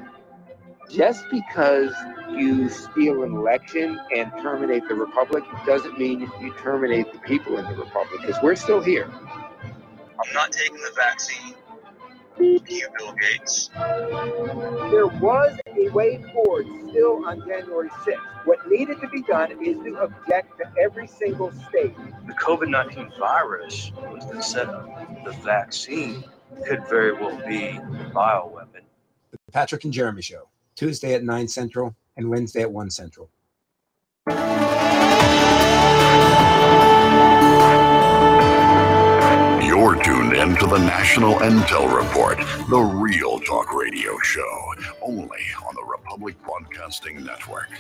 [0.91, 1.95] Just because
[2.31, 7.65] you steal an election and terminate the republic doesn't mean you terminate the people in
[7.65, 9.09] the republic, because we're still here.
[10.19, 11.55] I'm not taking the vaccine.
[12.39, 12.61] You,
[12.99, 13.71] Bill Gates.
[13.75, 18.17] There was a way forward still on January 6th.
[18.45, 21.97] What needed to be done is to object to every single state.
[22.27, 25.25] The COVID 19 virus was the setup.
[25.25, 26.25] The vaccine
[26.67, 28.83] could very well be a bioweapon.
[29.31, 33.31] The Patrick and Jeremy Show, Tuesday at 9 Central and Wednesday at 1 Central.
[40.37, 42.37] In to the National Intel Report,
[42.69, 47.71] the real talk radio show, only on the Republic Broadcasting Network.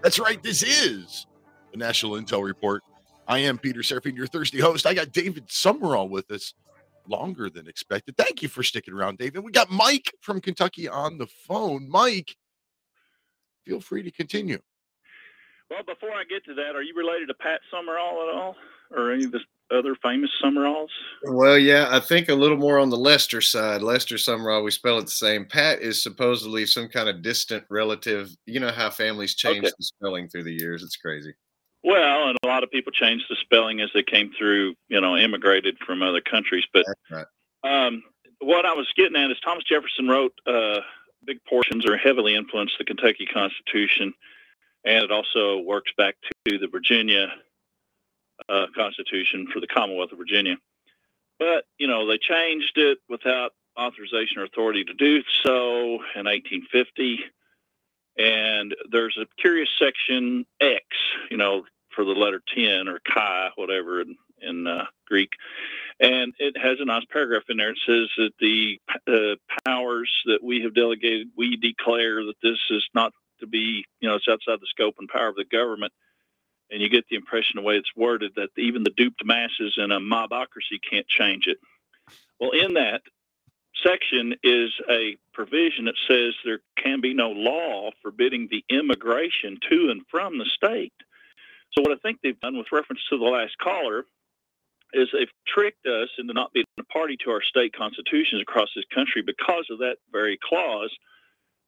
[0.00, 0.40] That's right.
[0.42, 1.26] This is
[1.72, 2.84] the National Intel Report.
[3.26, 4.86] I am Peter Serafine, your Thursday host.
[4.86, 6.54] I got David Summerall with us
[7.08, 8.16] longer than expected.
[8.16, 9.42] Thank you for sticking around, David.
[9.42, 11.88] We got Mike from Kentucky on the phone.
[11.88, 12.36] Mike,
[13.64, 14.60] feel free to continue.
[15.72, 18.56] Well, before I get to that, are you related to Pat Summerall at all,
[18.90, 19.40] or any of the
[19.74, 20.90] other famous Summeralls?
[21.24, 23.80] Well, yeah, I think a little more on the Lester side.
[23.80, 25.46] Lester Sumrall, we spell it the same.
[25.46, 28.36] Pat is supposedly some kind of distant relative.
[28.44, 29.72] You know how families change Okay.
[29.78, 30.82] the spelling through the years.
[30.82, 31.32] It's crazy.
[31.82, 35.16] Well, and a lot of people changed the spelling as they came through, you know,
[35.16, 36.64] immigrated from other countries.
[36.72, 37.26] But right.
[37.64, 38.02] um,
[38.40, 40.80] what I was getting at is Thomas Jefferson wrote uh,
[41.24, 44.12] big portions or heavily influenced the Kentucky Constitution,
[44.84, 47.28] and it also works back to the Virginia
[48.48, 50.56] uh, Constitution for the Commonwealth of Virginia.
[51.38, 57.20] But you know, they changed it without authorization or authority to do so in 1850.
[58.18, 60.84] And there's a curious section X,
[61.30, 61.64] you know,
[61.94, 65.30] for the letter 10 or chi, whatever in, in uh, Greek.
[66.00, 67.70] And it has a nice paragraph in there.
[67.70, 69.36] It says that the uh,
[69.66, 74.16] powers that we have delegated, we declare that this is not to be, you know,
[74.16, 75.92] it's outside the scope and power of the government.
[76.70, 79.92] And you get the impression, the way it's worded, that even the duped masses in
[79.92, 81.58] a mobocracy can't change it.
[82.40, 83.02] Well, in that
[83.84, 89.90] section is a provision that says there can be no law forbidding the immigration to
[89.90, 90.94] and from the state.
[91.72, 94.04] So, what I think they've done with reference to the last caller
[94.92, 98.84] is they've tricked us into not being a party to our state constitutions across this
[98.94, 100.92] country because of that very clause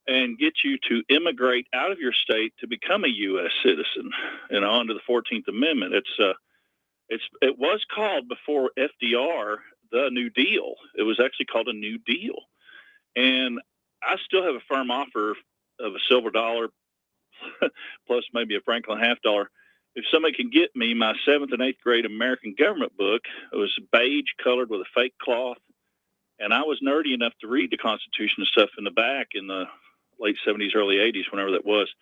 [0.07, 3.51] and get you to immigrate out of your state to become a U.S.
[3.63, 4.11] citizen,
[4.51, 5.95] you know, under the 14th Amendment.
[5.95, 6.35] It's, uh,
[7.09, 9.57] it's, it was called before FDR
[9.91, 10.75] the New Deal.
[10.97, 12.37] It was actually called a New Deal.
[13.17, 13.61] And
[14.03, 15.37] I still have a firm offer
[15.81, 16.69] of a silver dollar
[18.07, 19.51] plus maybe a Franklin half dollar.
[19.95, 23.23] If somebody can get me my seventh and eighth grade American government book,
[23.53, 25.59] it was beige colored with a fake cloth.
[26.41, 29.47] And I was nerdy enough to read the Constitution and stuff in the back in
[29.47, 29.67] the
[30.21, 31.93] late 70s, early 80s, whenever that was.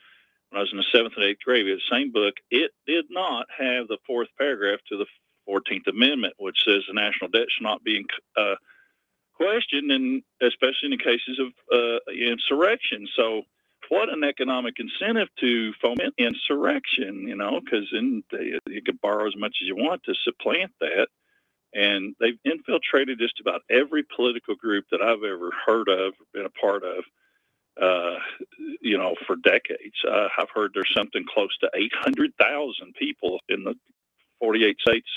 [0.50, 3.46] When I was in the seventh and eighth grade, the same book, it did not
[3.56, 5.06] have the fourth paragraph to the
[5.48, 8.04] 14th Amendment, which says the national debt shall not be
[8.36, 8.54] uh,
[9.34, 13.08] questioned, and especially in cases of uh, insurrection.
[13.16, 13.42] So,
[13.88, 19.56] what an economic incentive to foment insurrection, you know, because you could borrow as much
[19.60, 21.08] as you want to supplant that.
[21.74, 26.50] And they've infiltrated just about every political group that I've ever heard of, been a
[26.50, 27.04] part of,
[27.80, 28.16] uh,
[28.80, 29.94] you know, for decades.
[30.06, 33.74] Uh, I've heard there's something close to 800,000 people in the
[34.40, 35.08] 48 states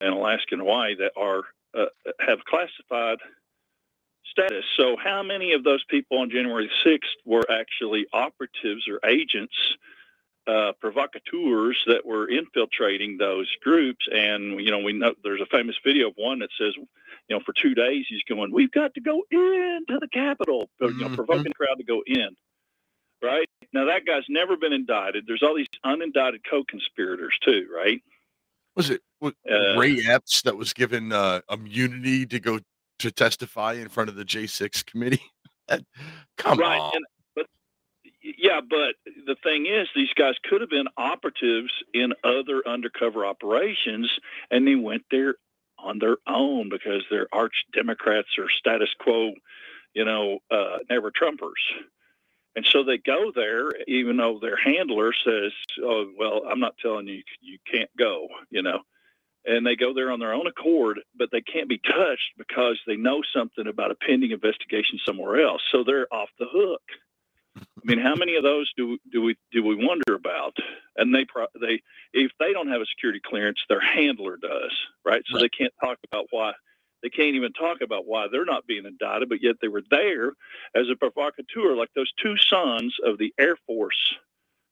[0.00, 1.42] and Alaska and Hawaii that are
[1.76, 1.86] uh,
[2.20, 3.18] have classified
[4.30, 4.64] status.
[4.76, 9.54] So, how many of those people on January 6th were actually operatives or agents,
[10.46, 14.06] uh, provocateurs that were infiltrating those groups?
[14.12, 16.74] And you know, we know there's a famous video of one that says,
[17.28, 20.94] you know, for two days he's going, "We've got to go into the Capitol," you
[20.98, 22.28] know, provoking the crowd to go in.
[23.22, 25.24] Right now, that guy's never been indicted.
[25.26, 28.00] There's all these unindicted co-conspirators too, right?
[28.76, 32.60] Was it was Uh, Ray Epps that was given uh, immunity to go
[33.00, 35.22] to testify in front of the J6 committee.
[36.38, 36.78] Come right.
[36.78, 36.92] on.
[36.94, 37.46] And, but
[38.22, 38.94] yeah, but
[39.26, 44.10] the thing is, these guys could have been operatives in other undercover operations,
[44.50, 45.34] and they went there
[45.78, 49.32] on their own because they're arch Democrats or status quo,
[49.94, 51.62] you know, uh, never Trumpers.
[52.56, 57.06] And so they go there, even though their handler says, "Oh, well, I'm not telling
[57.06, 58.80] you you can't go," you know.
[59.44, 62.96] And they go there on their own accord, but they can't be touched because they
[62.96, 65.62] know something about a pending investigation somewhere else.
[65.70, 66.82] So they're off the hook.
[67.60, 70.56] I mean, how many of those do do we do we wonder about?
[70.96, 71.82] And they pro- they
[72.12, 74.72] if they don't have a security clearance, their handler does,
[75.04, 75.22] right?
[75.26, 76.52] So they can't talk about why
[77.02, 80.32] they can't even talk about why they're not being indicted, but yet they were there
[80.74, 84.14] as a provocateur, like those two sons of the Air Force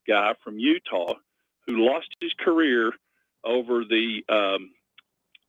[0.09, 1.15] guy from Utah
[1.67, 2.93] who lost his career
[3.45, 4.71] over the um,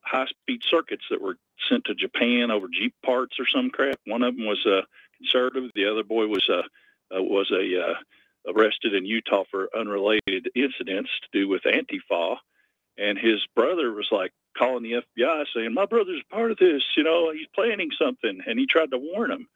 [0.02, 1.38] high-speed circuits that were
[1.70, 4.00] sent to Japan over Jeep parts or some crap.
[4.06, 4.82] One of them was a
[5.18, 5.72] conservative.
[5.74, 6.64] The other boy was a uh,
[7.12, 12.38] was a uh, arrested in Utah for unrelated incidents to do with Antifa,
[12.98, 16.84] and his brother was like calling the FBI saying, "My brother's part of this.
[16.96, 19.48] You know, he's planning something," and he tried to warn him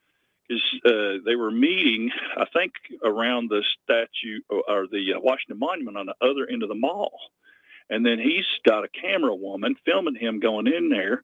[0.47, 2.73] because uh, they were meeting, I think,
[3.03, 7.17] around the statue or the uh, Washington Monument on the other end of the mall.
[7.89, 11.23] And then he's got a camera woman filming him going in there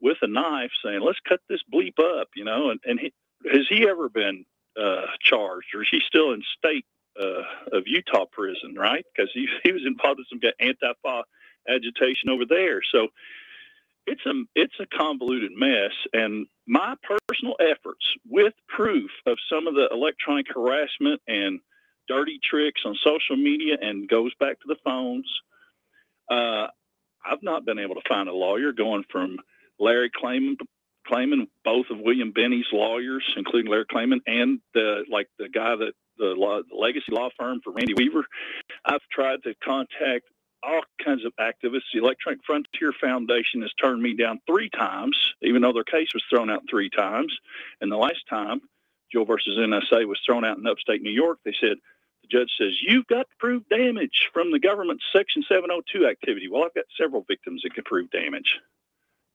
[0.00, 2.70] with a knife, saying, "Let's cut this bleep up," you know.
[2.70, 3.12] And, and he,
[3.50, 4.44] has he ever been
[4.80, 6.86] uh, charged, or is he still in state
[7.20, 8.74] uh, of Utah prison?
[8.76, 9.04] Right?
[9.14, 11.24] Because he he was involved in some anti-fa
[11.68, 12.80] agitation over there.
[12.92, 13.08] So
[14.06, 15.92] it's a it's a convoluted mess.
[16.12, 21.60] And my personal efforts, with proof of some of the electronic harassment and
[22.08, 25.30] dirty tricks on social media, and goes back to the phones.
[26.30, 26.68] Uh,
[27.24, 29.38] I've not been able to find a lawyer going from
[29.78, 30.56] Larry Klayman,
[31.10, 35.92] Klayman, both of William Binney's lawyers, including Larry Klayman, and the like the guy that
[36.18, 38.24] the, law, the legacy law firm for Randy Weaver.
[38.84, 40.26] I've tried to contact
[40.62, 41.90] all kinds of activists.
[41.92, 46.22] The Electronic Frontier Foundation has turned me down three times, even though their case was
[46.30, 47.36] thrown out three times.
[47.80, 48.60] And the last time
[49.10, 51.78] Jewel versus NSA was thrown out in upstate New York, they said
[52.22, 56.48] the judge says you've got to prove damage from the government's Section 702 activity.
[56.48, 58.60] Well, I've got several victims that can prove damage.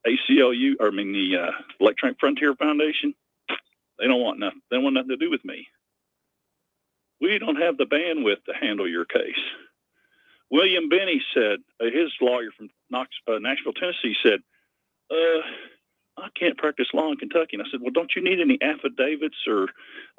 [0.07, 3.13] ACLU, or I mean the uh, Electronic Frontier Foundation,
[3.99, 4.61] they don't want nothing.
[4.71, 5.67] They want nothing to do with me.
[7.19, 9.41] We don't have the bandwidth to handle your case.
[10.49, 14.39] William Binney said, uh, his lawyer from Knox, uh, Nashville, Tennessee said,
[15.11, 15.41] uh,
[16.17, 17.57] I can't practice law in Kentucky.
[17.57, 19.67] And I said, well, don't you need any affidavits or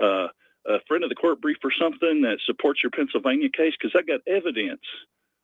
[0.02, 0.28] uh,
[0.66, 3.74] a friend of the court brief or something that supports your Pennsylvania case?
[3.80, 4.82] Because I got evidence.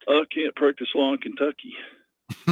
[0.06, 1.74] I can't practice law in Kentucky.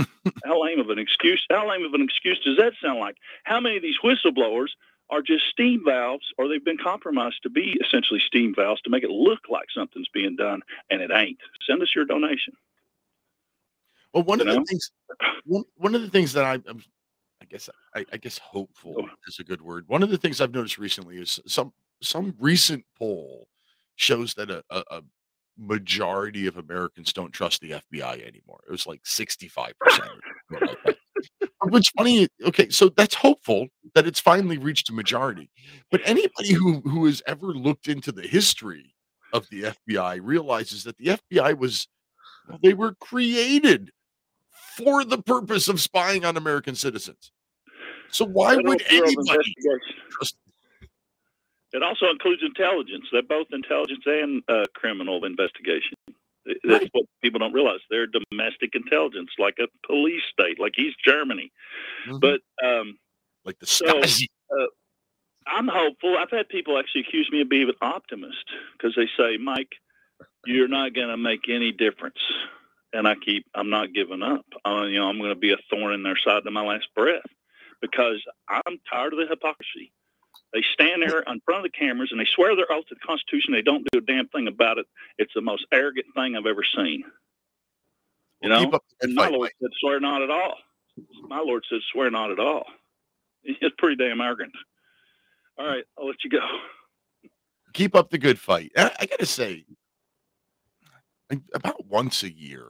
[0.44, 1.44] how lame of an excuse?
[1.50, 3.16] How lame of an excuse does that sound like?
[3.44, 4.68] How many of these whistleblowers
[5.10, 9.02] are just steam valves, or they've been compromised to be essentially steam valves to make
[9.02, 11.38] it look like something's being done, and it ain't?
[11.66, 12.54] Send us your donation.
[14.12, 14.90] Well, one You of the things,
[15.44, 16.82] one, one of the things that I, I'm,
[17.40, 19.08] I guess, I, I guess, hopeful Oh.
[19.26, 19.88] is a good word.
[19.88, 21.72] One of the things I've noticed recently is some
[22.02, 23.48] some recent poll
[23.96, 25.02] shows that a, a, a
[25.62, 28.60] majority of Americans don't trust the FBI anymore.
[28.66, 30.10] It was like sixty five percent.
[31.68, 35.48] What's funny, okay, so that's hopeful that it's finally reached a majority.
[35.90, 38.94] But anybody who who has ever looked into the history
[39.32, 41.86] of the FBI realizes that the FBI was
[42.48, 43.90] well, they were created
[44.76, 47.30] for the purpose of spying on American citizens.
[48.10, 49.54] So why would anybody
[50.10, 50.36] trust?
[51.72, 53.06] It also includes intelligence.
[53.10, 55.94] They're both intelligence and uh, criminal investigation.
[56.46, 57.80] Th- That's what people don't realize.
[57.88, 61.50] They're domestic intelligence, like a police state, like East Germany.
[62.20, 62.98] But um,
[63.44, 63.86] like the so,
[64.50, 64.66] uh,
[65.46, 66.16] I'm hopeful.
[66.18, 68.44] I've had people actually accuse me of being an optimist
[68.76, 69.72] because they say, Mike,
[70.46, 72.18] you're not going to make any difference.
[72.92, 74.44] And I keep, I'm not giving up.
[74.66, 76.86] Uh, you know, I'm going to be a thorn in their side to my last
[76.94, 77.24] breath
[77.80, 79.92] because I'm tired of the hypocrisy.
[80.52, 83.00] They stand there in front of the cameras and they swear their oath to the
[83.06, 83.52] Constitution.
[83.54, 84.86] They don't do a damn thing about it.
[85.18, 87.04] It's the most arrogant thing I've ever seen.
[88.42, 89.54] You Well, know, keep up the good and my fight, Lord Mike.
[89.60, 90.58] said, "Swear not at all."
[91.22, 92.66] My Lord said, "Swear not at all."
[93.44, 94.52] It's pretty damn arrogant.
[95.58, 96.40] All right, I'll let you go.
[97.72, 98.72] keep up the good fight.
[98.76, 99.64] I, I gotta say,
[101.54, 102.66] about once a year,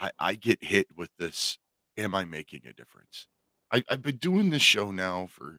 [0.00, 1.58] I, I get hit with this.
[1.96, 3.26] Am I making a difference?
[3.72, 5.58] I, I've been doing this show now for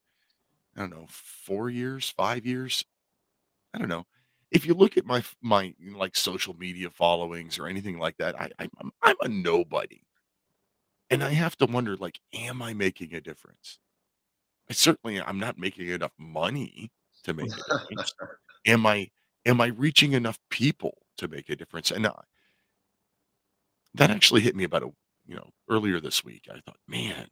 [0.80, 2.86] I don't know four years, five years.
[3.74, 4.06] I don't know.
[4.52, 8.50] If you look at my my like social media followings or anything like that, I,
[8.60, 10.02] I I'm, I'm a nobody,
[11.10, 13.80] and I have to wonder like, am I making a difference?
[14.70, 16.92] I certainly I'm not making enough money
[17.24, 18.14] to make a difference.
[18.68, 19.10] am I
[19.46, 21.92] am I reaching enough people to make a difference?
[21.92, 22.14] And uh,
[23.96, 24.92] that actually hit me about a
[25.28, 26.48] you know earlier this week.
[26.50, 27.28] I thought, man,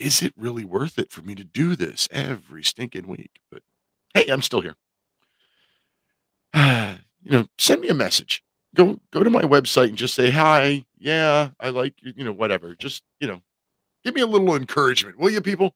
[0.00, 3.38] is it really worth it for me to do this every stinking week?
[3.52, 3.62] But
[4.14, 4.76] hey, I'm still here.
[7.22, 8.42] you know, send me a message.
[8.74, 10.84] Go go to my website and just say hi.
[10.98, 12.24] Yeah, I like you.
[12.24, 12.74] Know, whatever.
[12.74, 13.42] Just you know,
[14.04, 15.74] give me a little encouragement, will you, people?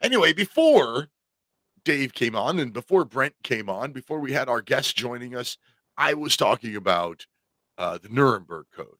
[0.00, 1.08] Anyway, before
[1.84, 5.56] Dave came on and before Brent came on, before we had our guests joining us,
[5.96, 7.26] I was talking about
[7.78, 8.98] uh, the Nuremberg Code,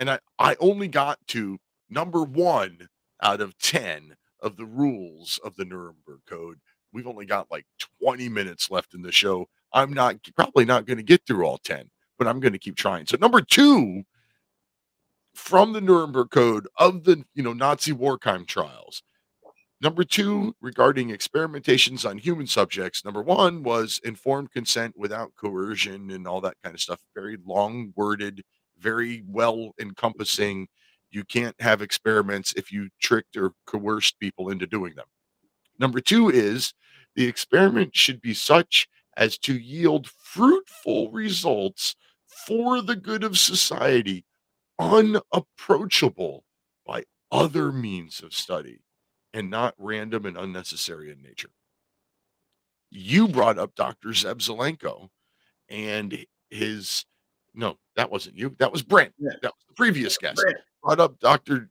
[0.00, 1.58] and I I only got to
[1.90, 2.88] number one
[3.22, 6.58] out of ten of the rules of the Nuremberg Code.
[6.92, 7.66] We've only got like
[8.02, 9.46] 20 minutes left in the show.
[9.72, 12.76] I'm not probably not going to get through all 10, but I'm going to keep
[12.76, 13.06] trying.
[13.06, 14.02] So number 2
[15.34, 19.02] from the Nuremberg Code of the, you know, Nazi war crime trials.
[19.82, 23.04] Number 2 regarding experimentations on human subjects.
[23.04, 27.00] Number 1 was informed consent without coercion and all that kind of stuff.
[27.14, 28.42] Very long worded,
[28.78, 30.68] very well encompassing.
[31.10, 35.06] You can't have experiments if you tricked or coerced people into doing them.
[35.78, 36.72] Number 2 is
[37.16, 41.96] the experiment should be such as to yield fruitful results
[42.26, 44.24] for the good of society,
[44.78, 46.44] unapproachable
[46.86, 48.80] by other means of study
[49.34, 51.50] and not random and unnecessary in nature.
[52.90, 54.08] You brought up Dr.
[54.10, 55.08] Zev Zelenko
[55.68, 57.04] and his
[57.54, 58.54] no, that wasn't you.
[58.58, 59.12] That was Brent.
[59.18, 60.36] That was the previous guest.
[60.36, 60.58] Brent.
[60.82, 61.68] Brought up Dr.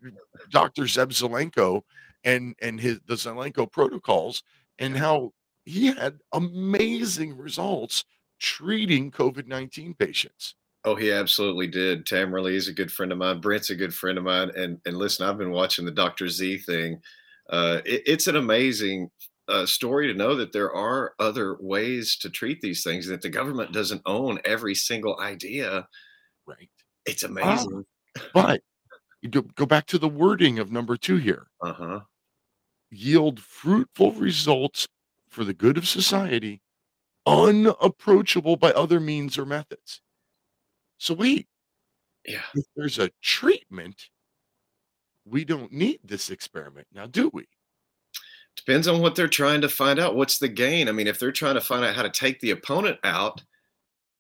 [0.49, 0.84] Dr.
[0.84, 1.81] Zev Zelenko
[2.23, 4.44] and and his the Zelenko protocols
[4.77, 5.34] and how
[5.65, 8.06] he had amazing results
[8.40, 10.56] treating COVID 19 patients.
[10.86, 12.06] Oh, he absolutely did.
[12.06, 13.41] Tamara Lee is a good friend of mine.
[13.41, 14.52] Brent's a good friend of mine.
[14.56, 16.27] And and listen, I've been watching the Dr.
[16.27, 17.02] Z thing.
[17.49, 19.10] Uh, it- it's an amazing
[19.48, 23.07] uh, story to know that there are other ways to treat these things.
[23.07, 25.88] That the government doesn't own every single idea.
[26.45, 26.69] Right.
[27.06, 27.84] It's amazing.
[28.34, 28.61] But
[29.21, 31.99] you go, go back to the wording of number two here Uh huh.
[32.91, 34.87] yield fruitful results
[35.29, 36.61] for the good of society,
[37.25, 40.01] unapproachable by other means or methods.
[40.97, 41.47] So, wait,
[42.25, 42.43] Yeah.
[42.55, 44.09] if there's a treatment,
[45.25, 47.47] we don't need this experiment now, do we?
[48.55, 50.15] Depends on what they're trying to find out.
[50.15, 50.89] What's the gain?
[50.89, 53.41] I mean, if they're trying to find out how to take the opponent out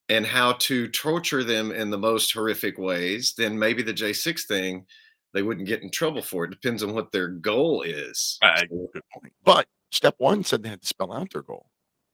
[0.09, 4.85] and how to torture them in the most horrific ways, then maybe the J6 thing,
[5.33, 6.49] they wouldn't get in trouble for it.
[6.49, 8.37] Depends on what their goal is.
[8.41, 9.33] Uh, good point.
[9.43, 11.67] But step one said they had to spell out their goal.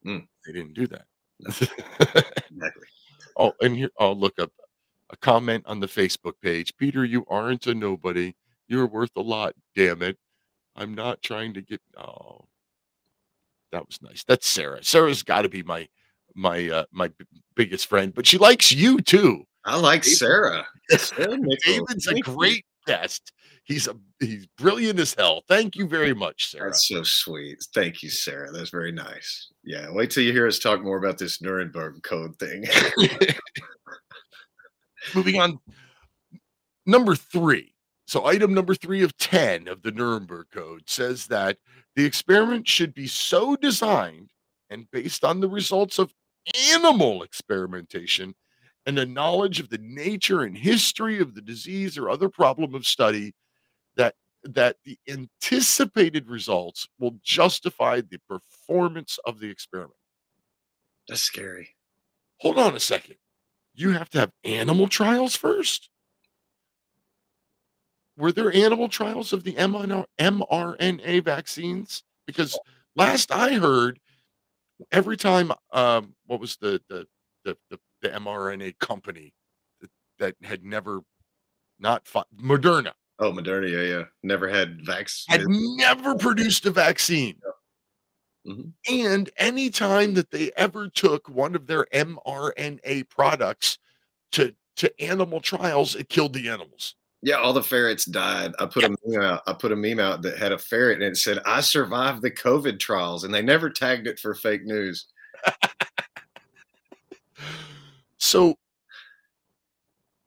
[0.05, 0.27] Mm.
[0.45, 1.05] They didn't do that.
[2.55, 2.87] Exactly.
[3.37, 4.49] Oh, and here I'll look up
[5.09, 6.73] a comment on the Facebook page.
[6.77, 8.33] Peter, you aren't a nobody.
[8.69, 9.53] You're worth a lot.
[9.75, 10.17] Damn it.
[10.77, 11.81] I'm not trying to get.
[11.97, 12.45] Oh,
[13.73, 14.23] that was nice.
[14.23, 14.83] That's Sarah.
[14.85, 15.89] Sarah's got to be my
[16.35, 17.25] my uh, my b-
[17.55, 19.43] biggest friend, but she likes you too.
[19.65, 20.65] I like David- Sarah.
[20.97, 23.31] Sarah David's a great guest.
[23.63, 25.41] He's a he's brilliant as hell.
[25.47, 26.69] Thank you very much, Sarah.
[26.69, 27.65] That's so sweet.
[27.73, 28.51] Thank you, Sarah.
[28.51, 29.47] That's very nice.
[29.63, 29.89] Yeah.
[29.91, 32.65] Wait till you hear us talk more about this Nuremberg Code thing.
[35.15, 35.59] Moving on.
[36.85, 37.73] Number three.
[38.07, 41.57] So, item number three of 10 of the Nuremberg Code says that
[41.95, 44.29] the experiment should be so designed
[44.69, 46.13] and based on the results of
[46.71, 48.35] animal experimentation
[48.85, 52.85] and a knowledge of the nature and history of the disease or other problem of
[52.85, 53.33] study
[53.95, 59.95] that that the anticipated results will justify the performance of the experiment.
[61.07, 61.69] That's scary.
[62.41, 63.15] Hold on a second.
[63.73, 65.89] You have to have animal trials first?
[68.17, 72.03] Were there animal trials of the mRNA mRNA vaccines?
[72.25, 72.57] Because
[72.95, 73.99] last I heard,
[74.91, 77.07] every time um, what was the the
[77.43, 79.33] the the, the mRNA company
[79.81, 79.89] that,
[80.19, 81.01] that had never
[81.79, 83.71] not fought Moderna Oh, Moderna.
[83.71, 83.97] Yeah.
[83.97, 84.03] Yeah.
[84.23, 85.23] Never had vax.
[85.27, 87.39] had never produced a vaccine.
[88.45, 88.73] Mhm.
[88.89, 93.79] And anytime that they ever took one of their mRNA products
[94.33, 96.95] to to animal trials, it killed the animals.
[97.21, 98.53] Yeah, all the ferrets died.
[98.59, 99.41] I put a meme out.
[99.47, 102.29] I put a meme out that had a ferret and it said, "I survived the
[102.29, 105.07] COVID trials," and they never tagged it for fake news.
[108.25, 108.55] So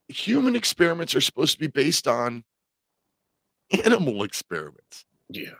[0.07, 2.45] human experiments are supposed to be based on
[3.85, 5.05] animal experiments.
[5.29, 5.59] Yeah.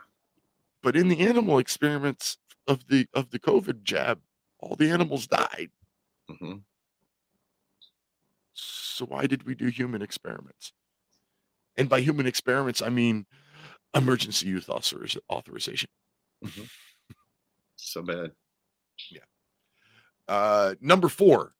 [0.81, 4.19] But in the animal experiments of the of the COVID jab,
[4.59, 5.69] all the animals died.
[6.29, 6.57] hmm
[8.53, 10.71] So why did we do human experiments?
[11.75, 13.25] And by human experiments, I mean
[13.93, 15.89] emergency use authoriz- authorization.
[17.75, 18.31] So bad.
[19.11, 19.21] Yeah.
[20.27, 21.53] Uh, number four,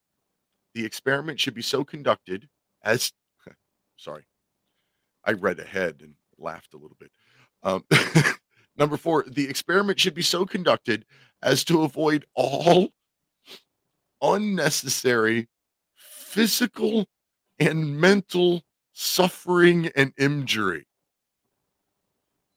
[0.73, 2.47] the experiment should be so conducted
[2.83, 3.11] as.
[3.97, 4.25] Sorry,
[5.25, 7.11] I read ahead and laughed a little bit.
[7.63, 7.85] Um,
[8.77, 11.05] number four, the experiment should be so conducted
[11.41, 12.89] as to avoid all
[14.21, 15.47] unnecessary
[15.95, 17.07] physical
[17.59, 18.63] and mental
[18.93, 20.85] suffering and injury.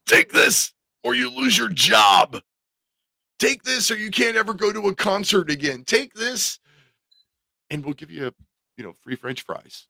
[0.06, 0.72] Take this
[1.04, 2.40] or you lose your job.
[3.38, 5.84] Take this or you can't ever go to a concert again.
[5.84, 6.60] Take this
[7.72, 8.32] and we'll give you, a,
[8.76, 9.88] you know, free french fries.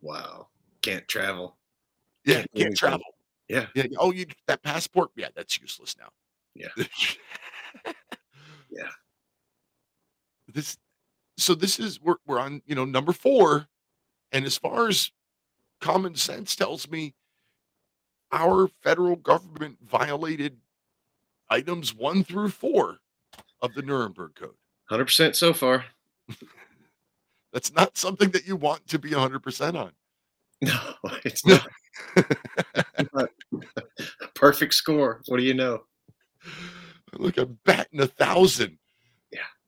[0.00, 0.48] Wow.
[0.82, 1.56] Can't travel.
[2.24, 3.04] Yeah, Can't can't travel.
[3.48, 3.66] Yeah.
[3.74, 3.84] Yeah.
[3.98, 5.10] Oh, you that passport?
[5.16, 6.08] Yeah, that's useless now.
[6.54, 6.68] Yeah.
[8.70, 8.88] yeah.
[10.52, 10.78] This
[11.36, 13.66] so this is we're we're on, you know, number 4
[14.32, 15.12] and as far as
[15.80, 17.14] common sense tells me
[18.32, 20.58] our federal government violated
[21.48, 22.98] items 1 through 4
[23.62, 24.54] of the Nuremberg Code.
[24.90, 25.84] 100% so far.
[27.52, 29.92] That's not something that you want to be 100% on.
[30.60, 30.76] No,
[31.24, 31.68] it's not.
[33.12, 33.30] Not.
[34.34, 35.22] Perfect score.
[35.26, 35.84] What do you know?
[37.14, 38.76] Look, I'm batting a thousand.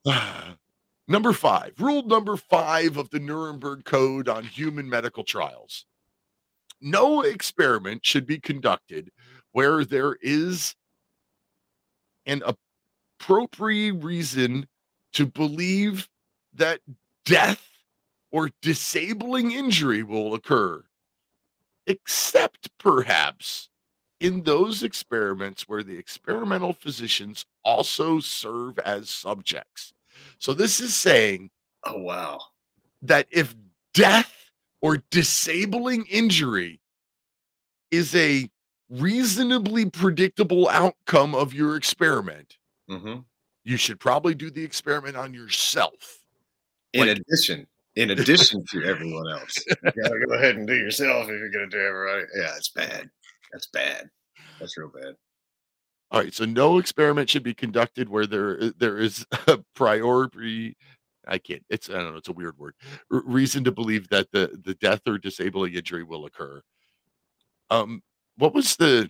[0.05, 0.55] Yeah.
[1.09, 5.87] number five, rule number five of the Nuremberg Code on human medical trials.
[6.81, 9.13] No experiment should be conducted
[9.53, 10.75] where there is
[12.27, 12.43] an
[13.21, 14.67] appropriate reason
[15.13, 16.09] to believe
[16.55, 16.81] that
[17.25, 17.70] death
[18.33, 20.83] or disabling injury will occur,
[21.87, 23.69] except perhaps
[24.21, 29.93] in those experiments where the experimental physicians also serve as subjects.
[30.39, 31.51] So this is saying,
[31.85, 32.41] oh wow,
[33.03, 33.55] that if
[33.95, 34.51] death
[34.83, 36.81] or disabling injury
[37.91, 38.49] is a
[38.91, 42.59] reasonably predictable outcome of your experiment,
[42.89, 43.25] Mhm.
[43.65, 46.19] you should probably do the experiment on yourself.
[46.93, 47.67] In Like- addition,
[47.97, 51.69] in addition to everyone else, you gotta go ahead and do yourself if you're gonna
[51.69, 52.25] do everybody.
[52.37, 53.11] Yeah, it's bad.
[53.53, 54.09] That's bad.
[54.59, 55.15] That's real bad.
[56.13, 60.77] All right, so no experiment should be conducted where there there is a priority.
[61.27, 61.65] I can't.
[61.69, 62.17] It's I don't know.
[62.17, 62.75] It's a weird word.
[63.13, 66.63] R- reason to believe that the the death or disabling injury will occur.
[67.71, 68.03] Um,
[68.37, 69.09] what was the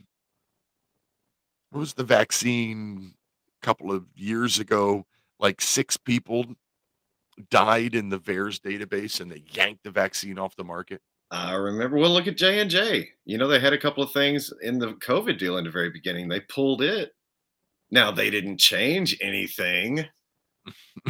[1.70, 3.15] what was the vaccine
[3.62, 5.07] a couple of years ago?
[5.39, 6.44] Like six people
[7.40, 11.00] died in the VAERS database, and they yanked the vaccine off the market.
[11.30, 11.96] I remember.
[11.96, 13.08] Well, look at J and J.
[13.24, 15.90] You know, they had a couple of things in the COVID deal in the very
[15.90, 16.28] beginning.
[16.28, 17.12] They pulled it.
[17.90, 20.04] Now they didn't change anything.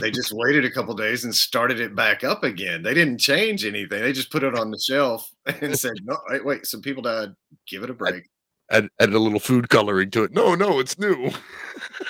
[0.00, 2.82] They just waited a couple days and started it back up again.
[2.82, 4.02] They didn't change anything.
[4.02, 5.30] They just put it on the shelf
[5.62, 6.66] and said, "No, wait, wait.
[6.66, 7.30] Some people died.
[7.66, 8.24] Give it a break.
[8.70, 10.32] Add, added a little food coloring to it.
[10.32, 11.30] No, no, it's new.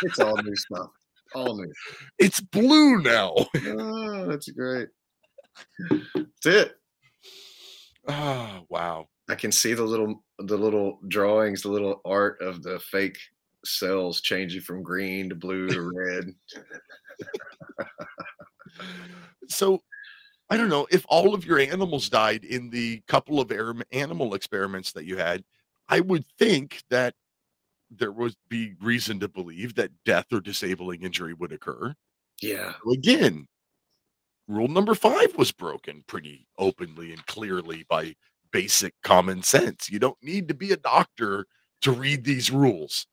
[0.03, 0.91] It's all new stuff.
[1.35, 1.73] New.
[2.19, 3.35] It's blue now.
[3.67, 4.89] Oh, that's great.
[6.15, 6.73] That's it.
[8.09, 9.09] Ah, wow.
[9.29, 13.19] I can see the little the little drawings, the little art of the fake
[13.65, 16.35] cells changing from green to blue to red.
[19.49, 19.83] So
[20.49, 23.53] I don't know if all of your animals died in the couple of
[23.93, 25.45] animal experiments that you had.
[25.89, 27.15] I would think that
[27.91, 31.95] there would be reason to believe that death or disabling injury would occur.
[32.41, 32.75] Yeah.
[32.85, 33.47] So again,
[34.49, 38.15] rule number five was broken pretty openly and clearly by
[38.53, 39.91] basic common sense.
[39.91, 41.47] You don't need to be a doctor
[41.83, 43.07] to read these rules.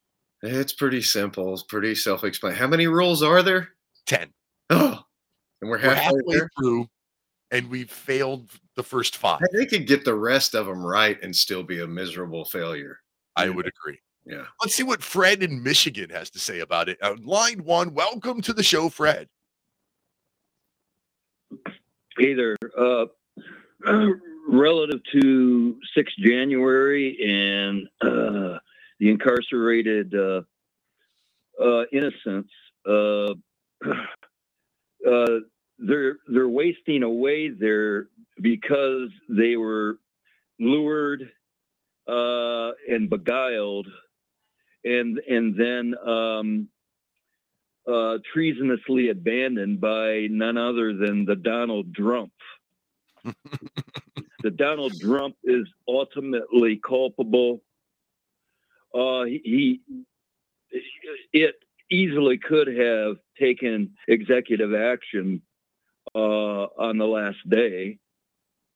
[0.44, 1.54] It's pretty simple.
[1.54, 2.60] It's pretty self-explanatory.
[2.60, 3.70] How many rules are there?
[4.06, 4.32] 10.
[4.70, 5.00] Oh,
[5.62, 6.88] and we're We're halfway, halfway through
[7.52, 9.42] and we've failed the first five.
[9.54, 13.00] They could get the rest of them right and still be a miserable failure.
[13.36, 14.00] I would agree.
[14.28, 14.44] Yeah.
[14.62, 16.98] Let's see what Fred in Michigan has to say about it.
[17.02, 19.30] Uh, line one, welcome to the show, Fred.
[22.20, 22.58] Hey there.
[22.78, 23.06] Uh,
[24.50, 28.60] relative to 6 January and uh,
[29.00, 30.42] the incarcerated uh,
[31.64, 32.52] uh, innocents,
[32.86, 33.34] uh,
[35.10, 35.40] uh,
[35.80, 38.08] they're they're wasting away there
[38.42, 40.00] because they were
[40.60, 41.30] lured
[42.08, 43.88] uh, and beguiled,
[44.88, 46.70] and and then um,
[47.88, 52.32] uh, treasonously abandoned by none other than the Donald Trump.
[54.44, 57.62] the Donald Trump is ultimately culpable.
[58.94, 60.04] Uh, he, he
[61.34, 61.56] it
[61.92, 65.42] easily could have taken executive action
[66.16, 66.18] uh,
[66.78, 68.00] on the last day.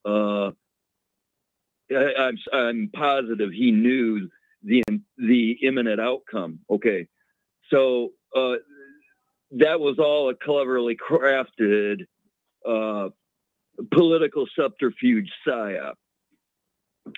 [0.06, 0.52] Uh,
[1.92, 4.30] I, I'm I'm positive he knew
[4.64, 4.84] the
[5.18, 6.60] the imminent outcome.
[6.70, 7.08] Okay,
[7.70, 8.56] so uh,
[9.52, 12.06] that was all a cleverly crafted
[12.68, 13.10] uh,
[13.92, 15.94] political subterfuge psyop.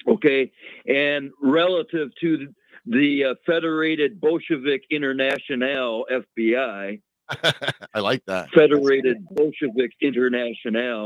[0.08, 0.52] Okay,
[0.88, 2.48] and relative to
[2.86, 7.02] the uh, Federated Bolshevik International FBI,
[7.94, 8.50] I like that.
[8.52, 11.06] Federated Bolshevik International,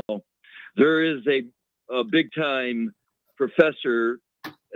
[0.76, 1.42] there is a,
[1.92, 2.94] a big time
[3.36, 4.18] professor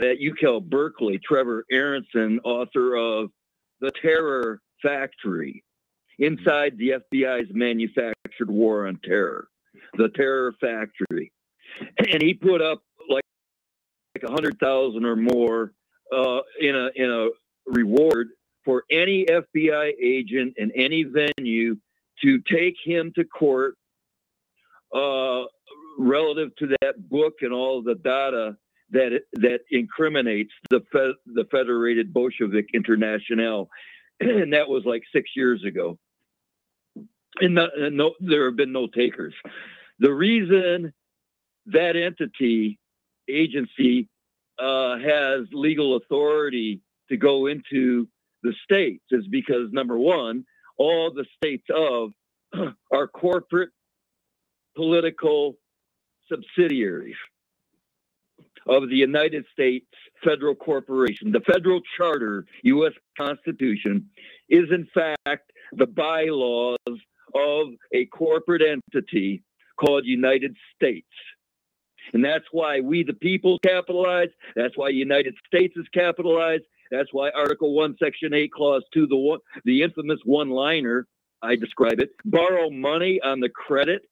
[0.00, 3.30] at UCal Berkeley, Trevor Aaronson, author of
[3.80, 5.62] The Terror Factory
[6.18, 9.48] Inside the FBI's Manufactured War on Terror,
[9.96, 11.32] The Terror Factory.
[11.98, 13.24] And he put up like,
[14.14, 15.72] like 100,000 or more
[16.14, 17.28] uh, in, a, in a
[17.66, 18.28] reward
[18.64, 21.76] for any FBI agent in any venue
[22.22, 23.74] to take him to court
[24.94, 25.44] uh,
[25.98, 28.56] relative to that book and all the data
[28.92, 33.68] that that incriminates the fe- the Federated Bolshevik International,
[34.20, 35.98] and that was like six years ago.
[37.40, 39.34] And, no, no, there have been no takers.
[39.98, 40.92] The reason
[41.66, 42.78] that entity
[43.28, 44.08] agency
[44.58, 48.06] uh, has legal authority to go into
[48.42, 50.44] the states is because number one,
[50.76, 52.10] all the states of
[52.92, 53.70] are corporate
[54.76, 55.56] political
[56.28, 57.16] subsidiaries
[58.66, 59.86] of the United States
[60.24, 61.32] Federal Corporation.
[61.32, 62.92] The federal charter, U.S.
[63.18, 64.08] Constitution,
[64.48, 66.76] is in fact the bylaws
[67.34, 69.42] of a corporate entity
[69.78, 71.06] called United States.
[72.12, 74.28] And that's why we, the people, capitalize.
[74.56, 76.64] That's why United States is capitalized.
[76.90, 81.06] That's why Article 1, Section 8, Clause 2, the, one, the infamous one liner,
[81.40, 84.02] I describe it, borrow money on the credit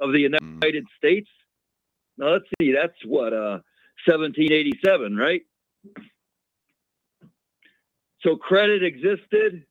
[0.00, 0.58] of the hmm.
[0.60, 1.28] United States.
[2.16, 3.60] Now, let's see, that's what, uh,
[4.06, 5.42] 1787, right?
[8.20, 9.64] So credit existed.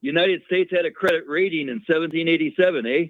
[0.00, 3.06] United States had a credit rating in 1787, eh?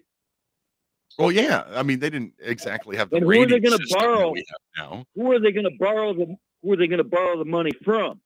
[1.19, 1.65] Well, yeah.
[1.75, 4.31] I mean, they didn't exactly have the And who are they going to borrow?
[4.31, 5.05] we have now.
[5.15, 7.73] Who are they going to borrow the Who are they going to borrow the money
[7.85, 8.21] from?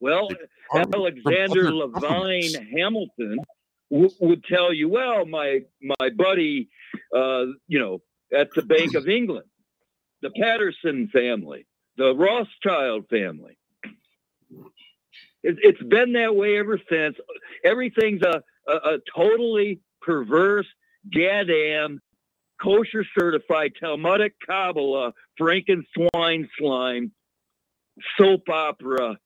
[0.00, 0.28] Well,
[0.74, 3.38] Alexander Levine Hamilton
[3.90, 6.68] w- would tell you, well, my my buddy,
[7.16, 8.00] uh, you know,
[8.36, 9.46] at the Bank of England,
[10.22, 13.56] the Patterson family, the Rothschild family.
[15.42, 17.16] It, it's been that way ever since.
[17.64, 20.66] Everything's a, a, a totally perverse,
[21.12, 22.00] goddamn,
[22.62, 27.12] kosher certified Talmudic Kabbalah, Frankenstein slime,
[28.16, 29.18] soap opera,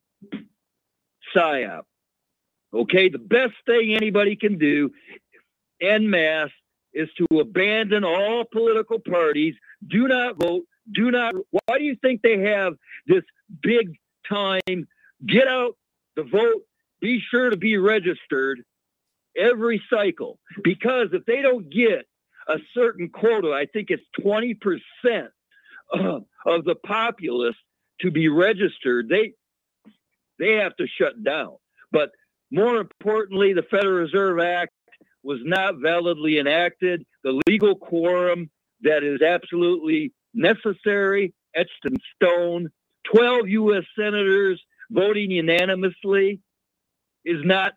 [1.34, 1.82] psyop.
[2.72, 4.90] Okay, the best thing anybody can do
[5.80, 6.50] en masse
[6.96, 9.54] is to abandon all political parties.
[9.86, 10.64] Do not vote.
[10.92, 11.34] Do not.
[11.50, 12.74] Why do you think they have
[13.06, 13.22] this
[13.62, 13.96] big
[14.28, 14.88] time?
[15.26, 15.76] Get out
[16.16, 16.62] the vote.
[17.00, 18.64] Be sure to be registered
[19.36, 22.06] every cycle because if they don't get
[22.48, 24.56] a certain quota, I think it's 20%
[25.92, 27.56] of, the populace
[28.00, 29.34] to be registered, they
[30.38, 31.56] they have to shut down.
[31.92, 32.10] But
[32.50, 34.72] more importantly, the Federal Reserve Act
[35.26, 37.04] was not validly enacted.
[37.24, 38.48] The legal quorum
[38.82, 42.68] that is absolutely necessary, etched in stone,
[43.12, 43.82] 12 U.S.
[43.98, 46.40] senators voting unanimously
[47.24, 47.72] is not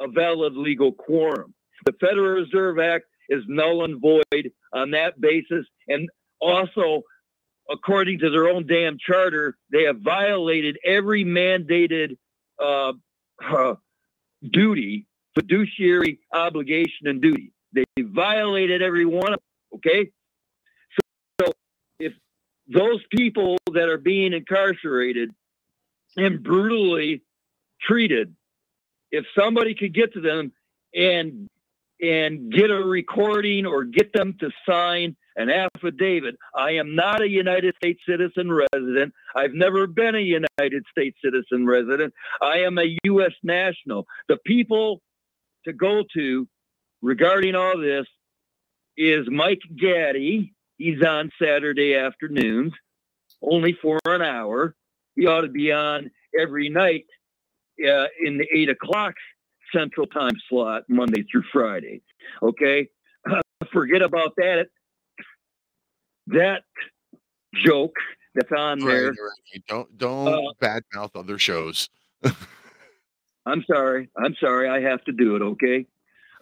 [0.00, 1.54] a valid legal quorum.
[1.86, 5.66] The Federal Reserve Act is null and void on that basis.
[5.88, 6.08] And
[6.40, 7.02] also,
[7.68, 12.16] according to their own damn charter, they have violated every mandated
[12.62, 12.92] uh,
[13.44, 13.74] uh,
[14.48, 17.52] duty, fiduciary obligation and duty.
[17.72, 20.10] They violated every one of them, okay?
[21.00, 21.52] So, so
[21.98, 22.12] if
[22.68, 25.30] those people that are being incarcerated
[26.16, 27.22] and brutally
[27.80, 28.34] treated,
[29.10, 30.52] if somebody could get to them
[30.94, 31.48] and
[32.02, 36.36] and get a recording or get them to sign an affidavit.
[36.54, 39.14] I am not a United States citizen resident.
[39.36, 42.12] I've never been a United States citizen resident.
[42.42, 43.32] I am a U.S.
[43.42, 44.06] national.
[44.28, 45.00] The people
[45.64, 46.48] to go to
[47.00, 48.06] regarding all this
[48.96, 50.52] is Mike Gaddy.
[50.78, 52.72] He's on Saturday afternoons,
[53.42, 54.74] only for an hour.
[55.14, 57.04] He ought to be on every night
[57.80, 59.14] uh, in the eight o'clock
[59.74, 62.02] Central Time slot, Monday through Friday.
[62.42, 62.88] Okay,
[63.72, 64.66] forget about that.
[66.28, 66.62] That
[67.54, 67.96] joke
[68.34, 69.10] that's on there.
[69.10, 69.62] Right, right.
[69.68, 71.88] Don't don't Uh, badmouth other shows.
[73.46, 74.08] I'm sorry.
[74.16, 74.68] I'm sorry.
[74.68, 75.42] I have to do it.
[75.42, 75.86] Okay.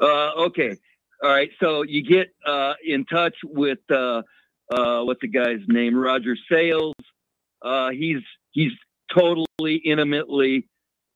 [0.00, 0.76] Uh, okay.
[1.22, 1.50] All right.
[1.60, 4.22] So you get uh, in touch with uh,
[4.72, 5.96] uh, what's the guy's name?
[5.96, 6.94] Roger Sales.
[7.62, 8.22] Uh, he's
[8.52, 8.72] he's
[9.14, 10.68] totally intimately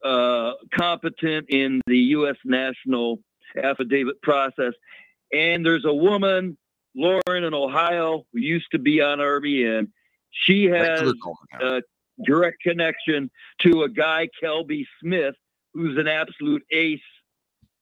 [0.05, 2.37] uh, competent in the U.S.
[2.45, 3.21] national
[3.63, 4.73] affidavit process.
[5.33, 6.59] And there's a woman,
[6.95, 9.89] Lauren in Ohio, who used to be on RBN.
[10.31, 11.13] She has
[11.61, 11.81] a
[12.25, 13.31] direct connection
[13.61, 15.35] to a guy, Kelby Smith,
[15.75, 17.01] who's an absolute ace,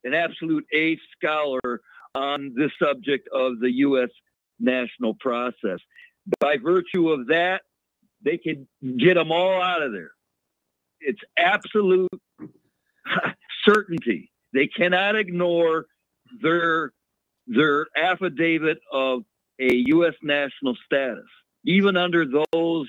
[0.03, 1.81] an absolute ace scholar
[2.15, 4.09] on the subject of the U.S.
[4.59, 5.79] national process.
[6.39, 7.61] By virtue of that,
[8.23, 8.67] they could
[8.97, 10.11] get them all out of there.
[10.99, 12.09] It's absolute
[13.67, 14.31] certainty.
[14.53, 15.85] They cannot ignore
[16.41, 16.91] their
[17.45, 19.23] their affidavit of
[19.59, 20.13] a U.S.
[20.21, 21.25] national status,
[21.65, 22.87] even under those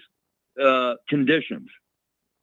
[0.63, 1.69] uh, conditions.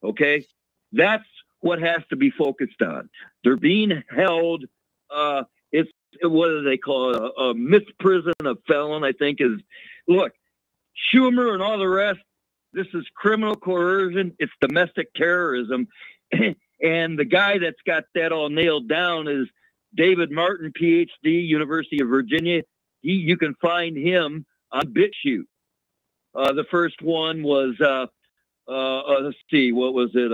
[0.03, 0.45] Okay,
[0.91, 1.23] that's
[1.61, 3.09] what has to be focused on.
[3.43, 4.65] They're being held.
[5.09, 5.89] Uh, it's
[6.21, 7.21] what do they call it?
[7.21, 9.03] A, a misprision of felon.
[9.03, 9.59] I think is
[10.07, 10.33] look,
[11.13, 12.19] Schumer and all the rest.
[12.73, 14.33] This is criminal coercion.
[14.39, 15.87] It's domestic terrorism.
[16.31, 19.47] and the guy that's got that all nailed down is
[19.95, 22.63] David Martin, PhD, University of Virginia.
[23.01, 25.47] He, you can find him on BitChute.
[26.33, 28.05] Uh, the first one was, uh,
[28.69, 30.31] uh, uh let's see, what was it?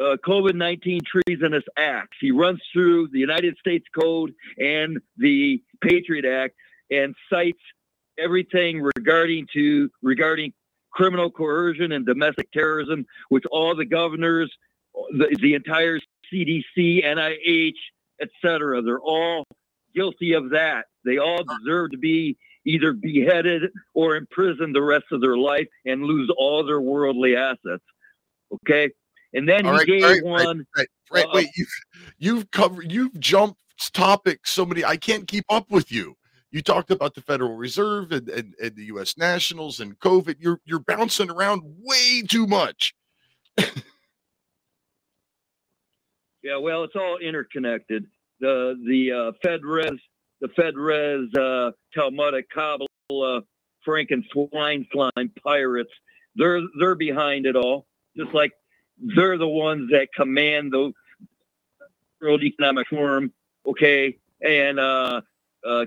[0.00, 2.16] Uh, COVID 19 treasonous acts.
[2.20, 6.54] He runs through the United States Code and the Patriot Act
[6.90, 7.60] and cites
[8.18, 10.52] everything regarding to regarding
[10.90, 14.50] criminal coercion and domestic terrorism, which all the governors,
[15.12, 16.00] the, the entire
[16.32, 17.74] CDC, NIH,
[18.20, 19.44] etc., they're all
[19.94, 20.86] guilty of that.
[21.04, 22.36] They all deserve to be
[22.66, 27.84] either beheaded or imprisoned the rest of their life and lose all their worldly assets.
[28.52, 28.90] Okay.
[29.32, 30.66] And then All he right, gave right, one.
[30.76, 31.68] Right, right, uh, wait, you've
[32.18, 33.58] you've covered you've jumped
[33.92, 36.16] topics so many I can't keep up with you.
[36.50, 40.36] You talked about the Federal Reserve and, and, and the US Nationals and COVID.
[40.40, 42.94] You're you're bouncing around way too much.
[46.42, 48.06] Yeah, well, it's all interconnected.
[48.40, 49.98] The the uh, FedRes,
[50.40, 53.42] the FedRes, uh, Talmudic Kabbalah,
[53.84, 54.86] Frankenstein
[55.42, 55.92] pirates.
[56.36, 57.86] They're they're behind it all.
[58.16, 58.52] Just like
[59.00, 60.92] they're the ones that command the
[62.20, 63.32] World Economic Forum.
[63.66, 65.20] Okay, and uh,
[65.66, 65.84] uh,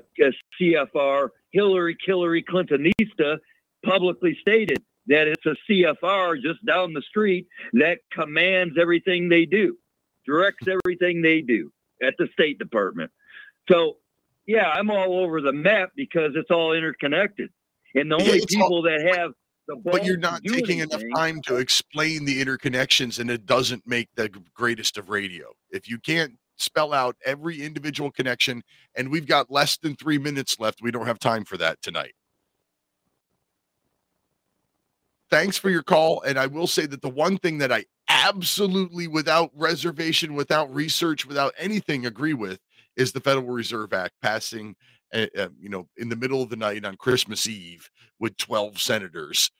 [0.62, 3.38] CFR Hillary Hillary Clintonista
[3.86, 9.78] publicly stated that it's a CFR just down the street that commands everything they do
[10.26, 11.72] directs everything they do
[12.02, 13.12] at the State Department.
[13.70, 13.98] So,
[14.46, 17.50] yeah, I'm all over the map because it's all interconnected.
[17.96, 19.34] And the only it's all- people that have
[19.68, 24.30] But you're not taking enough time to explain the interconnections, and it doesn't make the
[24.54, 25.54] greatest of radio.
[25.72, 28.64] If you can't spell out every individual connection,
[28.96, 32.14] and we've got less than three minutes left, we don't have time for that tonight.
[35.30, 36.22] Thanks for your call.
[36.22, 41.26] And I will say that the one thing that I absolutely, without reservation, without research,
[41.26, 42.60] without anything, agree with
[42.96, 44.76] is the Federal Reserve Act passing,
[45.14, 49.52] uh, you know, in the middle of the night on Christmas Eve with 12 senators.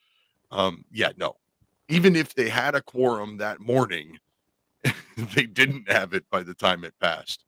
[0.50, 1.36] Um, yeah, no.
[1.88, 4.18] Even if they had a quorum that morning,
[5.34, 7.44] they didn't have it by the time it passed.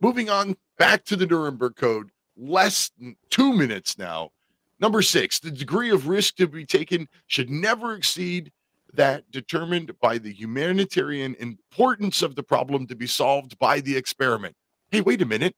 [0.00, 4.30] Moving on back to the Nuremberg Code, less than two minutes now.
[4.80, 8.50] Number six, the degree of risk to be taken should never exceed
[8.94, 14.56] that determined by the humanitarian importance of the problem to be solved by the experiment.
[14.90, 15.54] Hey, wait a minute.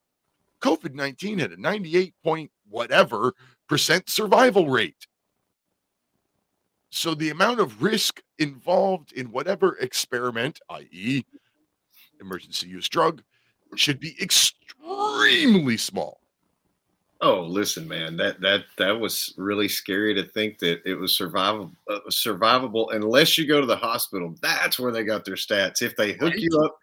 [0.63, 3.35] COVID 19 had a 98 point whatever
[3.69, 5.07] percent survival rate.
[6.91, 11.25] So the amount of risk involved in whatever experiment, i.e.,
[12.21, 13.23] emergency use drug,
[13.77, 16.21] should be extremely small.
[17.23, 21.73] Oh, listen, man, that that that was really scary to think that it was survivable,
[21.89, 24.35] uh, survivable unless you go to the hospital.
[24.43, 25.83] That's where they got their stats.
[25.83, 26.77] If they hook you up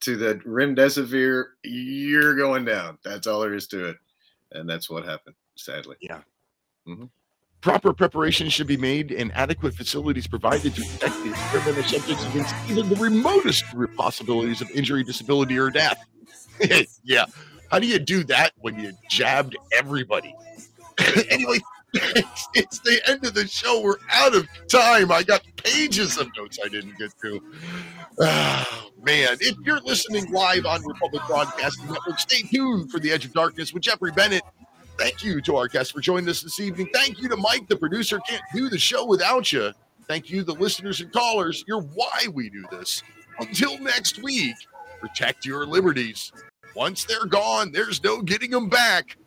[0.00, 2.98] to the remdesivir, you're going down.
[3.04, 3.96] That's all there is to it,
[4.52, 5.36] and that's what happened.
[5.56, 6.20] Sadly, yeah.
[6.86, 7.10] Mhm.
[7.62, 12.54] Proper preparation should be made and adequate facilities provided to protect the experimental subjects against
[12.68, 13.64] even the remotest
[13.96, 15.98] possibilities of injury, disability, or death.
[17.04, 17.24] yeah.
[17.70, 20.34] How do you do that when you jabbed everybody?
[21.30, 21.58] anyway,
[21.92, 23.80] it's, it's the end of the show.
[23.80, 25.10] We're out of time.
[25.10, 27.42] I got pages of notes I didn't get to.
[28.18, 33.34] Man, if you're listening live on Republic Broadcasting Network, stay tuned for The Edge of
[33.34, 34.42] Darkness with Jeffrey Bennett.
[34.98, 36.88] Thank you to our guests for joining us this evening.
[36.94, 38.18] Thank you to Mike, the producer.
[38.26, 39.72] Can't do the show without you.
[40.08, 41.62] Thank you, the listeners and callers.
[41.68, 43.02] You're why we do this.
[43.38, 44.56] Until next week,
[44.98, 46.32] protect your liberties.
[46.74, 49.18] Once they're gone, there's no getting them back.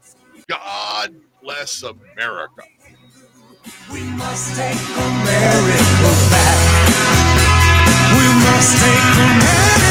[0.48, 2.64] God bless America.
[3.92, 6.19] We must take America.
[8.60, 9.89] Must take America